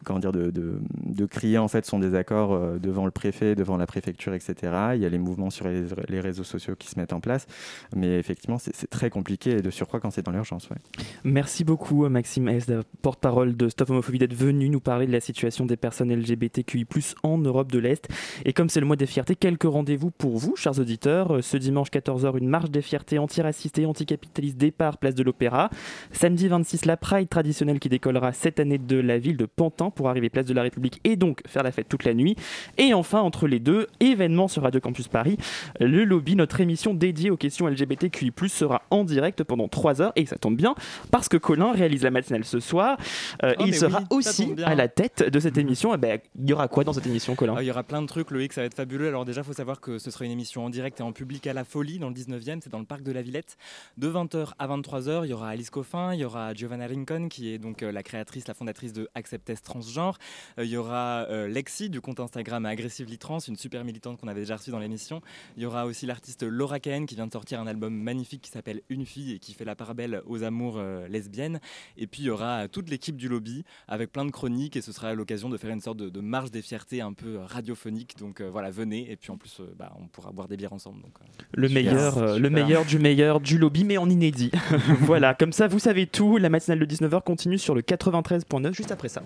comment 0.03 0.19
dire, 0.19 0.31
de, 0.31 0.51
de, 0.51 1.25
crier 1.25 1.57
en 1.57 1.67
fait 1.67 1.85
son 1.85 1.99
désaccord 1.99 2.53
euh, 2.53 2.77
devant 2.77 3.05
le 3.05 3.11
préfet, 3.11 3.55
devant 3.55 3.77
la 3.77 3.85
préfecture, 3.87 4.33
etc. 4.33 4.55
Il 4.95 5.01
y 5.01 5.05
a 5.05 5.09
les 5.09 5.17
mouvements 5.17 5.49
sur 5.49 5.67
les, 5.67 6.19
réseaux 6.19 6.43
sociaux 6.43 6.75
qui 6.77 6.87
se 6.87 6.99
mettent 6.99 7.13
en 7.13 7.19
place, 7.19 7.47
mais 7.95 8.17
effectivement 8.17 8.57
c'est 8.57 8.89
très 8.89 9.09
compliqué 9.09 9.51
et 9.51 9.61
de 9.61 9.69
surcroît 9.69 9.99
quand 9.99 10.11
c'est 10.11 10.23
dans 10.23 10.31
l'urgence. 10.31 10.69
Ouais. 10.69 10.77
Merci 11.23 11.63
beaucoup 11.63 12.07
Maxime 12.09 12.47
S, 12.47 12.67
porte-parole 13.01 13.55
de 13.55 13.69
Stop 13.69 13.89
Homophobie, 13.89 14.19
d'être 14.19 14.33
venu 14.33 14.69
nous 14.69 14.79
parler 14.79 15.07
de 15.07 15.11
la 15.11 15.19
situation 15.19 15.65
des 15.65 15.77
personnes 15.77 16.13
LGBTQI+ 16.13 16.85
en 17.23 17.37
Europe 17.37 17.71
de 17.71 17.79
l'Est. 17.79 18.07
Et 18.45 18.53
comme 18.53 18.69
c'est 18.69 18.79
le 18.79 18.85
mois 18.85 18.95
des 18.95 19.05
fiertés, 19.05 19.35
quelques 19.35 19.63
rendez-vous 19.63 20.11
pour 20.11 20.37
vous, 20.37 20.55
chers 20.55 20.79
auditeurs. 20.79 21.43
Ce 21.43 21.57
dimanche 21.57 21.89
14h, 21.89 22.37
une 22.37 22.47
marche 22.47 22.69
des 22.69 22.81
fiertés 22.81 23.19
antiraciste 23.19 23.79
et 23.79 23.85
anticapitaliste 23.85 24.57
départ 24.57 24.97
place 24.97 25.15
de 25.15 25.23
l'Opéra. 25.23 25.69
Samedi 26.11 26.47
26, 26.47 26.85
la 26.85 26.97
Pride 26.97 27.29
traditionnelle 27.29 27.79
qui 27.79 27.89
décollera 27.89 28.33
cette 28.33 28.59
année 28.59 28.77
de 28.77 28.97
la 28.97 29.17
ville 29.17 29.37
de 29.37 29.46
Pantin 29.55 29.89
pour 29.89 30.09
arriver 30.09 30.29
place 30.29 30.45
de 30.45 30.53
la 30.53 30.61
République 30.61 30.99
et 31.03 31.15
donc 31.15 31.41
faire 31.47 31.63
la 31.63 31.71
fête 31.71 31.87
toute 31.89 32.03
la 32.03 32.13
nuit. 32.13 32.35
Et 32.77 32.93
enfin, 32.93 33.21
entre 33.21 33.47
les 33.47 33.59
deux, 33.59 33.87
événement 33.99 34.47
sur 34.47 34.63
Radio 34.63 34.79
Campus 34.79 35.07
Paris, 35.07 35.37
le 35.79 36.03
lobby, 36.03 36.35
notre 36.35 36.61
émission 36.61 36.93
dédiée 36.93 37.29
aux 37.29 37.37
questions 37.37 37.67
LGBTQI+, 37.67 38.31
sera 38.47 38.83
en 38.91 39.03
direct 39.03 39.43
pendant 39.43 39.67
3 39.67 40.01
heures 40.01 40.13
et 40.15 40.25
ça 40.25 40.37
tombe 40.37 40.55
bien 40.55 40.75
parce 41.11 41.29
que 41.29 41.37
Colin 41.37 41.71
réalise 41.71 42.03
la 42.03 42.11
matinale 42.11 42.45
ce 42.45 42.59
soir. 42.59 42.97
Euh, 43.43 43.53
oh, 43.59 43.63
il 43.65 43.75
sera 43.75 44.01
aussi 44.09 44.53
à 44.63 44.75
la 44.75 44.87
tête 44.87 45.29
de 45.29 45.39
cette 45.39 45.57
émission. 45.57 45.93
Eh 45.93 45.97
ben, 45.97 46.19
il 46.37 46.49
y 46.49 46.53
aura 46.53 46.67
quoi 46.67 46.83
dans 46.83 46.93
cette 46.93 47.07
émission, 47.07 47.35
Colin? 47.35 47.55
Ah, 47.57 47.63
Il 47.63 47.67
y 47.67 47.71
aura 47.71 47.83
plein 47.83 48.01
de 48.01 48.07
trucs, 48.07 48.31
Loïc, 48.31 48.53
ça 48.53 48.61
va 48.61 48.67
être 48.67 48.75
fabuleux. 48.75 49.07
Alors 49.07 49.25
déjà, 49.25 49.41
il 49.41 49.43
faut 49.43 49.53
savoir 49.53 49.79
que 49.79 49.99
ce 49.99 50.11
sera 50.11 50.25
une 50.25 50.31
émission 50.31 50.65
en 50.65 50.69
direct 50.69 50.99
et 50.99 51.03
en 51.03 51.11
public 51.11 51.47
à 51.47 51.53
la 51.53 51.63
Folie 51.63 51.99
dans 51.99 52.09
le 52.09 52.15
19e, 52.15 52.59
c'est 52.61 52.71
dans 52.71 52.79
le 52.79 52.85
parc 52.85 53.03
de 53.03 53.11
la 53.11 53.21
Villette. 53.21 53.57
De 53.97 54.09
20h 54.09 54.51
à 54.57 54.67
23h, 54.67 55.25
il 55.25 55.29
y 55.29 55.33
aura 55.33 55.49
Alice 55.49 55.69
Coffin, 55.69 56.13
il 56.13 56.19
y 56.19 56.25
aura 56.25 56.53
Giovanna 56.53 56.87
Rincon 56.87 57.27
qui 57.29 57.53
est 57.53 57.57
donc 57.57 57.83
euh, 57.83 57.91
la 57.91 58.03
créatrice, 58.03 58.47
la 58.47 58.53
fondatrice 58.53 58.93
de 58.93 59.09
Acceptest 59.37 59.65
Transgenre. 59.65 60.17
Euh, 60.57 60.65
il 60.65 60.71
y 60.71 60.77
aura 60.77 61.25
Lexi 61.47 61.89
du 61.89 62.01
compte 62.01 62.19
Instagram 62.19 62.65
Aggressively 62.65 63.17
Trans, 63.17 63.39
une 63.39 63.55
super 63.55 63.83
militante 63.83 64.19
qu'on 64.19 64.27
avait 64.27 64.41
déjà 64.41 64.57
reçue 64.57 64.71
dans 64.71 64.79
l'émission. 64.79 65.21
Il 65.55 65.63
y 65.63 65.65
aura 65.65 65.85
aussi 65.85 66.05
l'artiste 66.05 66.43
Laura 66.43 66.79
Cahen 66.79 67.05
qui 67.05 67.15
vient 67.15 67.27
de 67.27 67.31
sortir 67.31 67.59
un 67.59 67.67
album 67.67 67.93
magnifique 67.93 68.41
qui 68.41 68.51
s'appelle 68.51 68.81
Une 68.89 69.05
fille 69.05 69.33
et 69.33 69.39
qui 69.39 69.53
fait 69.53 69.65
la 69.65 69.75
part 69.75 69.95
belle 69.95 70.21
aux 70.25 70.43
amours 70.43 70.81
lesbiennes. 71.09 71.59
Et 71.97 72.07
puis 72.07 72.23
il 72.23 72.25
y 72.25 72.29
aura 72.29 72.67
toute 72.67 72.89
l'équipe 72.89 73.15
du 73.15 73.29
lobby 73.29 73.63
avec 73.87 74.11
plein 74.11 74.25
de 74.25 74.31
chroniques 74.31 74.75
et 74.75 74.81
ce 74.81 74.91
sera 74.91 75.13
l'occasion 75.13 75.49
de 75.49 75.57
faire 75.57 75.71
une 75.71 75.81
sorte 75.81 75.97
de, 75.97 76.21
marche 76.21 76.51
des 76.51 76.61
fiertés 76.61 77.01
un 77.01 77.13
peu 77.13 77.37
radiophonique. 77.37 78.17
Donc 78.17 78.41
voilà, 78.41 78.71
venez 78.71 79.11
et 79.11 79.15
puis 79.15 79.31
en 79.31 79.37
plus 79.37 79.61
bah, 79.77 79.93
on 79.99 80.07
pourra 80.07 80.31
boire 80.31 80.47
des 80.47 80.57
bières 80.57 80.73
ensemble. 80.73 81.01
Donc, 81.01 81.13
le 81.53 81.69
meilleur, 81.69 82.39
le 82.39 82.49
meilleur 82.49 82.85
du 82.85 82.99
meilleur 82.99 83.39
du 83.39 83.57
lobby 83.57 83.83
mais 83.83 83.97
en 83.97 84.09
inédit. 84.09 84.51
voilà, 85.01 85.33
comme 85.33 85.53
ça 85.53 85.67
vous 85.67 85.79
savez 85.79 86.07
tout. 86.07 86.37
La 86.37 86.49
matinale 86.49 86.79
de 86.79 86.85
19h 86.85 87.21
continue 87.23 87.57
sur 87.57 87.75
le 87.75 87.81
93.9 87.81 88.73
juste 88.73 88.91
après 88.91 89.09
ça. 89.09 89.23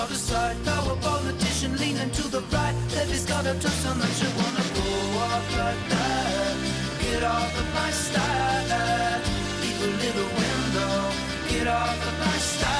got 0.00 0.08
to 0.08 0.14
side. 0.14 0.56
Thou 0.64 0.92
a 0.92 0.96
politician 0.96 1.76
leaning 1.76 2.10
to 2.10 2.22
the 2.28 2.40
right. 2.52 2.74
Levy's 2.94 3.26
got 3.26 3.44
a 3.44 3.54
touch 3.64 3.86
on 3.90 3.98
that 4.00 4.14
you 4.22 4.30
wanna 4.40 4.64
go 4.78 4.88
off 5.26 5.46
like 5.60 5.82
that. 5.92 6.56
Get 7.02 7.22
off 7.22 7.52
of 7.62 7.68
my 7.74 7.90
style. 7.90 9.20
Leave 9.62 9.80
a 9.88 9.90
little 10.02 10.30
window. 10.40 10.94
Get 11.50 11.66
off 11.66 12.00
of 12.08 12.14
my 12.24 12.38
style. 12.52 12.78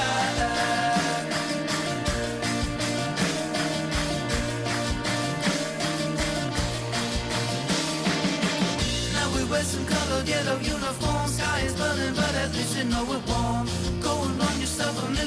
Wear 9.51 9.63
some 9.63 9.85
colored 9.85 10.27
yellow 10.29 10.57
uniforms. 10.59 11.35
Sky 11.35 11.59
is 11.65 11.73
burning, 11.75 12.15
but 12.15 12.33
at 12.35 12.53
least 12.55 12.77
you 12.77 12.85
know 12.85 13.03
it 13.15 13.21
won't 13.27 13.80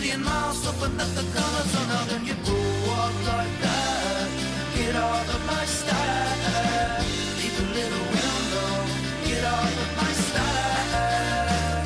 million 0.04 0.22
miles 0.24 0.66
open 0.66 1.00
up 1.00 1.08
the 1.14 1.22
colors 1.32 1.74
are 1.76 1.88
not 1.88 2.12
And 2.12 2.26
you 2.26 2.34
go 2.34 2.58
up 2.92 3.14
like 3.26 3.54
that 3.64 4.28
Get 4.76 4.94
out 4.94 5.28
of 5.34 5.46
my 5.46 5.64
style 5.64 7.04
Keep 7.40 7.54
a 7.58 7.66
little 7.78 8.04
window. 8.14 8.72
Get 9.24 9.44
out 9.44 9.76
of 9.84 9.90
my 10.00 10.12
style 10.24 11.84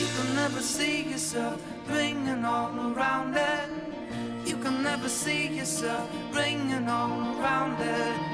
You 0.00 0.08
can 0.16 0.28
never 0.34 0.60
see 0.60 1.02
yourself 1.02 1.62
Ringing 1.88 2.44
all 2.44 2.92
around 2.92 3.36
it. 3.36 3.70
You 4.44 4.56
can 4.56 4.82
never 4.82 5.08
see 5.08 5.46
yourself 5.48 6.10
Ringing 6.32 6.88
all 6.88 7.38
around 7.38 7.80
it. 7.80 8.33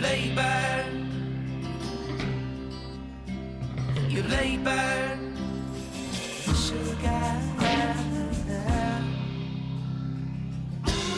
lay 0.00 0.34
back. 0.34 0.86
You 4.08 4.22
lay 4.22 4.56
back. 4.58 5.18
Sugar. 6.54 7.32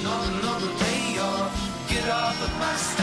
Not 0.02 0.28
another 0.28 0.72
day 0.78 1.18
off. 1.18 1.88
Get 1.88 2.08
off 2.08 2.42
of 2.42 2.58
my. 2.58 2.99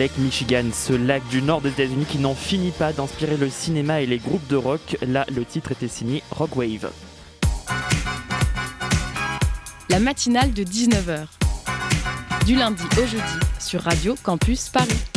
Lake 0.00 0.16
Michigan, 0.16 0.64
ce 0.72 0.94
lac 0.94 1.22
du 1.28 1.42
nord 1.42 1.60
des 1.60 1.68
États-Unis 1.68 2.06
qui 2.06 2.16
n'en 2.16 2.34
finit 2.34 2.70
pas 2.70 2.90
d'inspirer 2.90 3.36
le 3.36 3.50
cinéma 3.50 4.00
et 4.00 4.06
les 4.06 4.16
groupes 4.16 4.46
de 4.48 4.56
rock. 4.56 4.96
Là, 5.06 5.26
le 5.30 5.44
titre 5.44 5.72
était 5.72 5.88
signé 5.88 6.22
Rockwave. 6.30 6.90
La 9.90 10.00
matinale 10.00 10.54
de 10.54 10.64
19h. 10.64 11.26
Du 12.46 12.56
lundi 12.56 12.82
au 12.92 13.06
jeudi 13.06 13.46
sur 13.58 13.82
Radio 13.82 14.14
Campus 14.22 14.70
Paris. 14.70 15.09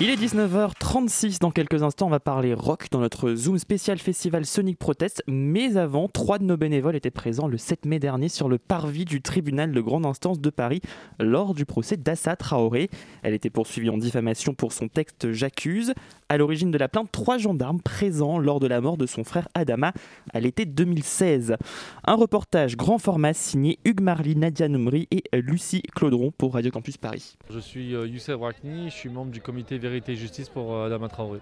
Il 0.00 0.10
est 0.10 0.16
19h36. 0.16 1.38
Dans 1.38 1.52
quelques 1.52 1.84
instants, 1.84 2.06
on 2.06 2.10
va 2.10 2.18
parler 2.18 2.52
rock 2.52 2.88
dans 2.90 2.98
notre 2.98 3.36
Zoom 3.36 3.58
spécial 3.58 3.96
festival 3.96 4.44
Sonic 4.44 4.76
Protest. 4.76 5.22
Mais 5.28 5.76
avant, 5.76 6.08
trois 6.08 6.40
de 6.40 6.44
nos 6.44 6.56
bénévoles 6.56 6.96
étaient 6.96 7.12
présents 7.12 7.46
le 7.46 7.56
7 7.58 7.86
mai 7.86 8.00
dernier 8.00 8.28
sur 8.28 8.48
le 8.48 8.58
parvis 8.58 9.04
du 9.04 9.22
tribunal 9.22 9.70
de 9.70 9.80
grande 9.80 10.04
instance 10.04 10.40
de 10.40 10.50
Paris 10.50 10.80
lors 11.20 11.54
du 11.54 11.64
procès 11.64 11.96
d'Assa 11.96 12.34
Traoré. 12.34 12.90
Elle 13.22 13.34
était 13.34 13.50
poursuivie 13.50 13.88
en 13.88 13.96
diffamation 13.96 14.52
pour 14.52 14.72
son 14.72 14.88
texte 14.88 15.30
J'accuse. 15.30 15.94
À 16.30 16.38
l'origine 16.38 16.70
de 16.70 16.78
la 16.78 16.88
plainte, 16.88 17.12
trois 17.12 17.36
gendarmes 17.36 17.82
présents 17.82 18.38
lors 18.38 18.58
de 18.58 18.66
la 18.66 18.80
mort 18.80 18.96
de 18.96 19.04
son 19.04 19.24
frère 19.24 19.46
Adama 19.54 19.92
à 20.32 20.40
l'été 20.40 20.64
2016. 20.64 21.56
Un 22.06 22.14
reportage 22.14 22.78
grand 22.78 22.96
format 22.96 23.34
signé 23.34 23.78
Hugues 23.84 24.00
Marly, 24.00 24.34
Nadia 24.34 24.68
Noumri 24.68 25.06
et 25.10 25.22
Lucie 25.34 25.82
Claudron 25.94 26.30
pour 26.30 26.54
Radio 26.54 26.70
Campus 26.70 26.96
Paris. 26.96 27.36
Je 27.50 27.58
suis 27.58 27.94
euh, 27.94 28.06
Youssef 28.06 28.40
Rakni, 28.40 28.88
je 28.88 28.94
suis 28.94 29.10
membre 29.10 29.32
du 29.32 29.42
comité 29.42 29.76
Vérité 29.76 30.12
et 30.12 30.16
Justice 30.16 30.48
pour 30.48 30.74
euh, 30.74 30.86
Adama 30.86 31.08
Traoré. 31.08 31.40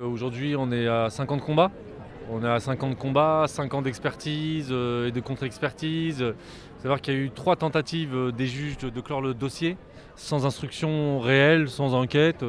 Euh, 0.00 0.06
Aujourd'hui, 0.06 0.54
on 0.54 0.70
est 0.70 0.86
à 0.86 1.10
50 1.10 1.40
combats. 1.40 1.72
On 2.30 2.44
est 2.44 2.48
à 2.48 2.60
50 2.60 2.96
combats, 2.96 3.46
5 3.48 3.74
ans 3.74 3.82
d'expertise 3.82 4.70
et 4.70 5.10
de 5.10 5.20
contre-expertise. 5.20 6.24
Savoir 6.80 7.00
qu'il 7.00 7.14
y 7.14 7.16
a 7.16 7.20
eu 7.20 7.30
trois 7.30 7.56
tentatives 7.56 8.32
des 8.36 8.46
juges 8.46 8.76
de 8.76 9.00
clore 9.00 9.22
le 9.22 9.32
dossier 9.32 9.78
sans 10.18 10.44
instruction 10.44 11.20
réelle, 11.20 11.68
sans 11.68 11.94
enquête, 11.94 12.44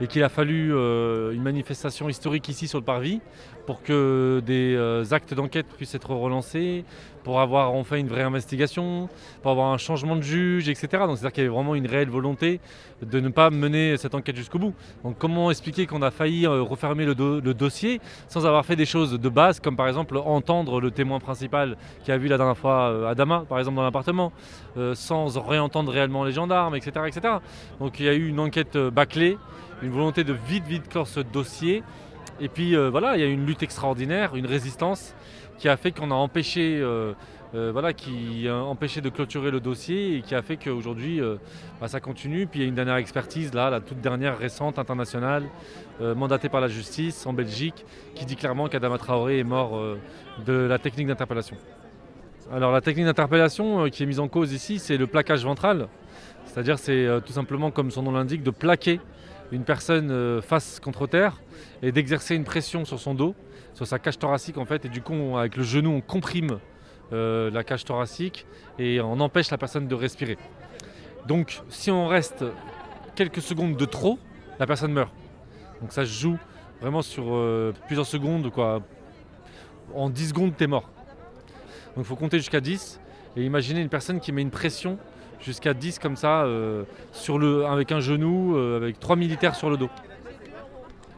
et 0.00 0.06
qu'il 0.06 0.22
a 0.22 0.28
fallu 0.28 0.74
euh, 0.74 1.32
une 1.32 1.42
manifestation 1.42 2.08
historique 2.08 2.48
ici 2.48 2.68
sur 2.68 2.78
le 2.78 2.84
parvis 2.84 3.20
pour 3.66 3.82
que 3.82 4.42
des 4.44 4.74
euh, 4.76 5.04
actes 5.12 5.32
d'enquête 5.32 5.66
puissent 5.66 5.94
être 5.94 6.10
relancés, 6.10 6.84
pour 7.24 7.40
avoir 7.40 7.72
enfin 7.72 7.96
une 7.96 8.08
vraie 8.08 8.22
investigation, 8.22 9.08
pour 9.42 9.50
avoir 9.52 9.72
un 9.72 9.78
changement 9.78 10.16
de 10.16 10.22
juge, 10.22 10.68
etc. 10.68 10.88
Donc 11.06 11.18
c'est-à-dire 11.18 11.32
qu'il 11.32 11.44
y 11.44 11.46
avait 11.46 11.54
vraiment 11.54 11.74
une 11.74 11.86
réelle 11.86 12.10
volonté 12.10 12.60
de 13.02 13.20
ne 13.20 13.28
pas 13.28 13.50
mener 13.50 13.96
cette 13.96 14.14
enquête 14.14 14.36
jusqu'au 14.36 14.58
bout. 14.58 14.74
Donc 15.04 15.16
comment 15.18 15.50
expliquer 15.50 15.86
qu'on 15.86 16.02
a 16.02 16.10
failli 16.10 16.46
euh, 16.46 16.62
refermer 16.62 17.04
le, 17.04 17.14
do- 17.14 17.40
le 17.40 17.54
dossier 17.54 18.00
sans 18.28 18.46
avoir 18.46 18.64
fait 18.64 18.76
des 18.76 18.86
choses 18.86 19.18
de 19.18 19.28
base, 19.28 19.60
comme 19.60 19.76
par 19.76 19.88
exemple 19.88 20.16
entendre 20.16 20.80
le 20.80 20.90
témoin 20.90 21.18
principal 21.20 21.76
qui 22.04 22.12
a 22.12 22.18
vu 22.18 22.28
la 22.28 22.36
dernière 22.36 22.58
fois 22.58 22.90
euh, 22.90 23.10
Adama, 23.10 23.44
par 23.48 23.58
exemple 23.58 23.76
dans 23.76 23.82
l'appartement, 23.82 24.32
euh, 24.76 24.94
sans 24.94 25.38
réentendre 25.40 25.90
réellement 25.92 26.24
les 26.24 26.32
gendarmes, 26.32 26.76
etc., 26.76 27.06
etc. 27.06 27.34
Donc 27.80 28.00
il 28.00 28.06
y 28.06 28.08
a 28.08 28.14
eu 28.14 28.28
une 28.28 28.40
enquête 28.40 28.76
bâclée, 28.76 29.38
une 29.82 29.90
volonté 29.90 30.24
de 30.24 30.32
vite, 30.32 30.64
vite 30.66 30.88
clore 30.88 31.06
ce 31.06 31.20
dossier. 31.20 31.82
Et 32.40 32.48
puis 32.48 32.74
voilà, 32.74 33.16
il 33.16 33.20
y 33.20 33.24
a 33.24 33.26
eu 33.26 33.32
une 33.32 33.46
lutte 33.46 33.62
extraordinaire, 33.62 34.34
une 34.34 34.46
résistance 34.46 35.14
qui 35.58 35.68
a 35.68 35.76
fait 35.76 35.92
qu'on 35.92 36.10
a 36.10 36.14
empêché, 36.14 36.80
euh, 36.80 37.12
euh, 37.54 37.70
voilà, 37.72 37.92
qui 37.92 38.48
a 38.48 38.56
empêché 38.56 39.00
de 39.00 39.08
clôturer 39.08 39.50
le 39.50 39.60
dossier 39.60 40.16
et 40.16 40.22
qui 40.22 40.34
a 40.34 40.42
fait 40.42 40.56
qu'aujourd'hui 40.56 41.20
euh, 41.20 41.36
bah, 41.80 41.88
ça 41.88 42.00
continue. 42.00 42.46
Puis 42.46 42.60
il 42.60 42.62
y 42.62 42.66
a 42.66 42.68
une 42.68 42.74
dernière 42.74 42.96
expertise, 42.96 43.52
là, 43.54 43.70
la 43.70 43.80
toute 43.80 44.00
dernière 44.00 44.38
récente, 44.38 44.78
internationale, 44.78 45.44
mandatée 46.00 46.48
par 46.48 46.60
la 46.60 46.66
justice 46.66 47.26
en 47.26 47.32
Belgique, 47.32 47.84
qui 48.14 48.24
dit 48.24 48.34
clairement 48.34 48.68
qu'Adama 48.68 48.98
Traoré 48.98 49.38
est 49.38 49.44
mort 49.44 49.80
de 50.44 50.52
la 50.52 50.78
technique 50.78 51.06
d'interpellation. 51.06 51.56
Alors 52.52 52.72
la 52.72 52.80
technique 52.80 53.06
d'interpellation 53.06 53.88
qui 53.88 54.02
est 54.02 54.06
mise 54.06 54.18
en 54.18 54.26
cause 54.26 54.52
ici, 54.52 54.80
c'est 54.80 54.96
le 54.96 55.06
plaquage 55.06 55.44
ventral. 55.44 55.86
C'est-à-dire 56.46 56.80
c'est 56.80 57.06
tout 57.24 57.32
simplement, 57.32 57.70
comme 57.70 57.92
son 57.92 58.02
nom 58.02 58.10
l'indique, 58.10 58.42
de 58.42 58.50
plaquer 58.50 59.00
une 59.52 59.62
personne 59.62 60.42
face 60.42 60.80
contre 60.80 61.06
terre 61.06 61.40
et 61.82 61.92
d'exercer 61.92 62.34
une 62.34 62.44
pression 62.44 62.84
sur 62.84 62.98
son 62.98 63.14
dos, 63.14 63.36
sur 63.74 63.86
sa 63.86 63.98
cage 63.98 64.18
thoracique 64.18 64.58
en 64.58 64.64
fait, 64.64 64.84
et 64.84 64.88
du 64.88 65.02
coup 65.02 65.36
avec 65.36 65.56
le 65.56 65.62
genou 65.62 65.90
on 65.90 66.00
comprime 66.00 66.58
euh, 67.12 67.50
la 67.50 67.62
cage 67.62 67.84
thoracique 67.84 68.46
et 68.78 68.98
on 69.02 69.20
empêche 69.20 69.50
la 69.50 69.58
personne 69.58 69.86
de 69.86 69.94
respirer. 69.94 70.38
Donc 71.26 71.60
si 71.68 71.90
on 71.90 72.06
reste 72.08 72.44
quelques 73.14 73.42
secondes 73.42 73.76
de 73.76 73.84
trop, 73.84 74.18
la 74.58 74.66
personne 74.66 74.92
meurt. 74.92 75.12
Donc 75.82 75.92
ça 75.92 76.06
se 76.06 76.10
joue 76.10 76.38
vraiment 76.80 77.02
sur 77.02 77.24
euh, 77.28 77.72
plusieurs 77.86 78.06
secondes, 78.06 78.50
quoi. 78.50 78.80
En 79.94 80.08
10 80.08 80.28
secondes, 80.28 80.56
t'es 80.56 80.66
mort. 80.66 80.88
Donc 81.94 81.98
il 81.98 82.04
faut 82.04 82.16
compter 82.16 82.38
jusqu'à 82.38 82.60
10 82.60 82.98
et 83.36 83.44
imaginer 83.44 83.82
une 83.82 83.90
personne 83.90 84.18
qui 84.18 84.32
met 84.32 84.40
une 84.40 84.50
pression 84.50 84.98
jusqu'à 85.38 85.74
10 85.74 85.98
comme 85.98 86.16
ça, 86.16 86.44
euh, 86.44 86.84
sur 87.12 87.38
le, 87.38 87.66
avec 87.66 87.92
un 87.92 88.00
genou, 88.00 88.56
avec 88.56 88.98
trois 89.00 89.16
militaires 89.16 89.54
sur 89.54 89.68
le 89.68 89.76
dos. 89.76 89.90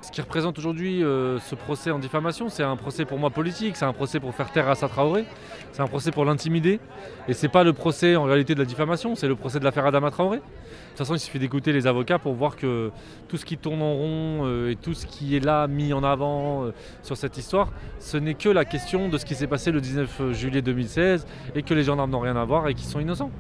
Ce 0.05 0.13
qui 0.13 0.21
représente 0.21 0.59
aujourd'hui 0.59 1.03
euh, 1.03 1.39
ce 1.41 1.55
procès 1.55 1.91
en 1.91 1.99
diffamation, 1.99 2.51
c'est 2.51 2.63
un 2.63 2.77
procès 2.77 3.07
pour 3.07 3.19
moi 3.19 3.31
politique, 3.31 3.75
c'est 3.75 3.87
un 3.87 3.95
procès 3.95 4.21
pour 4.21 4.35
faire 4.35 4.53
taire 4.53 4.69
Assa 4.69 4.87
Traoré, 4.87 5.25
c'est 5.73 5.81
un 5.81 5.87
procès 5.87 6.11
pour 6.11 6.27
l'intimider, 6.27 6.79
et 7.27 7.33
c'est 7.33 7.49
pas 7.49 7.65
le 7.65 7.73
procès 7.73 8.15
en 8.15 8.25
réalité 8.25 8.55
de 8.55 8.59
la 8.59 8.67
diffamation, 8.67 9.15
c'est 9.15 9.27
le 9.29 9.35
procès 9.35 9.59
de 9.61 9.65
l'affaire 9.65 9.87
Adama 9.87 10.11
Traoré. 10.11 10.37
De 10.39 10.43
toute 10.43 10.99
façon, 10.99 11.15
il 11.15 11.19
suffit 11.21 11.39
d'écouter 11.39 11.73
les 11.73 11.87
avocats 11.87 12.19
pour 12.19 12.35
voir 12.35 12.55
que 12.57 12.91
tout 13.29 13.39
ce 13.39 13.47
qui 13.47 13.57
tourne 13.57 13.81
en 13.81 13.95
rond 13.95 14.41
euh, 14.45 14.71
et 14.73 14.77
tout 14.77 14.93
ce 14.93 15.07
qui 15.07 15.37
est 15.37 15.41
là 15.41 15.67
mis 15.69 15.95
en 15.95 16.05
avant 16.05 16.65
euh, 16.65 16.73
sur 17.03 17.17
cette 17.17 17.39
histoire, 17.39 17.73
ce 17.99 18.19
n'est 18.19 18.35
que 18.35 18.51
la 18.51 18.67
question 18.67 19.09
de 19.09 19.17
ce 19.17 19.25
qui 19.25 19.35
s'est 19.35 19.47
passé 19.47 19.71
le 19.73 19.81
19 19.81 20.33
juillet 20.33 20.61
2016 20.61 21.27
et 21.55 21.63
que 21.63 21.73
les 21.73 21.83
gendarmes 21.83 22.11
n'ont 22.11 22.21
rien 22.21 22.37
à 22.37 22.45
voir 22.45 22.69
et 22.69 22.75
qu'ils 22.75 22.87
sont 22.87 23.01
innocents. 23.01 23.31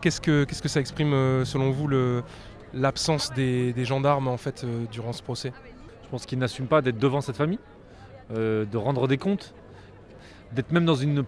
Qu'est-ce 0.00 0.20
que, 0.22 0.46
ça 0.68 0.80
exprime 0.80 1.44
selon 1.44 1.70
vous 1.70 1.86
le- 1.86 2.22
l'absence 2.74 3.32
des, 3.32 3.72
gendarmes 3.84 4.28
en 4.28 4.36
fait 4.36 4.64
euh, 4.64 4.84
durant 4.90 5.12
ce 5.12 5.22
procès 5.22 5.52
Je 6.04 6.08
pense 6.08 6.26
qu'ils 6.26 6.38
n'assument 6.38 6.66
pas 6.66 6.82
d'être 6.82 6.98
devant 6.98 7.20
cette 7.20 7.36
famille, 7.36 7.58
euh, 8.32 8.64
de 8.64 8.76
rendre 8.76 9.08
des 9.08 9.18
comptes, 9.18 9.54
d'être 10.52 10.72
même 10.72 10.84
dans 10.84 10.94
une 10.94 11.24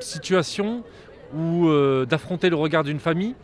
situation 0.00 0.82
où 1.34 1.68
euh, 1.68 2.06
d'affronter 2.06 2.50
le 2.50 2.56
regard 2.56 2.84
d'une 2.84 3.00
famille 3.00 3.34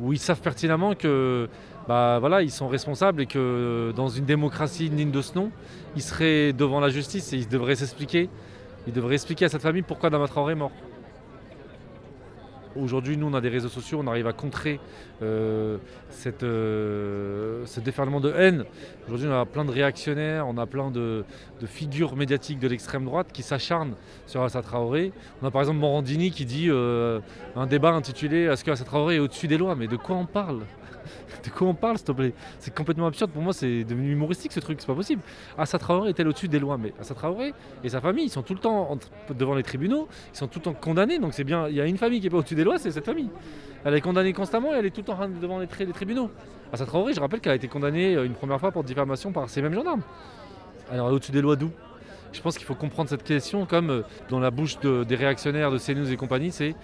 où 0.00 0.12
ils 0.12 0.18
savent 0.18 0.40
pertinemment 0.40 0.94
que 0.94 1.48
bah, 1.86 2.18
voilà, 2.20 2.42
ils 2.42 2.50
sont 2.50 2.68
responsables 2.68 3.22
et 3.22 3.26
que 3.26 3.92
dans 3.94 4.08
une 4.08 4.24
démocratie 4.24 4.88
digne 4.88 5.10
de 5.10 5.20
ce 5.20 5.34
nom, 5.34 5.50
ils 5.96 6.02
seraient 6.02 6.52
devant 6.52 6.80
la 6.80 6.88
justice 6.88 7.32
et 7.32 7.36
ils 7.36 7.48
devraient 7.48 7.76
s'expliquer. 7.76 8.30
Ils 8.86 8.92
devraient 8.92 9.14
expliquer 9.14 9.44
à 9.44 9.48
cette 9.48 9.60
famille 9.60 9.82
pourquoi 9.82 10.06
Adama 10.06 10.26
Traoré 10.26 10.52
est 10.52 10.56
mort. 10.56 10.72
Aujourd'hui, 12.76 13.16
nous, 13.16 13.26
on 13.26 13.34
a 13.34 13.40
des 13.40 13.48
réseaux 13.48 13.68
sociaux, 13.68 14.00
on 14.00 14.06
arrive 14.06 14.28
à 14.28 14.32
contrer 14.32 14.78
euh, 15.22 15.78
cette, 16.08 16.44
euh, 16.44 17.66
ce 17.66 17.80
déferlement 17.80 18.20
de 18.20 18.32
haine. 18.32 18.64
Aujourd'hui, 19.06 19.26
on 19.28 19.32
a 19.32 19.44
plein 19.44 19.64
de 19.64 19.72
réactionnaires, 19.72 20.46
on 20.46 20.56
a 20.56 20.66
plein 20.66 20.92
de, 20.92 21.24
de 21.60 21.66
figures 21.66 22.14
médiatiques 22.14 22.60
de 22.60 22.68
l'extrême 22.68 23.04
droite 23.04 23.28
qui 23.32 23.42
s'acharnent 23.42 23.94
sur 24.26 24.42
Assa 24.42 24.62
Traoré. 24.62 25.12
On 25.42 25.46
a 25.48 25.50
par 25.50 25.62
exemple 25.62 25.78
Morandini 25.80 26.30
qui 26.30 26.44
dit 26.44 26.68
euh, 26.68 27.18
un 27.56 27.66
débat 27.66 27.90
intitulé 27.90 28.44
Est-ce 28.44 28.62
que 28.62 28.70
Assa 28.70 28.84
Traoré 28.84 29.16
est 29.16 29.20
au-dessus 29.20 29.48
des 29.48 29.58
lois? 29.58 29.74
Mais 29.74 29.88
de 29.88 29.96
quoi 29.96 30.16
on 30.16 30.26
parle? 30.26 30.60
de 31.44 31.50
quoi 31.50 31.68
on 31.68 31.74
parle, 31.74 31.96
s'il 31.98 32.06
te 32.06 32.12
plaît? 32.12 32.32
C'est 32.58 32.74
complètement 32.74 33.06
absurde. 33.06 33.30
Pour 33.30 33.42
moi, 33.42 33.52
c'est 33.52 33.84
devenu 33.84 34.12
humoristique 34.12 34.52
ce 34.52 34.60
truc, 34.60 34.80
c'est 34.80 34.86
pas 34.86 34.94
possible. 34.94 35.22
Assa 35.58 35.78
Traoré 35.78 36.10
est-elle 36.10 36.28
au-dessus 36.28 36.48
des 36.48 36.58
lois? 36.58 36.78
Mais 36.78 36.92
Assa 37.00 37.14
Traoré 37.14 37.52
et 37.84 37.88
sa 37.88 38.00
famille, 38.00 38.24
ils 38.24 38.30
sont 38.30 38.42
tout 38.42 38.54
le 38.54 38.60
temps 38.60 38.98
devant 39.36 39.54
les 39.54 39.62
tribunaux, 39.62 40.08
ils 40.32 40.36
sont 40.38 40.46
tout 40.48 40.58
le 40.58 40.64
temps 40.64 40.74
condamnés. 40.74 41.18
Donc 41.18 41.34
c'est 41.34 41.44
bien, 41.44 41.68
il 41.68 41.74
y 41.74 41.80
a 41.80 41.86
une 41.86 41.98
famille 41.98 42.20
qui 42.20 42.26
est 42.26 42.30
pas 42.30 42.38
au-dessus 42.38 42.54
des 42.54 42.64
lois, 42.64 42.78
c'est 42.78 42.90
cette 42.90 43.06
famille. 43.06 43.30
Elle 43.84 43.94
est 43.94 44.00
condamnée 44.00 44.32
constamment 44.32 44.74
et 44.74 44.76
elle 44.78 44.86
est 44.86 44.90
tout 44.90 45.00
le 45.00 45.06
temps 45.06 45.18
devant 45.40 45.58
les, 45.58 45.66
tri- 45.66 45.86
les 45.86 45.92
tribunaux. 45.92 46.30
Assa 46.72 46.86
Traoré, 46.86 47.14
je 47.14 47.20
rappelle 47.20 47.40
qu'elle 47.40 47.52
a 47.52 47.56
été 47.56 47.66
condamnée 47.68 48.14
euh, 48.14 48.24
une 48.24 48.34
première 48.34 48.60
fois 48.60 48.70
pour 48.70 48.84
diffamation 48.84 49.32
par 49.32 49.48
ces 49.48 49.62
mêmes 49.62 49.74
gendarmes. 49.74 50.02
Alors 50.90 51.10
au-dessus 51.12 51.32
des 51.32 51.40
lois 51.40 51.56
d'où? 51.56 51.70
Je 52.32 52.40
pense 52.42 52.56
qu'il 52.56 52.66
faut 52.66 52.76
comprendre 52.76 53.08
cette 53.10 53.24
question 53.24 53.66
comme 53.66 53.90
euh, 53.90 54.02
dans 54.28 54.38
la 54.38 54.50
bouche 54.52 54.78
de- 54.80 55.02
des 55.02 55.16
réactionnaires 55.16 55.70
de 55.72 55.78
CNews 55.78 56.12
et 56.12 56.16
compagnie, 56.16 56.52
c'est 56.52 56.76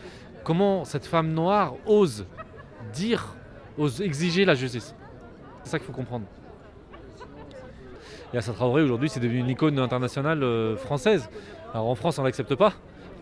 comment 0.43 0.85
cette 0.85 1.07
femme 1.07 1.33
noire 1.33 1.75
ose 1.87 2.25
dire, 2.93 3.35
ose 3.79 4.01
exiger 4.01 4.45
la 4.45 4.55
justice. 4.55 4.95
C'est 5.62 5.70
ça 5.70 5.79
qu'il 5.79 5.87
faut 5.87 5.93
comprendre. 5.93 6.27
Et 8.35 8.39
Assa 8.39 8.53
Traoré, 8.53 8.83
aujourd'hui, 8.83 9.09
c'est 9.09 9.20
devenu 9.20 9.39
une 9.39 9.49
icône 9.49 9.79
internationale 9.79 10.43
euh, 10.43 10.77
française. 10.77 11.29
Alors 11.72 11.89
en 11.89 11.95
France, 11.95 12.18
on 12.18 12.22
ne 12.22 12.27
l'accepte 12.27 12.55
pas, 12.55 12.72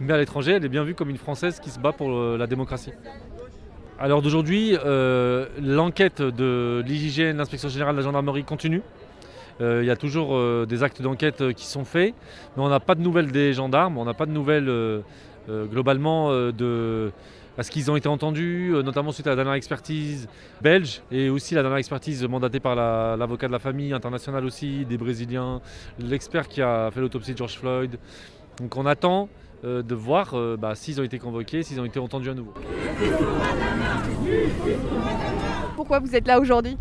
mais 0.00 0.12
à 0.12 0.18
l'étranger, 0.18 0.52
elle 0.52 0.64
est 0.64 0.68
bien 0.68 0.84
vue 0.84 0.94
comme 0.94 1.10
une 1.10 1.18
Française 1.18 1.60
qui 1.60 1.70
se 1.70 1.78
bat 1.78 1.92
pour 1.92 2.10
euh, 2.10 2.36
la 2.38 2.46
démocratie. 2.46 2.92
À 3.98 4.08
l'heure 4.08 4.22
d'aujourd'hui, 4.22 4.76
euh, 4.84 5.46
l'enquête 5.62 6.22
de 6.22 6.82
l'IGN, 6.86 7.36
l'inspection 7.36 7.68
générale 7.68 7.94
de 7.94 8.00
la 8.00 8.04
gendarmerie, 8.04 8.44
continue. 8.44 8.82
Il 9.60 9.84
y 9.84 9.90
a 9.90 9.96
toujours 9.96 10.66
des 10.66 10.82
actes 10.82 11.00
d'enquête 11.00 11.52
qui 11.52 11.66
sont 11.66 11.84
faits, 11.84 12.12
mais 12.56 12.62
on 12.64 12.68
n'a 12.68 12.80
pas 12.80 12.96
de 12.96 13.02
nouvelles 13.02 13.30
des 13.30 13.52
gendarmes, 13.52 13.98
on 13.98 14.04
n'a 14.04 14.12
pas 14.12 14.26
de 14.26 14.32
nouvelles 14.32 14.68
globalement 15.48 16.30
de 16.50 17.12
à 17.56 17.62
ce 17.62 17.70
qu'ils 17.70 17.90
ont 17.90 17.96
été 17.96 18.08
entendus, 18.08 18.72
euh, 18.74 18.82
notamment 18.82 19.12
suite 19.12 19.26
à 19.26 19.30
la 19.30 19.36
dernière 19.36 19.54
expertise 19.54 20.28
belge 20.60 21.02
et 21.12 21.28
aussi 21.30 21.54
la 21.54 21.62
dernière 21.62 21.78
expertise 21.78 22.24
mandatée 22.24 22.60
par 22.60 22.74
la- 22.74 23.16
l'avocat 23.16 23.46
de 23.46 23.52
la 23.52 23.58
famille 23.60 23.92
international 23.92 24.44
aussi, 24.44 24.84
des 24.84 24.98
Brésiliens, 24.98 25.60
l'expert 25.98 26.48
qui 26.48 26.62
a 26.62 26.90
fait 26.92 27.00
l'autopsie 27.00 27.32
de 27.32 27.38
George 27.38 27.56
Floyd. 27.58 27.98
Donc 28.58 28.76
on 28.76 28.86
attend 28.86 29.28
euh, 29.64 29.82
de 29.82 29.94
voir 29.94 30.34
euh, 30.34 30.56
bah, 30.58 30.74
s'ils 30.74 31.00
ont 31.00 31.04
été 31.04 31.18
convoqués, 31.18 31.62
s'ils 31.62 31.80
ont 31.80 31.84
été 31.84 31.98
entendus 31.98 32.28
à 32.30 32.34
nouveau. 32.34 32.52
Pourquoi 35.76 35.98
vous 36.00 36.14
êtes 36.14 36.26
là 36.26 36.40
aujourd'hui? 36.40 36.76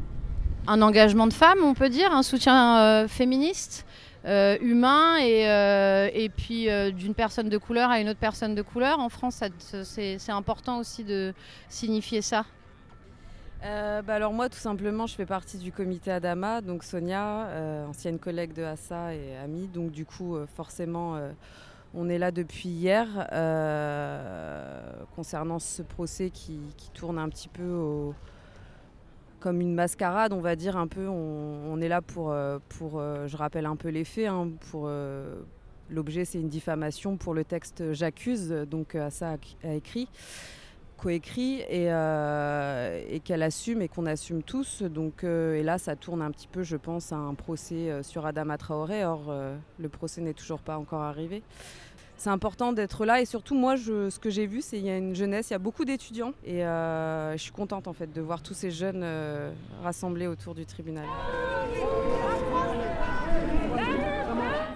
Un 0.67 0.81
engagement 0.81 1.27
de 1.27 1.33
femmes, 1.33 1.59
on 1.63 1.73
peut 1.73 1.89
dire, 1.89 2.11
un 2.13 2.23
soutien 2.23 2.77
euh, 2.79 3.07
féministe, 3.07 3.85
euh, 4.25 4.57
humain, 4.61 5.17
et, 5.17 5.49
euh, 5.49 6.27
puis 6.35 6.69
euh, 6.69 6.91
d'une 6.91 7.13
personne 7.13 7.49
de 7.49 7.57
couleur 7.57 7.89
à 7.89 7.99
une 7.99 8.09
autre 8.09 8.19
personne 8.19 8.55
de 8.55 8.61
couleur. 8.61 8.99
En 8.99 9.09
France, 9.09 9.43
c'est 9.83 10.29
important 10.29 10.79
aussi 10.79 11.03
de 11.03 11.33
signifier 11.69 12.21
ça. 12.21 12.45
Bah 13.61 14.15
alors 14.15 14.33
moi 14.33 14.49
tout 14.49 14.57
simplement 14.59 15.07
je 15.07 15.15
fais 15.15 15.25
partie 15.25 15.57
du 15.57 15.71
comité 15.71 16.11
Adama, 16.11 16.59
donc 16.59 16.83
Sonia, 16.83 17.47
ancienne 17.87 18.19
collègue 18.19 18.51
de 18.51 18.61
Assa 18.63 19.13
et 19.13 19.37
amie, 19.37 19.67
donc 19.69 19.91
du 19.91 20.05
coup 20.05 20.35
forcément 20.53 21.17
on 21.93 22.09
est 22.09 22.17
là 22.17 22.31
depuis 22.31 22.67
hier 22.67 23.07
concernant 25.15 25.59
ce 25.59 25.81
procès 25.81 26.29
qui 26.29 26.59
tourne 26.93 27.17
un 27.17 27.29
petit 27.29 27.47
peu 27.47 27.63
au- 27.63 28.13
comme 29.43 29.59
une 29.59 29.75
mascarade 29.75 30.31
on 30.31 30.39
va 30.39 30.55
dire 30.55 30.77
un 30.77 30.87
peu, 30.87 31.05
on, 31.09 31.81
est 31.81 31.89
là 31.89 32.01
pour, 32.01 32.31
euh, 32.31 32.59
pour 32.79 32.93
euh, 32.97 33.27
je 33.27 33.35
rappelle 33.35 33.65
un 33.65 33.75
peu 33.75 33.89
les 33.89 34.05
faits, 34.05 34.27
hein, 34.29 34.49
pour... 34.71 34.85
euh, 34.87 35.35
L'objet, 35.89 36.23
c'est 36.23 36.39
une 36.39 36.47
diffamation 36.47 37.17
pour 37.17 37.33
le 37.33 37.43
texte 37.43 37.91
J'accuse, 37.91 38.49
donc 38.49 38.95
euh, 38.95 39.07
Assa 39.07 39.35
a- 39.65 39.73
écrit 39.73 40.07
coécrit 40.95 41.59
et, 41.69 43.19
qu'elle 43.25 43.43
assume 43.43 43.81
et 43.81 43.89
qu'on 43.89 44.05
assume 44.05 44.41
tous. 44.41 44.81
Donc, 44.83 45.25
et 45.25 45.61
là, 45.61 45.77
ça 45.77 45.97
tourne 45.97 46.21
un 46.21 46.31
petit 46.31 46.47
peu, 46.47 46.63
je 46.63 46.77
pense, 46.77 47.11
à 47.11 47.17
un 47.17 47.33
procès 47.33 48.01
sur 48.03 48.25
Adama 48.25 48.57
Traoré. 48.57 49.03
Or, 49.03 49.33
le 49.77 49.89
procès 49.89 50.21
n'est 50.21 50.33
toujours 50.33 50.61
pas 50.61 50.77
encore 50.77 51.01
arrivé. 51.01 51.43
C'est 52.17 52.29
important 52.29 52.73
d'être 52.73 53.05
là 53.05 53.21
et 53.21 53.25
surtout, 53.25 53.55
moi, 53.55 53.75
je, 53.75 54.09
ce 54.09 54.19
que 54.19 54.29
j'ai 54.29 54.45
vu, 54.45 54.61
c'est 54.61 54.77
qu'il 54.77 54.85
y 54.85 54.89
a 54.89 54.97
une 54.97 55.15
jeunesse, 55.15 55.49
il 55.49 55.53
y 55.53 55.55
a 55.55 55.59
beaucoup 55.59 55.83
d'étudiants 55.83 56.33
et 56.45 56.65
euh, 56.65 57.33
je 57.33 57.41
suis 57.41 57.51
contente 57.51 57.87
en 57.87 57.93
fait 57.93 58.11
de 58.13 58.21
voir 58.21 58.41
tous 58.41 58.53
ces 58.53 58.71
jeunes 58.71 59.01
euh, 59.03 59.51
rassemblés 59.83 60.27
autour 60.27 60.55
du 60.55 60.65
tribunal. 60.65 61.05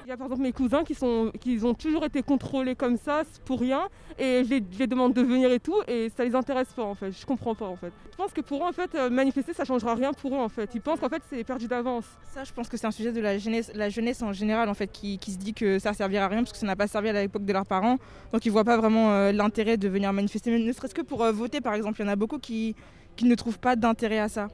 Il 0.07 0.11
y 0.11 0.13
a 0.13 0.15
par 0.15 0.27
exemple 0.27 0.43
mes 0.43 0.53
cousins 0.53 0.85
qui, 0.85 0.95
sont, 0.95 1.33
qui 1.37 1.59
ont 1.65 1.73
toujours 1.73 2.05
été 2.05 2.23
contrôlés 2.23 2.77
comme 2.77 2.95
ça 2.95 3.23
pour 3.43 3.59
rien 3.59 3.89
et 4.17 4.41
je 4.45 4.49
les, 4.79 4.87
demande 4.87 5.11
de 5.11 5.21
venir 5.21 5.51
et 5.51 5.59
tout 5.59 5.81
et 5.85 6.09
ça 6.15 6.23
les 6.23 6.33
intéresse 6.33 6.71
pas 6.73 6.83
en 6.83 6.95
fait, 6.95 7.11
je 7.11 7.25
comprends 7.25 7.55
pas 7.55 7.65
en 7.65 7.75
fait. 7.75 7.91
Je 8.09 8.15
pense 8.15 8.31
que 8.31 8.39
pour 8.39 8.63
eux 8.63 8.69
en 8.69 8.71
fait 8.71 8.95
euh, 8.95 9.09
manifester 9.09 9.53
ça 9.53 9.65
changera 9.65 9.95
rien 9.95 10.13
pour 10.13 10.33
eux 10.33 10.37
en 10.37 10.47
fait, 10.47 10.73
ils 10.73 10.79
pensent 10.79 11.01
qu'en 11.01 11.09
fait 11.09 11.21
c'est 11.29 11.43
perdu 11.43 11.67
d'avance. 11.67 12.05
Ça, 12.33 12.45
je 12.45 12.53
pense 12.53 12.69
que 12.69 12.77
c'est 12.77 12.87
un 12.87 12.91
sujet 12.91 13.11
de 13.11 13.19
la 13.19 13.37
jeunesse, 13.37 13.69
la 13.75 13.89
jeunesse 13.89 14.21
en 14.21 14.31
général 14.31 14.69
en 14.69 14.73
fait, 14.73 14.87
qui, 14.87 15.19
se 15.21 15.37
dit 15.37 15.53
que 15.53 15.77
ça 15.77 15.91
servira 15.91 16.23
à 16.23 16.27
rien 16.29 16.39
parce 16.39 16.53
que 16.53 16.57
ça 16.57 16.65
n'a 16.65 16.77
pas 16.77 16.87
servi 16.87 17.09
à 17.09 17.11
l'époque 17.11 17.43
de 17.43 17.51
leurs 17.51 17.65
parents. 17.65 17.97
Donc 18.31 18.45
ils 18.45 18.49
voient 18.49 18.63
pas 18.63 18.77
vraiment 18.77 19.11
euh, 19.11 19.33
l'intérêt 19.33 19.75
de 19.75 19.89
venir 19.89 20.13
manifester, 20.13 20.57
ne 20.57 20.71
serait-ce 20.71 20.95
que 20.95 21.01
pour 21.01 21.21
euh, 21.21 21.33
voter 21.33 21.59
par 21.59 21.73
exemple. 21.73 21.99
Il 21.99 22.05
y 22.05 22.07
en 22.07 22.13
a 22.13 22.15
beaucoup 22.15 22.39
qui, 22.39 22.77
qui 23.17 23.25
ne 23.25 23.35
trouvent 23.35 23.59
pas 23.59 23.75
d'intérêt 23.75 24.19
à 24.19 24.29
ça. 24.29 24.47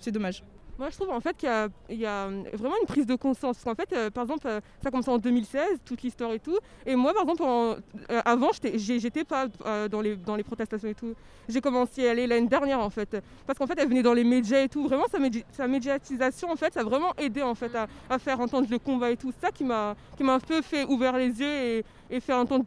C'est 0.00 0.10
dommage. 0.10 0.42
Moi, 0.78 0.90
je 0.90 0.96
trouve 0.96 1.10
en 1.10 1.20
fait 1.20 1.36
qu'il 1.36 1.48
y 1.48 2.06
a, 2.06 2.24
a 2.24 2.28
vraiment 2.52 2.74
une 2.82 2.86
prise 2.86 3.06
de 3.06 3.14
conscience. 3.14 3.56
Parce 3.56 3.64
qu'en 3.64 3.74
fait, 3.82 3.92
euh, 3.96 4.10
par 4.10 4.24
exemple, 4.24 4.46
euh, 4.46 4.60
ça 4.82 4.88
a 4.88 4.90
commencé 4.90 5.10
en 5.10 5.18
2016, 5.18 5.78
toute 5.84 6.02
l'histoire 6.02 6.32
et 6.32 6.38
tout. 6.40 6.58
Et 6.84 6.94
moi, 6.96 7.12
par 7.14 7.22
exemple, 7.22 7.42
en- 7.44 7.76
euh, 8.10 8.20
avant, 8.24 8.50
j'étais- 8.52 9.24
pas 9.24 9.46
euh, 9.64 9.88
dans, 9.88 10.00
les, 10.00 10.16
dans 10.16 10.36
les 10.36 10.42
protestations 10.42 10.88
et 10.88 10.94
tout. 10.94 11.14
J'ai 11.48 11.60
commencé 11.60 12.06
à 12.06 12.10
aller 12.10 12.26
l'année 12.26 12.46
dernière, 12.48 12.80
en 12.80 12.90
fait. 12.90 13.16
Parce 13.46 13.58
qu'en 13.58 13.66
fait, 13.66 13.78
elle 13.78 13.88
venait 13.88 14.02
dans 14.02 14.12
les 14.12 14.24
médias 14.24 14.62
et 14.62 14.68
tout. 14.68 14.84
Vraiment, 14.86 15.06
sa, 15.10 15.18
médi- 15.18 15.44
sa 15.52 15.66
médiatisation, 15.66 16.50
en 16.50 16.56
fait, 16.56 16.74
ça 16.74 16.80
a 16.80 16.84
vraiment 16.84 17.12
aidé, 17.18 17.42
en 17.42 17.54
fait, 17.54 17.72
à, 17.74 18.18
faire 18.18 18.40
entendre 18.40 18.66
le 18.70 18.78
combat 18.78 19.10
et 19.10 19.16
tout. 19.16 19.32
C'est 19.38 19.46
ça 19.46 19.52
qui 19.52 19.64
m'a 19.64 19.94
un 20.20 20.40
peu 20.40 20.60
fait 20.62 20.84
ouvrir 20.84 21.16
les 21.16 21.28
yeux 21.40 21.46
et, 21.46 21.84
et 22.10 22.20
fait 22.20 22.32
entendre... 22.34 22.64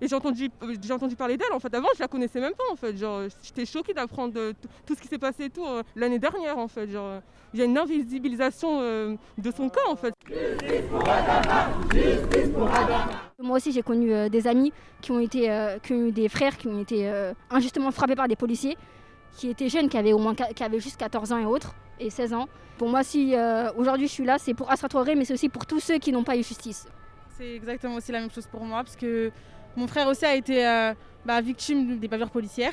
et 0.00 0.08
j'ai 0.08 0.14
entendu, 0.16 0.48
j'ai 0.82 0.92
entendu 0.92 1.16
parler 1.16 1.36
d'elle 1.36 1.52
en 1.52 1.58
fait. 1.60 1.74
Avant, 1.74 1.88
je 1.94 2.00
la 2.00 2.08
connaissais 2.08 2.40
même 2.40 2.54
pas 2.54 2.64
en 2.72 2.76
fait. 2.76 2.96
Genre, 2.96 3.22
j'étais 3.42 3.66
choquée 3.66 3.92
d'apprendre 3.94 4.34
euh, 4.36 4.52
tout- 4.86 4.94
ce 4.94 5.00
qui 5.00 5.08
s'est 5.08 5.18
passé 5.18 5.44
et 5.44 5.50
tout 5.50 5.64
euh, 5.66 5.82
l'année 5.96 6.18
dernière 6.18 6.58
en 6.58 6.68
fait. 6.68 6.88
Genre, 6.90 7.06
euh, 7.06 7.20
il 7.52 7.60
y 7.60 7.62
a 7.62 7.66
une 7.66 7.76
invisibilisation 7.78 8.80
euh, 8.80 9.14
de 9.38 9.50
son 9.50 9.68
cas 9.68 9.80
en 9.88 9.96
fait. 9.96 10.14
Moi 13.42 13.56
aussi, 13.56 13.72
j'ai 13.72 13.82
connu 13.82 14.12
euh, 14.12 14.28
des 14.28 14.46
amis 14.46 14.72
qui 15.00 15.12
ont 15.12 15.20
été, 15.20 15.50
euh, 15.50 15.78
qui 15.78 15.92
ont 15.92 16.06
eu 16.08 16.12
des 16.12 16.28
frères 16.28 16.56
qui 16.56 16.68
ont 16.68 16.80
été 16.80 17.08
euh, 17.08 17.32
injustement 17.50 17.90
frappés 17.90 18.14
par 18.16 18.28
des 18.28 18.36
policiers, 18.36 18.76
qui 19.36 19.48
étaient 19.48 19.68
jeunes, 19.68 19.88
qui 19.88 19.96
avaient 19.96 20.12
au 20.12 20.18
moins 20.18 20.34
qui 20.34 20.62
avaient 20.62 20.80
juste 20.80 20.98
14 20.98 21.32
ans 21.32 21.38
et 21.38 21.46
autres, 21.46 21.74
et 21.98 22.10
16 22.10 22.34
ans. 22.34 22.48
Pour 22.78 22.88
moi, 22.88 23.02
si 23.02 23.34
euh, 23.34 23.70
aujourd'hui 23.76 24.06
je 24.08 24.12
suis 24.12 24.24
là, 24.24 24.38
c'est 24.38 24.54
pour 24.54 24.70
Asra 24.70 24.88
Traoré, 24.88 25.14
mais 25.14 25.24
c'est 25.24 25.34
aussi 25.34 25.48
pour 25.48 25.66
tous 25.66 25.80
ceux 25.80 25.98
qui 25.98 26.12
n'ont 26.12 26.24
pas 26.24 26.36
eu 26.36 26.42
justice. 26.42 26.86
C'est 27.36 27.54
exactement 27.56 27.94
aussi 27.94 28.12
la 28.12 28.20
même 28.20 28.30
chose 28.30 28.46
pour 28.46 28.62
moi 28.64 28.82
parce 28.84 28.96
que 28.96 29.30
mon 29.76 29.86
frère 29.86 30.08
aussi 30.08 30.24
a 30.24 30.34
été 30.34 30.66
euh, 30.66 30.92
bah, 31.24 31.40
victime 31.40 31.98
des 31.98 32.08
bavures 32.08 32.30
policières. 32.30 32.72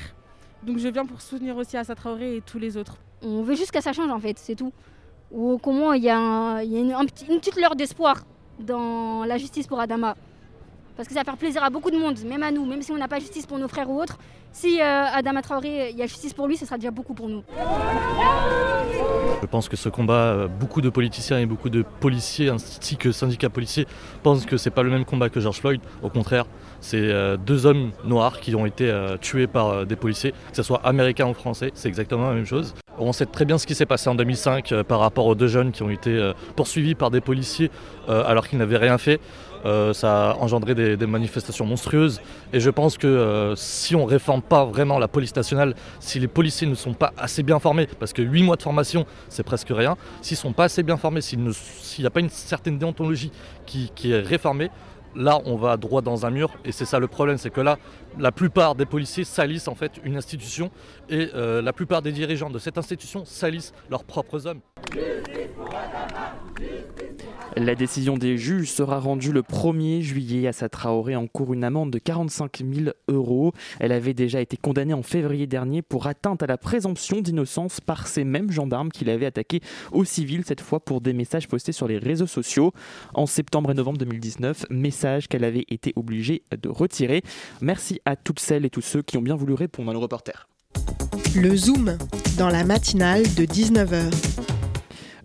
Donc 0.63 0.77
je 0.79 0.87
viens 0.87 1.05
pour 1.05 1.21
soutenir 1.21 1.55
aussi 1.57 1.77
Assa 1.77 1.95
Traoré 1.95 2.37
et 2.37 2.41
tous 2.41 2.59
les 2.59 2.77
autres. 2.77 2.97
On 3.21 3.41
veut 3.41 3.55
juste 3.55 3.71
que 3.71 3.81
ça 3.81 3.93
change 3.93 4.09
en 4.11 4.19
fait, 4.19 4.37
c'est 4.39 4.55
tout. 4.55 4.71
Ou 5.31 5.57
qu'au 5.57 5.71
moins 5.71 5.95
il 5.95 6.03
y 6.03 6.09
a, 6.09 6.17
un- 6.17 6.61
il 6.61 6.71
y 6.71 6.77
a 6.77 6.79
une, 6.79 6.93
un 6.93 7.01
une 7.01 7.39
petite 7.39 7.55
lueur 7.57 7.75
d'espoir 7.75 8.17
dans 8.59 9.23
la 9.25 9.37
justice 9.37 9.67
pour 9.67 9.79
Adama. 9.79 10.15
Parce 10.95 11.07
que 11.07 11.13
ça 11.13 11.19
va 11.21 11.25
faire 11.25 11.37
plaisir 11.37 11.63
à 11.63 11.69
beaucoup 11.69 11.91
de 11.91 11.97
monde, 11.97 12.17
même 12.25 12.41
à 12.41 12.49
nous, 12.51 12.65
même 12.65 12.81
si 12.81 12.91
on 12.91 12.97
n'a 12.97 13.07
pas 13.07 13.19
justice 13.19 13.45
pour 13.45 13.59
nos 13.59 13.67
frères 13.67 13.89
ou 13.89 14.01
autres. 14.01 14.17
Si 14.51 14.81
euh, 14.81 15.05
Adama 15.13 15.43
Traoré, 15.43 15.91
il 15.91 15.97
y 15.97 16.01
a 16.01 16.07
justice 16.07 16.33
pour 16.33 16.47
lui, 16.47 16.57
ce 16.57 16.65
sera 16.65 16.77
déjà 16.77 16.89
beaucoup 16.89 17.13
pour 17.13 17.29
nous. 17.29 17.43
Je 19.41 19.45
pense 19.45 19.69
que 19.69 19.75
ce 19.77 19.89
combat, 19.89 20.13
euh, 20.13 20.47
beaucoup 20.47 20.81
de 20.81 20.89
politiciens 20.89 21.37
et 21.39 21.45
beaucoup 21.45 21.69
de 21.69 21.83
policiers 21.99 22.49
ainsi 22.49 22.97
que 22.97 23.11
syndicats 23.11 23.49
policiers 23.51 23.85
pensent 24.23 24.45
que 24.47 24.57
c'est 24.57 24.71
pas 24.71 24.81
le 24.81 24.89
même 24.89 25.05
combat 25.05 25.29
que 25.29 25.39
George 25.39 25.59
Floyd. 25.59 25.79
Au 26.01 26.09
contraire, 26.09 26.45
c'est 26.81 26.99
euh, 27.01 27.37
deux 27.37 27.65
hommes 27.65 27.91
noirs 28.05 28.39
qui 28.39 28.55
ont 28.55 28.65
été 28.65 28.89
euh, 28.89 29.17
tués 29.17 29.47
par 29.47 29.69
euh, 29.69 29.85
des 29.85 29.95
policiers, 29.95 30.31
que 30.31 30.55
ce 30.55 30.63
soit 30.63 30.81
américains 30.83 31.27
ou 31.27 31.33
français, 31.33 31.71
c'est 31.73 31.87
exactement 31.87 32.29
la 32.29 32.35
même 32.35 32.45
chose. 32.45 32.73
On 32.99 33.13
sait 33.13 33.25
très 33.25 33.45
bien 33.45 33.57
ce 33.57 33.67
qui 33.67 33.75
s'est 33.75 33.85
passé 33.85 34.09
en 34.09 34.15
2005 34.15 34.71
euh, 34.71 34.83
par 34.83 34.99
rapport 34.99 35.27
aux 35.27 35.35
deux 35.35 35.47
jeunes 35.47 35.71
qui 35.71 35.83
ont 35.83 35.89
été 35.89 36.31
poursuivis 36.55 36.95
par 36.95 37.11
des 37.11 37.21
policiers 37.21 37.69
alors 38.07 38.47
qu'ils 38.47 38.57
n'avaient 38.59 38.77
rien 38.77 38.97
fait. 38.97 39.19
Ça 39.93 40.31
a 40.31 40.35
engendré 40.35 40.73
des, 40.75 41.07
manifestations 41.07 41.65
monstrueuses 41.65 42.21
et 42.53 42.59
je 42.59 42.69
pense 42.69 42.97
que 42.97 43.53
si 43.57 43.95
on 43.95 44.05
réforme 44.05 44.41
pas 44.41 44.63
vraiment 44.63 44.97
la 44.97 45.09
police 45.09 45.35
nationale, 45.35 45.75
si 45.99 46.19
les 46.19 46.27
policiers 46.27 46.67
ne 46.67 46.75
sont 46.75 46.93
pas 46.93 47.11
assez 47.17 47.43
bien 47.43 47.59
formés, 47.59 47.87
parce 47.99 48.13
que 48.13 48.21
8 48.21 48.43
mois 48.43 48.55
de 48.55 48.61
formation 48.61 49.05
c'est 49.27 49.43
presque 49.43 49.69
rien, 49.71 49.97
s'ils 50.21 50.37
sont 50.37 50.53
pas 50.53 50.65
assez 50.65 50.83
bien 50.83 50.95
formés, 50.95 51.21
s'il 51.21 51.43
ne- 51.43 51.51
n'y 51.99 52.05
a 52.05 52.09
pas 52.09 52.21
une 52.21 52.29
certaine 52.29 52.77
déontologie 52.77 53.31
qui 53.65 53.91
est 54.05 54.19
réformée, 54.19 54.69
là 55.17 55.39
on 55.45 55.57
va 55.57 55.75
droit 55.75 56.01
dans 56.01 56.25
un 56.25 56.29
mur 56.29 56.53
et 56.63 56.71
c'est 56.71 56.85
ça 56.85 56.99
le 56.99 57.07
problème, 57.07 57.37
c'est 57.37 57.49
que 57.49 57.61
là 57.61 57.77
la 58.17 58.31
plupart 58.31 58.75
des 58.75 58.85
policiers 58.85 59.25
salissent 59.25 59.67
en 59.67 59.75
fait 59.75 59.99
une 60.03 60.15
institution 60.15 60.71
et 61.09 61.29
euh, 61.33 61.61
la 61.61 61.73
plupart 61.73 62.01
des 62.01 62.11
dirigeants 62.11 62.49
de 62.49 62.59
cette 62.59 62.77
institution 62.77 63.25
salissent 63.25 63.73
leurs 63.89 64.03
propres 64.03 64.47
hommes. 64.47 64.61
La 67.59 67.73
décision 67.73 68.17
des 68.17 68.37
juges 68.37 68.69
sera 68.69 68.99
rendue 68.99 69.31
le 69.31 69.41
1er 69.41 70.01
juillet. 70.01 70.47
Assa 70.47 70.69
Traoré 70.69 71.15
encourt 71.15 71.53
une 71.53 71.63
amende 71.63 71.91
de 71.91 71.97
45 71.97 72.59
000 72.59 72.89
euros. 73.07 73.51
Elle 73.79 73.91
avait 73.91 74.13
déjà 74.13 74.41
été 74.41 74.57
condamnée 74.57 74.93
en 74.93 75.01
février 75.01 75.47
dernier 75.47 75.81
pour 75.81 76.05
atteinte 76.05 76.43
à 76.43 76.47
la 76.47 76.57
présomption 76.57 77.19
d'innocence 77.19 77.81
par 77.81 78.07
ces 78.07 78.23
mêmes 78.23 78.51
gendarmes 78.51 78.89
qui 78.89 79.05
l'avaient 79.05 79.25
attaquée 79.25 79.61
au 79.91 80.05
civil, 80.05 80.43
cette 80.45 80.61
fois 80.61 80.79
pour 80.79 81.01
des 81.01 81.13
messages 81.13 81.47
postés 81.47 81.71
sur 81.71 81.87
les 81.87 81.97
réseaux 81.97 82.27
sociaux. 82.27 82.73
En 83.15 83.25
septembre 83.25 83.71
et 83.71 83.73
novembre 83.73 83.97
2019, 83.97 84.67
messages 84.69 85.27
qu'elle 85.27 85.43
avait 85.43 85.65
été 85.67 85.93
obligée 85.95 86.43
de 86.61 86.69
retirer. 86.69 87.23
Merci 87.61 87.99
à 88.05 88.15
toutes 88.15 88.39
celles 88.39 88.65
et 88.65 88.69
tous 88.69 88.81
ceux 88.81 89.01
qui 89.01 89.17
ont 89.17 89.23
bien 89.23 89.35
voulu 89.35 89.53
répondre 89.53 89.89
à 89.89 89.93
nos 89.93 89.99
reporters. 89.99 90.47
Le 91.35 91.55
Zoom, 91.55 91.97
dans 92.37 92.49
la 92.49 92.63
matinale 92.63 93.23
de 93.23 93.45
19h. 93.45 94.46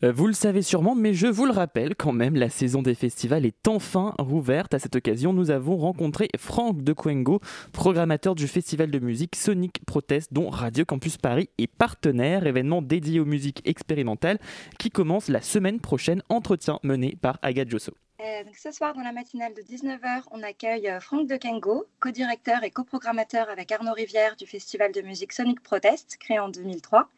Euh, 0.05 0.11
Vous 0.11 0.26
le 0.26 0.32
savez 0.32 0.62
sûrement, 0.62 0.96
mais 0.96 1.14
je 1.14 1.28
vous 1.28 1.46
le 1.46 1.53
rappelle 1.53 1.94
quand 1.94 2.12
même, 2.12 2.34
la 2.34 2.50
saison 2.50 2.82
des 2.82 2.94
festivals 2.94 3.46
est 3.46 3.68
enfin 3.68 4.14
rouverte. 4.18 4.74
À 4.74 4.80
cette 4.80 4.96
occasion, 4.96 5.32
nous 5.32 5.53
avons 5.53 5.76
rencontré 5.76 6.28
Franck 6.36 6.82
de 6.82 6.92
Quengo, 6.92 7.40
programmateur 7.72 8.34
du 8.34 8.48
festival 8.48 8.90
de 8.90 8.98
musique 8.98 9.36
Sonic 9.36 9.84
Protest, 9.86 10.32
dont 10.32 10.50
Radio 10.50 10.84
Campus 10.84 11.18
Paris 11.18 11.50
est 11.59 11.68
partenaire, 11.68 12.46
événement 12.46 12.82
dédié 12.82 13.20
aux 13.20 13.24
musiques 13.24 13.62
expérimentales 13.64 14.38
qui 14.78 14.90
commence 14.90 15.28
la 15.28 15.40
semaine 15.40 15.78
prochaine. 15.78 16.22
Entretien 16.28 16.80
mené 16.82 17.16
par 17.20 17.38
Agathe 17.42 17.70
Josso. 17.70 17.92
Euh, 18.20 18.42
ce 18.57 18.72
soir, 18.72 18.94
dans 18.94 19.03
la 19.03 19.12
matinale 19.12 19.53
de 19.55 19.62
19h, 19.62 20.22
on 20.32 20.42
accueille 20.42 20.88
euh, 20.88 20.98
Franck 20.98 21.28
de 21.28 21.36
Kengo, 21.36 21.86
co-directeur 22.00 22.64
et 22.64 22.70
coprogrammateur 22.70 23.48
avec 23.48 23.70
Arnaud 23.70 23.92
Rivière 23.92 24.34
du 24.34 24.46
festival 24.46 24.90
de 24.90 25.00
musique 25.00 25.32
Sonic 25.32 25.61
Protest, 25.62 26.16
créé 26.18 26.40
en 26.40 26.48
2003. 26.48 27.09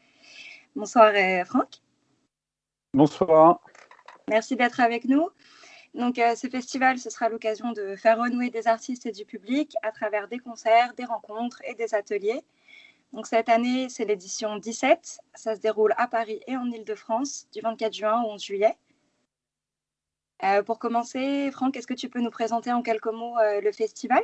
Bonsoir 0.76 1.12
Franck. 1.46 1.83
Bonsoir. 2.94 3.60
Merci 4.28 4.54
d'être 4.54 4.78
avec 4.78 5.06
nous. 5.06 5.28
Donc, 5.94 6.16
euh, 6.20 6.36
ce 6.36 6.46
festival, 6.46 6.96
ce 6.96 7.10
sera 7.10 7.28
l'occasion 7.28 7.72
de 7.72 7.96
faire 7.96 8.18
renouer 8.18 8.50
des 8.50 8.68
artistes 8.68 9.04
et 9.06 9.10
du 9.10 9.24
public 9.24 9.74
à 9.82 9.90
travers 9.90 10.28
des 10.28 10.38
concerts, 10.38 10.94
des 10.94 11.04
rencontres 11.04 11.60
et 11.64 11.74
des 11.74 11.92
ateliers. 11.92 12.44
Cette 13.24 13.48
année, 13.48 13.88
c'est 13.88 14.04
l'édition 14.04 14.58
17. 14.58 15.18
Ça 15.34 15.56
se 15.56 15.60
déroule 15.60 15.92
à 15.96 16.06
Paris 16.06 16.40
et 16.46 16.56
en 16.56 16.70
Ile-de-France 16.70 17.48
du 17.52 17.60
24 17.60 17.92
juin 17.92 18.22
au 18.22 18.34
11 18.34 18.42
juillet. 18.44 18.76
Euh, 20.44 20.62
pour 20.62 20.78
commencer, 20.78 21.50
Franck, 21.50 21.76
est-ce 21.76 21.88
que 21.88 21.94
tu 21.94 22.08
peux 22.08 22.20
nous 22.20 22.30
présenter 22.30 22.72
en 22.72 22.82
quelques 22.82 23.06
mots 23.06 23.36
euh, 23.38 23.60
le 23.60 23.72
festival? 23.72 24.22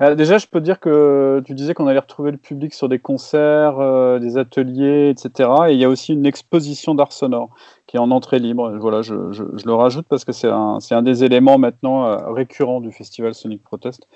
Euh, 0.00 0.14
déjà, 0.14 0.38
je 0.38 0.46
peux 0.46 0.60
dire 0.60 0.80
que 0.80 1.42
tu 1.44 1.54
disais 1.54 1.74
qu'on 1.74 1.86
allait 1.86 1.98
retrouver 1.98 2.30
le 2.30 2.38
public 2.38 2.74
sur 2.74 2.88
des 2.88 2.98
concerts, 2.98 3.78
euh, 3.80 4.18
des 4.18 4.38
ateliers, 4.38 5.10
etc. 5.10 5.50
Et 5.68 5.72
il 5.74 5.78
y 5.78 5.84
a 5.84 5.88
aussi 5.88 6.12
une 6.12 6.26
exposition 6.26 6.94
d'art 6.94 7.12
sonore 7.12 7.50
qui 7.86 7.96
est 7.96 8.00
en 8.00 8.10
entrée 8.10 8.38
libre. 8.38 8.76
Voilà, 8.78 9.02
je, 9.02 9.14
le 9.14 9.74
rajoute 9.74 10.06
parce 10.08 10.24
que 10.24 10.32
c'est 10.32 10.48
un, 10.48 10.78
un 10.90 11.02
des 11.02 11.24
éléments 11.24 11.58
maintenant 11.58 12.06
euh, 12.06 12.32
récurrents 12.32 12.80
du 12.80 12.92
festival 12.92 13.34
Sonic 13.34 13.62
Protest. 13.62 14.06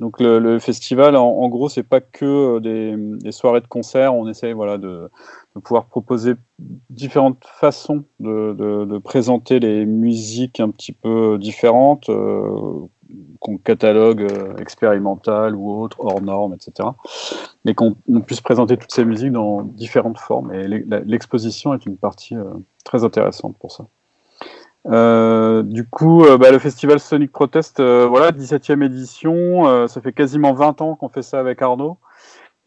Donc 0.00 0.20
le, 0.20 0.58
festival, 0.58 1.16
en, 1.16 1.26
en 1.26 1.48
gros, 1.48 1.68
c'est 1.68 1.82
pas 1.82 2.00
que 2.00 2.24
euh, 2.24 2.60
des, 2.60 2.94
des 2.96 3.32
soirées 3.32 3.60
de 3.60 3.66
concerts. 3.66 4.14
On 4.14 4.28
essaye 4.28 4.52
voilà, 4.54 4.78
de, 4.78 5.10
de 5.58 5.62
pouvoir 5.62 5.86
proposer 5.86 6.34
différentes 6.90 7.44
façons 7.44 8.04
de, 8.20 8.98
présenter 8.98 9.60
les 9.60 9.86
musiques 9.86 10.60
un 10.60 10.70
petit 10.70 10.92
peu 10.92 11.38
différentes, 11.38 12.08
euh, 12.08 12.88
qu'on 13.40 13.58
catalogue 13.58 14.22
euh, 14.22 14.56
expérimental 14.56 15.54
ou 15.54 15.80
autre, 15.80 15.98
hors 16.00 16.20
normes, 16.20 16.54
etc. 16.54 16.88
Mais 17.64 17.74
qu'on 17.74 17.96
on 18.08 18.20
puisse 18.20 18.40
présenter 18.40 18.76
toutes 18.76 18.92
ces 18.92 19.04
musiques 19.04 19.32
dans 19.32 19.62
différentes 19.62 20.18
formes. 20.18 20.52
Et 20.52 20.66
l'exposition 20.66 21.74
est 21.74 21.86
une 21.86 21.96
partie 21.96 22.36
euh, 22.36 22.44
très 22.84 23.04
intéressante 23.04 23.56
pour 23.58 23.72
ça. 23.72 23.86
Euh, 24.86 25.62
du 25.62 25.86
coup, 25.86 26.24
bah, 26.38 26.50
le 26.50 26.58
festival 26.58 26.98
Sonic 27.00 27.32
Protest, 27.32 27.80
voilà, 27.80 28.30
17e 28.30 28.82
édition, 28.82 29.86
ça 29.86 30.00
fait 30.00 30.12
quasiment 30.12 30.54
20 30.54 30.80
ans 30.80 30.94
qu'on 30.94 31.08
fait 31.08 31.22
ça 31.22 31.40
avec 31.40 31.60
Arnaud. 31.60 31.98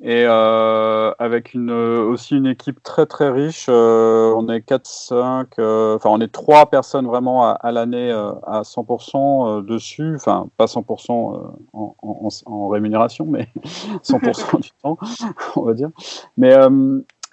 Et 0.04 0.26
euh, 0.26 1.12
avec 1.20 1.54
une, 1.54 1.70
aussi 1.70 2.36
une 2.36 2.48
équipe 2.48 2.82
très 2.82 3.06
très 3.06 3.30
riche, 3.30 3.68
euh, 3.70 4.34
on 4.36 4.50
est 4.50 4.62
4-5, 4.68 5.46
euh, 5.60 5.96
enfin 5.96 6.10
on 6.10 6.20
est 6.20 6.32
trois 6.32 6.66
personnes 6.72 7.06
vraiment 7.06 7.46
à, 7.46 7.52
à 7.52 7.72
l'année 7.72 8.12
à 8.12 8.64
100% 8.64 9.60
euh, 9.60 9.62
dessus, 9.62 10.16
enfin 10.16 10.48
pas 10.58 10.66
100% 10.66 11.36
euh, 11.36 11.38
en, 11.74 11.96
en- 12.02 12.28
en 12.48 12.68
rémunération, 12.70 13.28
mais 13.28 13.48
100% 14.04 14.60
du 14.62 14.72
temps, 14.82 14.98
on 15.56 15.62
va 15.62 15.74
dire. 15.76 15.90
Mais 16.36 16.56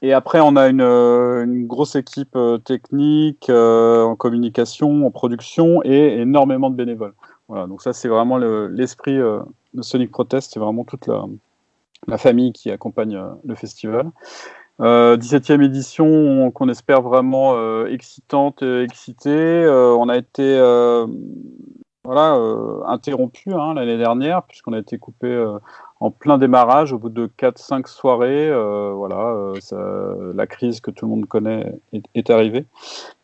et 0.02 0.12
après 0.12 0.40
on 0.40 0.54
a 0.56 0.68
une, 0.68 0.82
une 0.82 1.66
grosse 1.66 1.96
équipe 1.96 2.36
technique, 2.64 3.48
euh, 3.48 4.02
en 4.04 4.14
communication, 4.14 5.06
en 5.06 5.10
production 5.10 5.80
et 5.84 6.18
énormément 6.20 6.68
de 6.70 6.76
bénévoles. 6.76 7.14
Voilà, 7.48 7.66
donc 7.66 7.80
ça 7.80 7.94
c'est 7.94 8.08
vraiment 8.08 8.36
le- 8.36 8.66
l'esprit 8.68 9.18
euh, 9.18 9.40
de 9.72 9.80
Sonic 9.80 10.10
Protest, 10.10 10.52
c'est 10.52 10.60
vraiment 10.60 10.84
toute 10.84 11.06
la 11.06 11.24
la 12.08 12.18
famille 12.18 12.52
qui 12.52 12.70
accompagne 12.70 13.16
euh, 13.16 13.28
le 13.44 13.54
festival. 13.54 14.10
Euh, 14.80 15.16
17e 15.16 15.62
édition 15.62 16.50
qu'on 16.52 16.68
espère 16.68 17.02
vraiment 17.02 17.54
euh, 17.56 17.86
excitante, 17.86 18.62
euh, 18.62 18.84
excitée. 18.84 19.30
Euh, 19.30 19.94
on 19.94 20.08
a 20.08 20.16
été 20.16 20.56
euh, 20.56 21.06
voilà, 22.04 22.36
euh, 22.36 22.82
interrompu 22.86 23.52
hein, 23.52 23.74
l'année 23.74 23.98
dernière 23.98 24.44
puisqu'on 24.44 24.72
a 24.72 24.78
été 24.78 24.98
coupé 24.98 25.26
euh, 25.26 25.58
en 26.00 26.12
plein 26.12 26.38
démarrage 26.38 26.92
au 26.92 26.98
bout 26.98 27.08
de 27.08 27.28
4-5 27.38 27.88
soirées. 27.88 28.48
euh, 28.48 28.92
voilà, 28.94 29.52
euh, 29.72 30.32
la 30.32 30.46
crise 30.46 30.80
que 30.80 30.92
tout 30.92 31.06
le 31.06 31.10
monde 31.10 31.26
connaît 31.26 31.74
est, 32.14 32.30
arrivée 32.30 32.64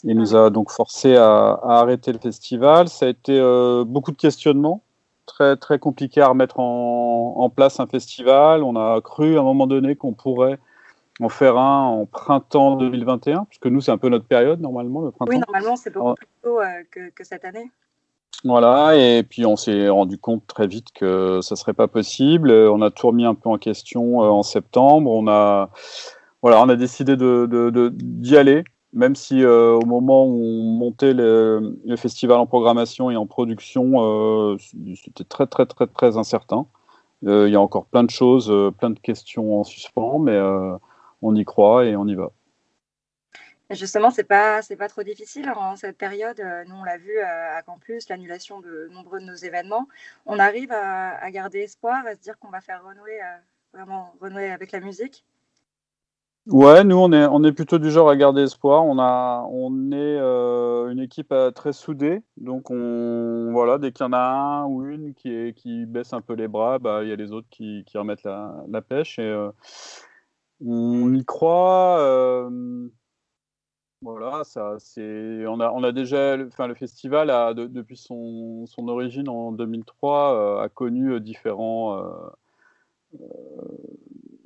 et 0.04 0.14
nous 0.14 0.34
a 0.34 0.50
donc 0.50 0.70
forcé 0.72 1.14
à, 1.14 1.60
arrêter 1.62 2.12
le 2.12 2.18
festival. 2.18 2.88
Ça 2.88 3.06
a 3.06 3.08
été 3.08 3.38
euh, 3.38 3.84
beaucoup 3.84 4.10
de 4.10 4.16
questionnements 4.16 4.82
très 5.26 5.56
très 5.56 5.78
compliqué 5.78 6.20
à 6.20 6.28
remettre 6.28 6.60
en, 6.60 7.34
en 7.36 7.50
place 7.50 7.80
un 7.80 7.86
festival. 7.86 8.62
On 8.62 8.76
a 8.76 9.00
cru 9.00 9.36
à 9.36 9.40
un 9.40 9.44
moment 9.44 9.66
donné 9.66 9.96
qu'on 9.96 10.12
pourrait 10.12 10.58
en 11.20 11.28
faire 11.28 11.56
un 11.56 11.82
en 11.86 12.06
printemps 12.06 12.76
2021, 12.76 13.44
puisque 13.44 13.66
nous 13.66 13.80
c'est 13.80 13.92
un 13.92 13.98
peu 13.98 14.08
notre 14.08 14.26
période 14.26 14.60
normalement 14.60 15.00
le 15.00 15.10
printemps. 15.10 15.30
Oui, 15.32 15.40
normalement, 15.46 15.76
c'est 15.76 15.92
beaucoup 15.92 16.14
plus 16.14 16.26
tôt 16.42 16.60
euh, 16.60 16.64
que, 16.90 17.10
que 17.10 17.24
cette 17.24 17.44
année. 17.44 17.70
Voilà, 18.42 18.96
et 18.96 19.22
puis 19.22 19.46
on 19.46 19.56
s'est 19.56 19.88
rendu 19.88 20.18
compte 20.18 20.46
très 20.46 20.66
vite 20.66 20.88
que 20.92 21.40
ça 21.40 21.56
serait 21.56 21.72
pas 21.72 21.88
possible. 21.88 22.50
On 22.50 22.82
a 22.82 22.90
tout 22.90 23.06
remis 23.06 23.24
un 23.24 23.34
peu 23.34 23.48
en 23.48 23.56
question 23.58 24.22
euh, 24.22 24.26
en 24.26 24.42
septembre. 24.42 25.10
On 25.10 25.28
a, 25.28 25.70
voilà, 26.42 26.60
on 26.60 26.68
a 26.68 26.76
décidé 26.76 27.16
de- 27.16 27.90
d'y 27.94 28.36
aller, 28.36 28.64
même 28.94 29.16
si 29.16 29.42
euh, 29.42 29.72
au 29.72 29.84
moment 29.84 30.24
où 30.24 30.40
on 30.40 30.62
montait 30.62 31.12
le, 31.12 31.76
festival 31.96 32.38
en 32.38 32.46
programmation 32.46 33.10
et 33.10 33.16
en 33.16 33.26
production, 33.26 33.94
euh, 33.96 34.56
c'était 34.96 35.24
très 35.24 35.46
très 35.46 35.66
très 35.66 35.86
très 35.86 36.16
incertain. 36.16 36.66
Euh, 37.26 37.48
Il 37.48 37.52
y 37.52 37.56
a 37.56 37.60
encore 37.60 37.86
plein 37.86 38.04
de 38.04 38.10
choses, 38.10 38.52
plein 38.78 38.90
de 38.90 38.98
questions 38.98 39.60
en 39.60 39.64
suspens, 39.64 40.20
mais 40.20 40.38
on 41.22 41.34
y 41.34 41.44
croit 41.44 41.86
et 41.86 41.96
on 41.96 42.06
y 42.06 42.14
va. 42.14 42.30
Justement, 43.70 44.10
c'est 44.10 44.24
pas 44.24 44.62
c'est 44.62 44.76
pas 44.76 44.88
trop 44.88 45.02
difficile 45.02 45.50
en 45.56 45.74
cette 45.74 45.98
période. 45.98 46.40
Nous, 46.68 46.74
on 46.76 46.84
l'a 46.84 46.98
vu 46.98 47.18
à 47.18 47.60
Campus, 47.62 48.08
l'annulation 48.08 48.60
de 48.60 48.88
nombreux 48.92 49.20
de 49.20 49.24
nos 49.24 49.34
événements. 49.34 49.88
On 50.26 50.38
arrive 50.38 50.70
à, 50.70 51.16
à 51.16 51.30
garder 51.30 51.60
espoir, 51.60 52.06
à 52.06 52.14
se 52.14 52.20
dire 52.20 52.38
qu'on 52.38 52.50
va 52.50 52.60
faire 52.60 52.84
renouer 52.84 53.18
vraiment 53.72 54.14
renouer 54.20 54.52
avec 54.52 54.70
la 54.70 54.80
musique. 54.80 55.24
Ouais, 56.46 56.84
nous 56.84 56.96
on 56.98 57.10
est 57.12 57.24
on 57.26 57.42
est 57.42 57.52
plutôt 57.52 57.78
du 57.78 57.90
genre 57.90 58.10
à 58.10 58.16
garder 58.16 58.42
espoir. 58.42 58.84
On 58.84 58.98
a 58.98 59.46
on 59.50 59.90
est 59.92 59.94
euh, 59.96 60.90
une 60.90 60.98
équipe 61.00 61.32
euh, 61.32 61.50
très 61.50 61.72
soudée, 61.72 62.20
donc 62.36 62.70
on 62.70 63.48
voilà 63.52 63.78
dès 63.78 63.92
qu'il 63.92 64.04
y 64.04 64.08
en 64.08 64.12
a 64.12 64.18
un 64.18 64.66
ou 64.66 64.84
une 64.84 65.14
qui 65.14 65.54
qui 65.54 65.86
baisse 65.86 66.12
un 66.12 66.20
peu 66.20 66.34
les 66.34 66.46
bras, 66.46 66.78
bah 66.78 67.02
il 67.02 67.08
y 67.08 67.12
a 67.12 67.16
les 67.16 67.32
autres 67.32 67.48
qui, 67.50 67.82
qui 67.86 67.96
remettent 67.96 68.24
la, 68.24 68.62
la 68.68 68.82
pêche 68.82 69.18
et 69.18 69.22
euh, 69.22 69.50
on 70.60 71.14
y 71.14 71.24
croit. 71.24 72.48
voilà, 74.02 74.44
ça 74.44 74.76
c'est 74.78 75.46
on 75.46 75.60
a 75.60 75.70
on 75.70 75.82
a 75.82 75.90
déjà 75.92 76.36
enfin 76.46 76.66
le 76.66 76.74
festival 76.74 77.30
a 77.30 77.54
de- 77.54 77.66
depuis 77.66 77.96
son 77.96 78.66
son 78.66 78.86
origine 78.88 79.28
en 79.28 79.50
2003 79.52 80.34
euh, 80.60 80.62
a 80.62 80.68
connu 80.68 81.18
différents 81.20 81.98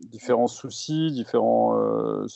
différents 0.09 0.47
soucis, 0.49 1.11
différents. 1.13 1.79
euh, 1.79 2.27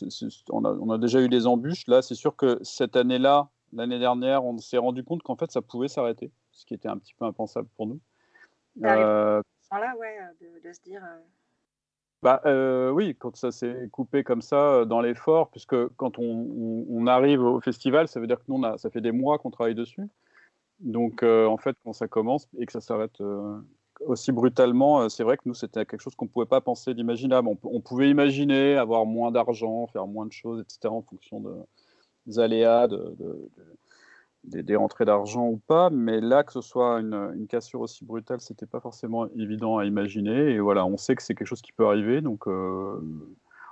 on, 0.50 0.64
a, 0.64 0.72
on 0.72 0.90
a 0.90 0.98
déjà 0.98 1.20
eu 1.20 1.28
des 1.28 1.46
embûches. 1.46 1.86
Là, 1.86 2.02
c'est 2.02 2.14
sûr 2.14 2.36
que 2.36 2.58
cette 2.62 2.96
année-là, 2.96 3.48
l'année 3.72 3.98
dernière, 3.98 4.44
on 4.44 4.56
s'est 4.58 4.78
rendu 4.78 5.02
compte 5.04 5.22
qu'en 5.22 5.36
fait, 5.36 5.50
ça 5.50 5.62
pouvait 5.62 5.88
s'arrêter, 5.88 6.30
ce 6.52 6.64
qui 6.66 6.74
était 6.74 6.88
un 6.88 6.98
petit 6.98 7.14
peu 7.14 7.24
impensable 7.24 7.68
pour 7.76 7.86
nous. 7.86 8.00
Euh, 8.84 9.42
Là, 9.70 9.94
ouais, 9.98 10.16
euh, 10.20 10.60
de, 10.60 10.68
de 10.68 10.72
se 10.72 10.80
dire. 10.82 11.02
euh, 11.02 11.18
bah, 12.22 12.40
euh, 12.46 12.90
oui, 12.90 13.16
quand 13.18 13.34
ça 13.36 13.50
s'est 13.50 13.88
coupé 13.90 14.22
comme 14.22 14.42
ça 14.42 14.84
dans 14.84 15.00
l'effort, 15.00 15.50
puisque 15.50 15.88
quand 15.96 16.18
on, 16.18 16.22
on- 16.24 16.86
on 16.90 17.06
arrive 17.06 17.42
au 17.42 17.60
festival, 17.60 18.06
ça 18.06 18.20
veut 18.20 18.26
dire 18.26 18.38
que 18.38 18.44
nous, 18.48 18.56
on 18.56 18.62
a, 18.62 18.78
ça 18.78 18.90
fait 18.90 19.00
des 19.00 19.12
mois 19.12 19.38
qu'on 19.38 19.50
travaille 19.50 19.74
dessus. 19.74 20.06
Donc, 20.80 21.22
en 21.22 21.56
fait, 21.56 21.76
quand 21.84 21.92
ça 21.92 22.08
commence 22.08 22.48
et 22.58 22.66
que 22.66 22.72
ça 22.72 22.80
s'arrête 22.80 23.20
aussi 24.06 24.32
brutalement, 24.32 25.02
euh, 25.02 25.08
c'est 25.08 25.24
vrai 25.24 25.36
que 25.36 25.42
nous, 25.46 25.54
c'était 25.54 25.84
quelque 25.86 26.00
chose 26.00 26.14
qu'on 26.14 26.26
ne 26.26 26.30
pouvait 26.30 26.46
pas 26.46 26.60
penser 26.60 26.94
d'imaginable. 26.94 27.48
On, 27.62 27.80
pouvait 27.80 28.10
imaginer 28.10 28.76
avoir 28.76 29.06
moins 29.06 29.30
d'argent, 29.30 29.86
faire 29.86 30.06
moins 30.06 30.26
de 30.26 30.32
choses, 30.32 30.60
etc., 30.60 30.92
en 30.92 31.02
fonction 31.02 31.40
de, 31.40 31.54
des 32.26 32.38
aléas, 32.38 32.88
de, 32.88 32.96
de- 32.96 33.50
de- 33.56 33.76
des, 34.44 34.62
des 34.62 34.76
rentrées 34.76 35.04
d'argent 35.04 35.46
ou 35.48 35.58
pas. 35.66 35.90
Mais 35.90 36.20
là, 36.20 36.44
que 36.44 36.52
ce 36.52 36.60
soit 36.60 37.00
une, 37.00 37.46
cassure 37.48 37.80
aussi 37.80 38.04
brutale, 38.04 38.40
c'était 38.40 38.66
pas 38.66 38.80
forcément 38.80 39.28
évident 39.36 39.78
à 39.78 39.84
imaginer. 39.84 40.50
Et 40.50 40.60
voilà, 40.60 40.84
on 40.86 40.96
sait 40.96 41.14
que 41.14 41.22
c'est 41.22 41.34
quelque 41.34 41.46
chose 41.46 41.62
qui 41.62 41.72
peut 41.72 41.86
arriver. 41.86 42.20
Donc, 42.20 42.46
euh, 42.48 43.00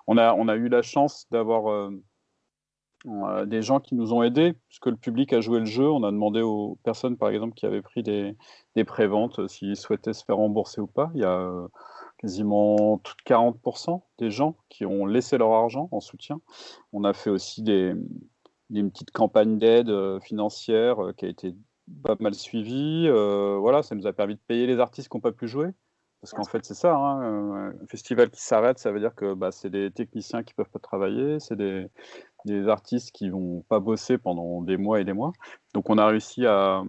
on, 0.06 0.16
a, 0.16 0.34
on 0.34 0.48
a 0.48 0.56
eu 0.56 0.68
la 0.68 0.82
chance 0.82 1.26
d'avoir 1.30 1.70
euh, 1.70 1.90
euh, 3.06 3.46
des 3.46 3.62
gens 3.62 3.80
qui 3.80 3.94
nous 3.94 4.12
ont 4.12 4.22
aidés, 4.22 4.54
puisque 4.68 4.86
le 4.86 4.96
public 4.96 5.32
a 5.32 5.40
joué 5.40 5.58
le 5.58 5.64
jeu. 5.64 5.88
On 5.90 6.02
a 6.04 6.10
demandé 6.10 6.42
aux 6.42 6.78
personnes, 6.82 7.16
par 7.16 7.30
exemple, 7.30 7.54
qui 7.54 7.64
avaient 7.64 7.82
pris 7.82 8.02
des, 8.02 8.36
préventes, 8.84 9.38
euh, 9.38 9.48
s'ils 9.48 9.76
souhaitaient 9.76 10.12
se 10.12 10.24
faire 10.24 10.36
rembourser 10.36 10.80
ou 10.80 10.86
pas. 10.86 11.10
Il 11.14 11.20
y 11.20 11.24
a 11.24 11.38
euh, 11.38 11.66
quasiment 12.18 12.98
tout 12.98 13.14
40% 13.26 14.02
des 14.18 14.30
gens 14.30 14.56
qui 14.68 14.84
ont 14.84 15.06
laissé 15.06 15.38
leur 15.38 15.52
argent 15.52 15.88
en 15.92 16.00
soutien. 16.00 16.40
On 16.92 17.04
a 17.04 17.14
fait 17.14 17.30
aussi 17.30 17.62
des, 17.62 17.94
petites 18.70 19.10
campagnes 19.12 19.58
d'aide 19.58 19.90
financière 20.22 20.98
qui 21.16 21.24
a 21.24 21.28
été 21.28 21.54
pas 22.04 22.16
mal 22.20 22.34
suivie. 22.34 23.08
Voilà, 23.08 23.82
ça 23.82 23.94
nous 23.94 24.06
a 24.06 24.12
permis 24.12 24.34
de 24.34 24.40
payer 24.46 24.66
les 24.66 24.78
artistes 24.78 25.08
qui 25.08 25.16
n'ont 25.16 25.22
pas 25.22 25.32
pu 25.32 25.48
jouer. 25.48 25.68
Parce 26.20 26.32
qu'en 26.34 26.44
fait, 26.44 26.64
c'est 26.66 26.74
ça, 26.74 26.94
hein, 26.94 27.22
euh, 27.22 27.72
un 27.82 27.86
festival 27.86 28.28
qui 28.30 28.42
s'arrête, 28.42 28.78
ça 28.78 28.92
veut 28.92 29.00
dire 29.00 29.14
que 29.14 29.32
bah, 29.32 29.52
c'est 29.52 29.70
des 29.70 29.90
techniciens 29.90 30.42
qui 30.42 30.52
peuvent 30.52 30.68
pas 30.68 30.78
travailler, 30.78 31.40
c'est 31.40 31.56
des, 31.56 31.86
des 32.44 32.68
artistes 32.68 33.10
qui 33.12 33.30
vont 33.30 33.62
pas 33.62 33.80
bosser 33.80 34.18
pendant 34.18 34.60
des 34.60 34.76
mois 34.76 35.00
et 35.00 35.04
des 35.04 35.14
mois. 35.14 35.32
Donc 35.72 35.88
on 35.88 35.96
a 35.96 36.06
réussi 36.06 36.44
à, 36.46 36.82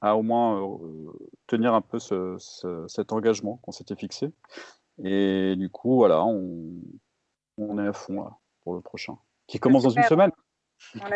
à 0.00 0.16
au 0.16 0.22
moins 0.22 0.62
euh, 0.62 1.12
tenir 1.46 1.74
un 1.74 1.82
peu 1.82 1.98
ce- 1.98 2.36
ce- 2.38 2.86
cet 2.88 3.12
engagement 3.12 3.58
qu'on 3.58 3.72
s'était 3.72 3.96
fixé. 3.96 4.32
Et 5.04 5.54
du 5.56 5.68
coup, 5.68 5.96
voilà, 5.96 6.24
on, 6.24 6.72
on 7.58 7.78
est 7.78 7.86
à 7.86 7.92
fond 7.92 8.22
là, 8.22 8.30
pour 8.62 8.74
le 8.74 8.80
prochain, 8.80 9.18
qui 9.46 9.58
commence 9.58 9.82
dans 9.82 9.90
une 9.90 10.02
semaine. 10.04 10.30
On 11.00 11.06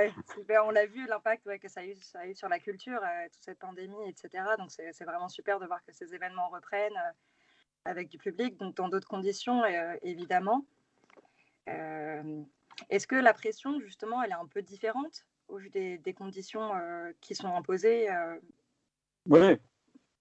l'a, 0.70 0.86
vu, 0.86 1.06
l'impact 1.06 1.44
ouais, 1.46 1.58
que 1.58 1.68
ça 1.68 1.80
a, 1.80 1.84
eu, 1.84 1.96
ça 1.96 2.20
a 2.20 2.26
eu 2.26 2.34
sur 2.34 2.48
la 2.48 2.60
culture, 2.60 3.00
euh, 3.02 3.24
toute 3.32 3.42
cette 3.42 3.58
pandémie, 3.58 4.08
etc. 4.08 4.44
Donc 4.58 4.70
c'est, 4.70 4.92
c'est 4.92 5.04
vraiment 5.04 5.28
super 5.28 5.58
de 5.58 5.66
voir 5.66 5.82
que 5.84 5.92
ces 5.92 6.14
événements 6.14 6.48
reprennent 6.50 6.92
euh, 6.96 7.12
avec 7.86 8.08
du 8.08 8.18
public, 8.18 8.58
donc 8.58 8.76
dans 8.76 8.88
d'autres 8.88 9.08
conditions, 9.08 9.64
euh, 9.64 9.94
évidemment. 10.02 10.64
Euh, 11.68 12.42
est-ce 12.90 13.06
que 13.06 13.16
la 13.16 13.32
pression, 13.32 13.80
justement, 13.80 14.22
elle 14.22 14.30
est 14.30 14.34
un 14.34 14.46
peu 14.46 14.62
différente 14.62 15.26
au 15.48 15.56
vu 15.58 15.70
des, 15.70 15.98
des 15.98 16.12
conditions 16.12 16.74
euh, 16.74 17.12
qui 17.20 17.34
sont 17.34 17.54
imposées 17.54 18.08
Oui. 19.26 19.40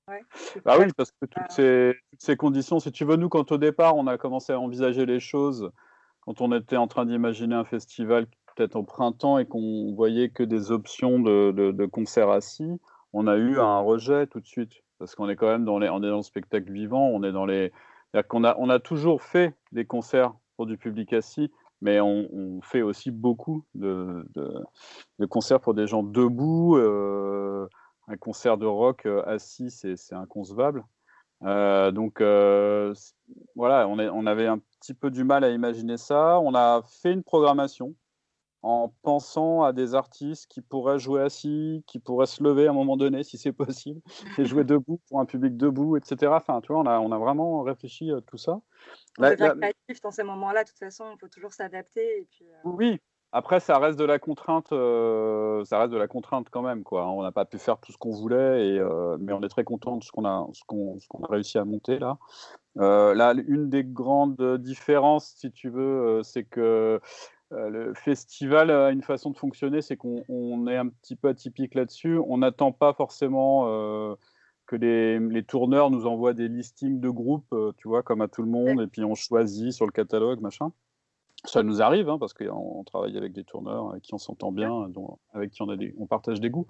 ouais, 0.08 0.22
Bah 0.64 0.78
oui, 0.80 0.86
parce 0.96 1.12
que 1.12 1.26
toutes 1.26 1.52
ces, 1.52 1.96
toutes 2.12 2.22
ces 2.22 2.38
conditions, 2.38 2.80
si 2.80 2.92
tu 2.92 3.06
veux, 3.06 3.16
nous, 3.16 3.30
quand 3.30 3.52
au 3.52 3.58
départ, 3.58 3.96
on 3.96 4.08
a 4.08 4.18
commencé 4.18 4.54
à 4.54 4.60
envisager 4.60 5.06
les 5.06 5.20
choses, 5.20 5.72
quand 6.22 6.42
on 6.42 6.52
était 6.54 6.78
en 6.78 6.88
train 6.88 7.06
d'imaginer 7.06 7.56
un 7.56 7.66
festival 7.66 8.28
peut-être 8.56 8.76
au 8.76 8.84
printemps 8.84 9.38
et 9.38 9.46
qu'on 9.46 9.94
voyait 9.94 10.30
que 10.30 10.44
des 10.44 10.72
options 10.72 11.20
de, 11.20 11.52
de, 11.52 11.72
de 11.72 11.86
concerts 11.86 12.30
assis, 12.30 12.80
on 13.14 13.28
a 13.28 13.36
eu 13.36 13.60
un 13.60 13.80
rejet 13.80 14.28
tout 14.28 14.40
de 14.40 14.48
suite. 14.48 14.85
Parce 15.00 15.16
qu'on 15.16 15.30
est 15.30 15.36
quand 15.36 15.48
même 15.48 15.66
dans, 15.66 15.80
les, 15.80 15.90
on 15.90 16.04
est 16.04 16.10
dans 16.10 16.18
le 16.18 16.24
spectacle 16.24 16.72
vivant, 16.72 17.08
on 17.08 17.24
est 17.24 17.32
dans 17.32 17.46
les. 17.46 17.72
C'est-à-dire 18.14 18.46
a, 18.46 18.56
on 18.60 18.70
a 18.70 18.80
toujours 18.80 19.22
fait 19.22 19.56
des 19.72 19.86
concerts 19.86 20.34
pour 20.56 20.66
du 20.66 20.78
public 20.78 21.12
assis, 21.14 21.52
mais 21.82 22.00
on, 22.00 22.62
fait 22.62 22.82
aussi 22.82 23.12
beaucoup 23.12 23.66
de, 23.76 24.26
de, 24.36 25.26
concerts 25.26 25.60
pour 25.60 25.74
des 25.74 25.88
gens 25.88 26.04
debout. 26.04 26.78
euh, 26.78 27.68
un 28.08 28.18
concert 28.18 28.58
de 28.58 28.66
rock 28.66 29.06
euh, 29.06 29.24
assis, 29.26 29.72
c'est 29.72 30.14
inconcevable. 30.14 30.84
Euh, 31.44 31.92
donc 31.92 32.22
voilà, 33.56 33.88
on, 33.88 34.00
est- 34.00 34.10
on 34.10 34.26
avait 34.26 34.48
un 34.48 34.60
petit 34.80 34.94
peu 34.94 35.10
du 35.12 35.24
mal 35.24 35.44
à 35.44 35.50
imaginer 35.50 35.98
ça. 35.98 36.40
On 36.40 36.56
a 36.56 36.82
fait 37.02 37.12
une 37.12 37.24
programmation 37.24 37.96
en 38.66 38.92
pensant 39.04 39.62
à 39.62 39.74
des 39.74 39.94
artistes 39.94 40.48
qui 40.50 40.60
pourraient 40.60 40.98
jouer 40.98 41.22
assis, 41.22 41.84
qui 41.86 42.00
pourraient 42.00 42.26
se 42.26 42.44
lever 42.44 42.66
à 42.66 42.72
un 42.72 42.74
moment 42.74 42.98
donné, 42.98 43.22
si 43.24 43.38
c'est 43.38 43.52
possible, 43.54 44.02
et 44.40 44.46
jouer 44.46 44.64
debout 44.64 45.00
pour 45.08 45.20
un 45.20 45.26
public 45.26 45.56
debout, 45.56 45.98
etc. 45.98 46.36
Enfin, 46.36 46.62
tu 46.62 46.74
vois, 46.74 46.82
on 46.82 46.88
a, 46.88 47.00
on 47.00 47.12
a 47.12 47.20
vraiment 47.20 47.62
réfléchi 47.62 48.12
à 48.12 48.22
tout 48.22 48.38
ça. 48.38 48.60
On 49.20 49.22
La- 49.22 49.36
devient 49.36 49.54
la- 49.56 49.72
créatif 49.72 50.02
dans 50.02 50.10
ces 50.10 50.24
moments-là, 50.24 50.64
de 50.64 50.70
toute 50.70 50.80
façon, 50.80 51.06
il 51.14 51.20
faut 51.20 51.28
toujours 51.28 51.54
s'adapter. 51.54 52.28
Euh, 52.42 52.46
oui, 52.64 53.00
après, 53.32 53.60
ça 53.60 53.78
reste 53.78 54.00
de 54.00 54.04
la 54.04 54.18
contrainte, 54.18 54.72
euh, 54.72 55.64
ça 55.64 55.78
reste 55.78 55.92
de 55.92 55.98
la 55.98 56.08
contrainte 56.08 56.48
quand 56.50 56.64
même, 56.64 56.84
quoi. 56.84 57.08
On 57.08 57.22
n'a 57.22 57.32
pas 57.32 57.46
pu 57.46 57.60
faire 57.60 57.78
tout 57.78 57.92
ce 57.92 58.00
qu'on 58.00 58.16
voulait, 58.16 58.68
et, 58.68 58.80
euh, 58.80 59.16
mais 59.20 59.34
on 59.34 59.44
est 59.44 59.50
très 59.50 59.64
content 59.64 59.98
de 59.98 60.04
ce 60.04 60.12
qu'on 60.12 60.26
a, 60.26 60.48
ce 60.54 60.64
qu'on, 60.66 60.98
a 61.22 61.28
réussi 61.30 61.60
à 61.60 61.66
monter 61.66 62.00
là. 62.00 62.18
Là, 62.78 63.36
une 63.48 63.70
des 63.70 63.84
grandes 63.84 64.58
différences, 64.58 65.36
si 65.38 65.52
tu 65.52 65.70
veux, 65.70 66.22
c'est 66.24 66.44
que 66.46 67.00
euh, 67.52 67.70
le 67.70 67.94
festival 67.94 68.72
a 68.72 68.90
une 68.92 69.04
façon 69.04 69.30
de 69.30 69.38
fonctionner, 69.38 69.82
c'est 69.82 69.98
qu'on 69.98 70.24
on 70.30 70.68
est 70.68 70.78
un 70.78 70.88
petit 70.88 71.16
peu 71.16 71.28
atypique 71.30 71.76
là-dessus. 71.76 72.20
On 72.28 72.40
n'attend 72.40 72.72
pas 72.72 72.94
forcément 72.94 73.66
euh, 73.68 74.16
que 74.66 74.76
les, 74.76 75.20
les 75.20 75.44
tourneurs 75.44 75.92
nous 75.92 76.08
envoient 76.08 76.34
des 76.34 76.48
listings 76.48 77.00
de 77.00 77.10
groupes, 77.10 77.54
euh, 77.54 77.72
tu 77.78 77.88
vois, 77.88 78.02
comme 78.04 78.22
à 78.22 78.28
tout 78.28 78.42
le 78.42 78.50
monde, 78.50 78.82
et 78.82 78.88
puis 78.88 79.04
on 79.04 79.16
choisit 79.16 79.72
sur 79.72 79.86
le 79.86 79.92
catalogue, 79.92 80.42
machin. 80.42 80.72
Ça 81.44 81.62
nous 81.62 81.84
arrive, 81.84 82.10
hein, 82.10 82.18
parce 82.18 82.34
qu'on 82.34 82.84
travaille 82.86 83.16
avec 83.16 83.32
des 83.32 83.44
tourneurs 83.44 83.92
avec 83.92 84.02
qui 84.02 84.16
on 84.16 84.18
s'entend 84.18 84.52
bien, 84.52 84.90
dont- 84.90 85.20
avec 85.32 85.52
qui 85.52 85.62
on, 85.62 85.70
a 85.70 85.76
des, 85.76 85.94
on 86.00 86.08
partage 86.08 86.40
des 86.42 86.50
goûts. 86.50 86.66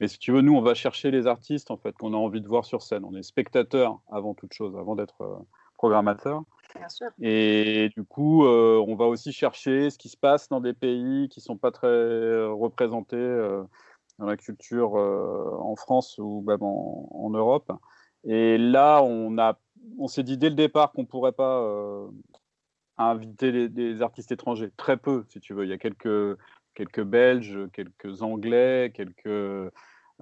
Mais 0.00 0.08
si 0.08 0.18
tu 0.18 0.32
veux, 0.32 0.40
nous, 0.40 0.56
on 0.56 0.62
va 0.62 0.74
chercher 0.74 1.12
les 1.12 1.28
artistes 1.28 1.70
en 1.70 1.76
fait, 1.76 1.96
qu'on 1.96 2.12
a 2.12 2.16
envie 2.16 2.40
de 2.40 2.48
voir 2.48 2.64
sur 2.64 2.82
scène. 2.82 3.04
On 3.04 3.14
est 3.14 3.22
spectateur 3.22 4.00
avant 4.10 4.34
toute 4.34 4.52
chose, 4.52 4.76
avant 4.76 4.96
d'être 4.96 5.46
programmateur. 5.76 6.42
Et 7.20 7.90
du 7.96 8.04
coup, 8.04 8.44
euh, 8.44 8.82
on 8.86 8.94
va 8.94 9.06
aussi 9.06 9.32
chercher 9.32 9.90
ce 9.90 9.98
qui 9.98 10.08
se 10.08 10.16
passe 10.16 10.48
dans 10.48 10.60
des 10.60 10.74
pays 10.74 11.28
qui 11.28 11.40
sont 11.40 11.56
pas 11.56 11.70
très 11.70 11.86
euh, 11.86 12.52
représentés 12.52 13.16
euh, 13.16 13.62
dans 14.18 14.26
la 14.26 14.36
culture 14.36 14.94
en 14.94 15.76
France 15.76 16.18
ou 16.18 16.42
même 16.46 16.62
en, 16.62 17.30
Europe. 17.30 17.70
Et 18.24 18.58
là, 18.58 19.02
on 19.02 19.36
on 19.98 20.08
s'est 20.08 20.22
dit 20.22 20.38
dès 20.38 20.48
le 20.48 20.54
départ 20.54 20.92
qu'on 20.92 21.04
pourrait 21.04 21.32
pas 21.32 21.62
inviter 22.98 23.52
les- 23.52 23.68
des 23.68 24.02
artistes 24.02 24.32
étrangers. 24.32 24.70
Très 24.76 24.96
peu, 24.96 25.24
si 25.28 25.40
tu 25.40 25.54
veux. 25.54 25.64
Il 25.64 25.70
y 25.70 25.74
a 25.74 25.78
quelques, 25.78 26.38
quelques 26.74 27.02
Belges, 27.02 27.58
quelques 27.72 28.22
Anglais, 28.22 28.90
quelques 28.94 29.70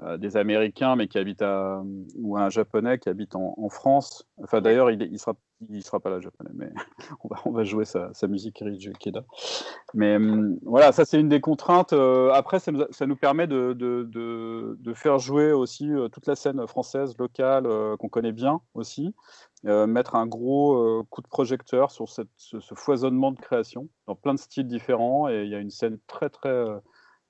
euh, 0.03 0.17
des 0.17 0.37
Américains, 0.37 0.97
mais 0.97 1.07
qui 1.07 1.19
habitent 1.19 1.43
à, 1.43 1.81
ou 2.17 2.37
un 2.37 2.51
Japonais 2.51 2.99
qui 2.99 3.09
habite 3.09 3.37
en, 3.37 3.55
en 3.57 3.69
France. 3.69 4.27
Enfin, 4.43 4.61
d'ailleurs, 4.61 4.91
il, 4.91 5.01
il 5.03 5.21
sera, 5.21 5.35
il 5.69 5.85
sera 5.85 6.01
pas 6.01 6.11
là, 6.11 6.19
Japonais, 6.19 6.51
mais 6.53 6.73
on 7.23 7.29
va, 7.29 7.37
on 7.45 7.53
va 7.53 7.63
jouer 7.63 7.85
sa, 7.85 8.13
sa 8.13 8.27
musique 8.27 8.59
Riji 8.61 8.89
Ikeda. 8.89 9.25
Mais 9.95 10.17
hum, 10.17 10.59
voilà, 10.63 10.91
ça 10.91 11.05
c'est 11.05 11.21
une 11.21 11.29
des 11.29 11.41
contraintes. 11.41 11.93
Euh, 11.93 12.33
après, 12.33 12.59
ça 12.59 12.73
ça 12.91 13.07
nous 13.07 13.15
permet 13.15 13.47
de, 13.47 13.73
de, 13.73 14.03
de, 14.11 14.77
de 14.81 14.95
faire 14.95 15.21
jouer 15.21 15.53
aussi 15.53 15.89
euh, 15.93 16.09
toute 16.09 16.27
la 16.27 16.35
scène 16.35 16.67
française, 16.67 17.17
locale, 17.17 17.69
qu'on 18.01 18.09
connaît 18.09 18.33
bien 18.33 18.63
aussi. 18.75 19.15
Mettre 19.63 20.17
un 20.17 20.27
gros 20.27 21.05
coup 21.09 21.23
de 21.23 21.29
projecteur 21.29 21.91
sur 21.91 22.11
cette, 22.11 22.29
ce, 22.37 22.61
ce 22.61 22.75
foisonnement 22.75 23.31
de 23.31 23.39
création 23.39 23.89
dans 24.07 24.17
plein 24.17 24.35
de 24.35 24.39
styles 24.41 24.67
différents. 24.67 25.29
Et 25.29 25.45
il 25.45 25.49
y 25.49 25.55
a 25.55 25.59
une 25.59 25.71
scène 25.71 25.99
très, 26.07 26.29
très, 26.29 26.65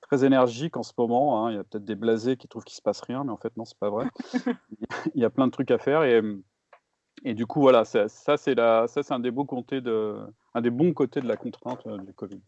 très 0.07 0.23
énergique 0.23 0.77
en 0.77 0.83
ce 0.83 0.93
moment. 0.97 1.45
hein. 1.45 1.51
Il 1.51 1.55
y 1.55 1.59
a 1.59 1.63
peut-être 1.63 1.85
des 1.85 1.95
blasés 1.95 2.37
qui 2.37 2.47
trouvent 2.47 2.63
qu'il 2.63 2.75
se 2.75 2.81
passe 2.81 3.01
rien, 3.01 3.23
mais 3.23 3.31
en 3.31 3.37
fait, 3.37 3.55
non, 3.57 3.65
c'est 3.65 3.77
pas 3.77 3.89
vrai. 3.89 4.07
il 5.15 5.21
y 5.21 5.25
a 5.25 5.29
plein 5.29 5.47
de 5.47 5.51
trucs 5.51 5.71
à 5.71 5.77
faire. 5.77 6.03
Et, 6.03 6.21
et 7.23 7.33
du 7.33 7.45
coup, 7.45 7.61
voilà, 7.61 7.85
ça, 7.85 8.07
ça, 8.07 8.37
c'est 8.37 8.59
un 8.59 9.19
des 9.19 9.31
beaux 9.31 9.45
côtés 9.45 9.81
de, 9.81 10.19
un 10.53 10.61
des 10.61 10.69
bons 10.69 10.93
côtés 10.93 11.21
de 11.21 11.27
la 11.27 11.37
contrainte 11.37 11.85
euh, 11.87 11.97
du 11.97 12.13
Covid. 12.13 12.41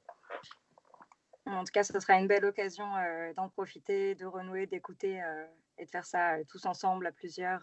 En 1.47 1.63
tout 1.63 1.71
cas, 1.73 1.83
ce 1.83 1.97
sera 1.99 2.19
une 2.19 2.27
belle 2.27 2.45
occasion 2.45 2.85
euh, 2.97 3.33
d'en 3.33 3.49
profiter, 3.49 4.15
de 4.15 4.25
renouer, 4.25 4.67
d'écouter 4.67 5.23
euh, 5.23 5.45
et 5.77 5.85
de 5.85 5.89
faire 5.89 6.05
ça 6.05 6.43
tous 6.49 6.65
ensemble 6.65 7.07
à 7.07 7.11
plusieurs 7.11 7.61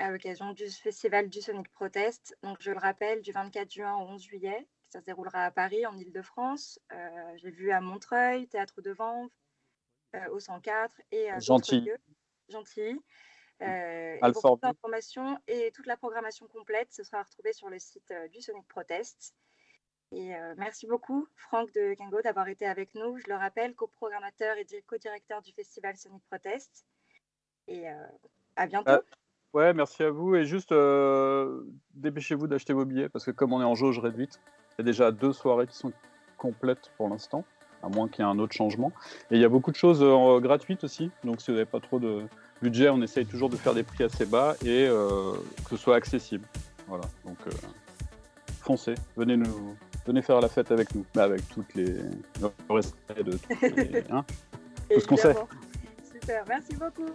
à 0.00 0.12
l'occasion 0.12 0.52
du 0.52 0.68
festival 0.68 1.28
du 1.28 1.40
Sonic 1.40 1.68
Protest. 1.72 2.38
Donc, 2.44 2.58
je 2.60 2.70
le 2.70 2.78
rappelle, 2.78 3.20
du 3.20 3.32
24 3.32 3.72
juin 3.72 3.96
au 3.96 4.02
11 4.02 4.22
juillet, 4.22 4.68
ça 4.90 5.00
se 5.00 5.04
déroulera 5.04 5.44
à 5.44 5.50
Paris, 5.50 5.84
en 5.86 5.96
Ile-de-France. 5.96 6.78
Euh, 6.92 7.32
J'ai 7.36 7.50
vu 7.50 7.70
à 7.70 7.80
Montreuil, 7.80 8.48
Théâtre 8.48 8.80
de 8.82 8.90
Vanves, 8.92 9.30
euh, 10.14 10.28
au 10.30 10.40
104 10.40 11.00
et 11.12 11.30
à 11.30 11.38
lieux. 11.84 11.98
Gentilly. 12.48 12.98
Euh, 13.60 14.14
et 14.14 14.18
pour 14.32 14.42
toute 14.42 14.42
l'information 14.68 15.38
et 15.48 15.72
toute 15.72 15.86
la 15.86 15.96
programmation 15.96 16.46
complète, 16.46 16.92
ce 16.92 17.02
sera 17.02 17.22
retrouvé 17.22 17.52
sur 17.52 17.68
le 17.68 17.78
site 17.78 18.10
euh, 18.12 18.28
du 18.28 18.40
Sonic 18.40 18.66
Protest. 18.68 19.34
Et 20.12 20.34
euh, 20.34 20.54
merci 20.56 20.86
beaucoup, 20.86 21.28
Franck 21.34 21.70
de 21.72 21.92
Kingo, 21.94 22.22
d'avoir 22.22 22.48
été 22.48 22.64
avec 22.66 22.94
nous. 22.94 23.18
Je 23.18 23.26
le 23.28 23.34
rappelle, 23.34 23.74
coprogrammateur 23.74 24.56
et 24.56 24.64
di- 24.64 24.82
co-directeur 24.84 25.42
du 25.42 25.52
festival 25.52 25.96
Sonic 25.98 26.22
Protest. 26.30 26.86
Et 27.66 27.86
à 28.56 28.66
bientôt. 28.66 28.90
Ouais, 29.54 29.72
merci 29.72 30.02
à 30.02 30.10
vous. 30.10 30.34
Et 30.36 30.44
juste, 30.44 30.72
euh, 30.72 31.62
dépêchez-vous 31.94 32.46
d'acheter 32.46 32.72
vos 32.72 32.84
billets 32.84 33.08
parce 33.08 33.24
que 33.24 33.30
comme 33.30 33.52
on 33.52 33.60
est 33.60 33.64
en 33.64 33.74
jauge 33.74 33.98
réduite, 33.98 34.40
il 34.72 34.80
y 34.80 34.82
a 34.82 34.84
déjà 34.84 35.10
deux 35.10 35.32
soirées 35.32 35.66
qui 35.66 35.76
sont 35.76 35.92
complètes 36.36 36.90
pour 36.96 37.08
l'instant, 37.08 37.44
à 37.82 37.88
moins 37.88 38.08
qu'il 38.08 38.24
y 38.24 38.28
ait 38.28 38.30
un 38.30 38.38
autre 38.38 38.54
changement. 38.54 38.92
Et 39.30 39.36
il 39.36 39.40
y 39.40 39.44
a 39.44 39.48
beaucoup 39.48 39.70
de 39.70 39.76
choses 39.76 40.00
euh, 40.02 40.38
gratuites 40.40 40.84
aussi. 40.84 41.10
Donc 41.24 41.40
si 41.40 41.50
vous 41.50 41.56
n'avez 41.56 41.66
pas 41.66 41.80
trop 41.80 41.98
de 41.98 42.22
budget, 42.62 42.88
on 42.90 43.00
essaye 43.02 43.26
toujours 43.26 43.48
de 43.48 43.56
faire 43.56 43.74
des 43.74 43.82
prix 43.84 44.04
assez 44.04 44.26
bas 44.26 44.54
et 44.64 44.86
euh, 44.86 45.32
que 45.64 45.70
ce 45.70 45.76
soit 45.76 45.96
accessible. 45.96 46.46
Voilà. 46.86 47.04
Donc 47.24 47.38
foncez, 48.60 48.94
venez 49.16 49.36
nous. 49.36 49.74
Venez 50.06 50.22
faire 50.22 50.40
la 50.40 50.48
fête 50.48 50.70
avec 50.70 50.94
nous, 50.94 51.04
Bah, 51.14 51.24
avec 51.24 51.46
toutes 51.50 51.74
les 51.74 51.84
le 52.40 52.50
respect 52.70 53.22
de 53.22 53.32
toutes 53.32 53.60
les- 53.76 54.04
hein, 54.10 54.24
tout 54.90 55.00
ce 55.00 55.06
qu'on 55.06 55.16
sait. 55.18 55.34
Super, 56.02 56.44
merci 56.48 56.76
beaucoup. 56.76 57.10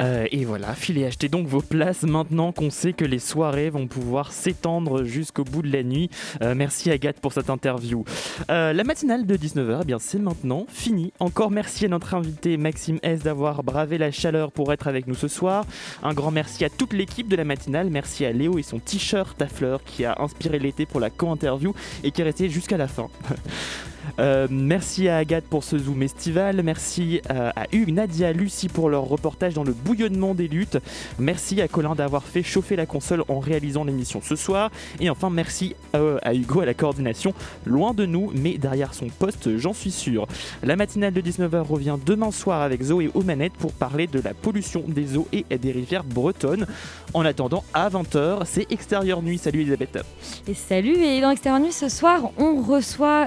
Euh, 0.00 0.26
et 0.30 0.44
voilà, 0.44 0.74
filez 0.74 1.06
acheter 1.06 1.28
donc 1.28 1.46
vos 1.46 1.60
places 1.60 2.02
maintenant 2.02 2.52
qu'on 2.52 2.70
sait 2.70 2.92
que 2.92 3.04
les 3.04 3.18
soirées 3.18 3.70
vont 3.70 3.86
pouvoir 3.86 4.32
s'étendre 4.32 5.04
jusqu'au 5.04 5.44
bout 5.44 5.62
de 5.62 5.72
la 5.72 5.82
nuit. 5.82 6.10
Euh, 6.42 6.54
merci 6.54 6.90
Agathe 6.90 7.20
pour 7.20 7.32
cette 7.32 7.50
interview. 7.50 8.04
Euh, 8.50 8.72
la 8.72 8.84
matinale 8.84 9.26
de 9.26 9.36
19h, 9.36 9.80
eh 9.82 9.84
bien 9.84 9.98
c'est 9.98 10.18
maintenant 10.18 10.66
fini. 10.68 11.12
Encore 11.18 11.50
merci 11.50 11.86
à 11.86 11.88
notre 11.88 12.14
invité 12.14 12.56
Maxime 12.56 12.98
S 13.02 13.20
d'avoir 13.20 13.62
bravé 13.62 13.98
la 13.98 14.10
chaleur 14.10 14.52
pour 14.52 14.72
être 14.72 14.86
avec 14.86 15.06
nous 15.06 15.14
ce 15.14 15.28
soir. 15.28 15.64
Un 16.02 16.14
grand 16.14 16.30
merci 16.30 16.64
à 16.64 16.70
toute 16.70 16.92
l'équipe 16.92 17.28
de 17.28 17.36
la 17.36 17.44
matinale. 17.44 17.90
Merci 17.90 18.24
à 18.24 18.32
Léo 18.32 18.58
et 18.58 18.62
son 18.62 18.78
t-shirt 18.78 19.40
à 19.42 19.46
fleurs 19.46 19.82
qui 19.84 20.04
a 20.04 20.16
inspiré 20.20 20.58
l'été 20.58 20.86
pour 20.86 21.00
la 21.00 21.10
co-interview 21.10 21.74
et 22.04 22.10
qui 22.10 22.20
est 22.20 22.24
resté 22.24 22.48
jusqu'à 22.48 22.76
la 22.76 22.88
fin. 22.88 23.08
Euh, 24.18 24.46
merci 24.50 25.08
à 25.08 25.18
Agathe 25.18 25.44
pour 25.44 25.64
ce 25.64 25.78
zoom 25.78 26.02
estival. 26.02 26.62
Merci 26.62 27.20
euh, 27.30 27.50
à 27.54 27.66
Hugues, 27.72 27.92
Nadia, 27.92 28.32
Lucie 28.32 28.68
pour 28.68 28.88
leur 28.88 29.04
reportage 29.04 29.54
dans 29.54 29.64
le 29.64 29.72
bouillonnement 29.72 30.34
des 30.34 30.48
luttes. 30.48 30.78
Merci 31.18 31.60
à 31.60 31.68
Colin 31.68 31.94
d'avoir 31.94 32.22
fait 32.22 32.42
chauffer 32.42 32.76
la 32.76 32.86
console 32.86 33.24
en 33.28 33.38
réalisant 33.38 33.84
l'émission 33.84 34.20
ce 34.22 34.36
soir. 34.36 34.70
Et 35.00 35.10
enfin, 35.10 35.30
merci 35.30 35.74
euh, 35.94 36.18
à 36.22 36.34
Hugo 36.34 36.60
à 36.60 36.66
la 36.66 36.74
coordination. 36.74 37.34
Loin 37.66 37.94
de 37.94 38.06
nous, 38.06 38.30
mais 38.34 38.58
derrière 38.58 38.94
son 38.94 39.08
poste, 39.08 39.56
j'en 39.56 39.72
suis 39.72 39.90
sûr. 39.90 40.26
La 40.62 40.76
matinale 40.76 41.12
de 41.12 41.20
19h 41.20 41.60
revient 41.62 41.96
demain 42.04 42.30
soir 42.30 42.62
avec 42.62 42.82
Zoé 42.82 43.10
aux 43.14 43.22
manettes 43.22 43.54
pour 43.54 43.72
parler 43.72 44.06
de 44.06 44.20
la 44.20 44.34
pollution 44.34 44.84
des 44.86 45.16
eaux 45.16 45.28
et 45.32 45.44
des 45.56 45.72
rivières 45.72 46.04
bretonnes. 46.04 46.66
En 47.14 47.24
attendant, 47.24 47.64
à 47.74 47.88
20h, 47.88 48.42
c'est 48.44 48.70
Extérieur 48.70 49.22
Nuit. 49.22 49.38
Salut 49.38 49.62
Elisabeth. 49.62 49.98
Et 50.46 50.54
salut, 50.54 50.96
et 50.96 51.20
dans 51.20 51.30
Extérieur 51.30 51.60
Nuit, 51.60 51.72
ce 51.72 51.88
soir, 51.88 52.30
on 52.38 52.62
reçoit 52.62 53.26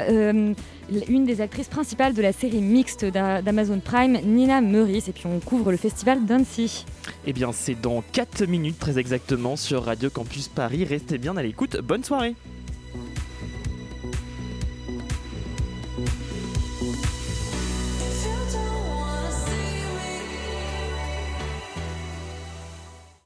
une 1.08 1.26
des 1.26 1.42
actrices 1.42 1.68
principales 1.68 2.14
de 2.14 2.22
la 2.22 2.34
série 2.34 2.62
mixte 2.62 3.06
d'Amazon 3.06 3.80
Prime, 3.80 4.20
Nina 4.24 4.62
Meurice. 4.62 5.08
Et 5.08 5.12
puis 5.12 5.26
on 5.26 5.40
couvre 5.40 5.72
le 5.72 5.78
festival 5.78 6.26
d'Annecy. 6.26 6.86
Eh 7.26 7.34
bien, 7.34 7.52
c'est 7.52 7.80
dans 7.80 8.04
4 8.12 8.46
minutes 8.46 8.80
très 8.80 9.00
exactement 9.00 9.56
sur 9.56 9.84
Radio 9.84 10.10
Campus 10.10 10.48
Paris. 10.48 10.86
Restez 10.86 11.18
bien 11.18 11.38
à 11.38 11.44
l'écoute. 11.44 11.78
Bonne 11.82 12.04
soirée. 12.04 12.36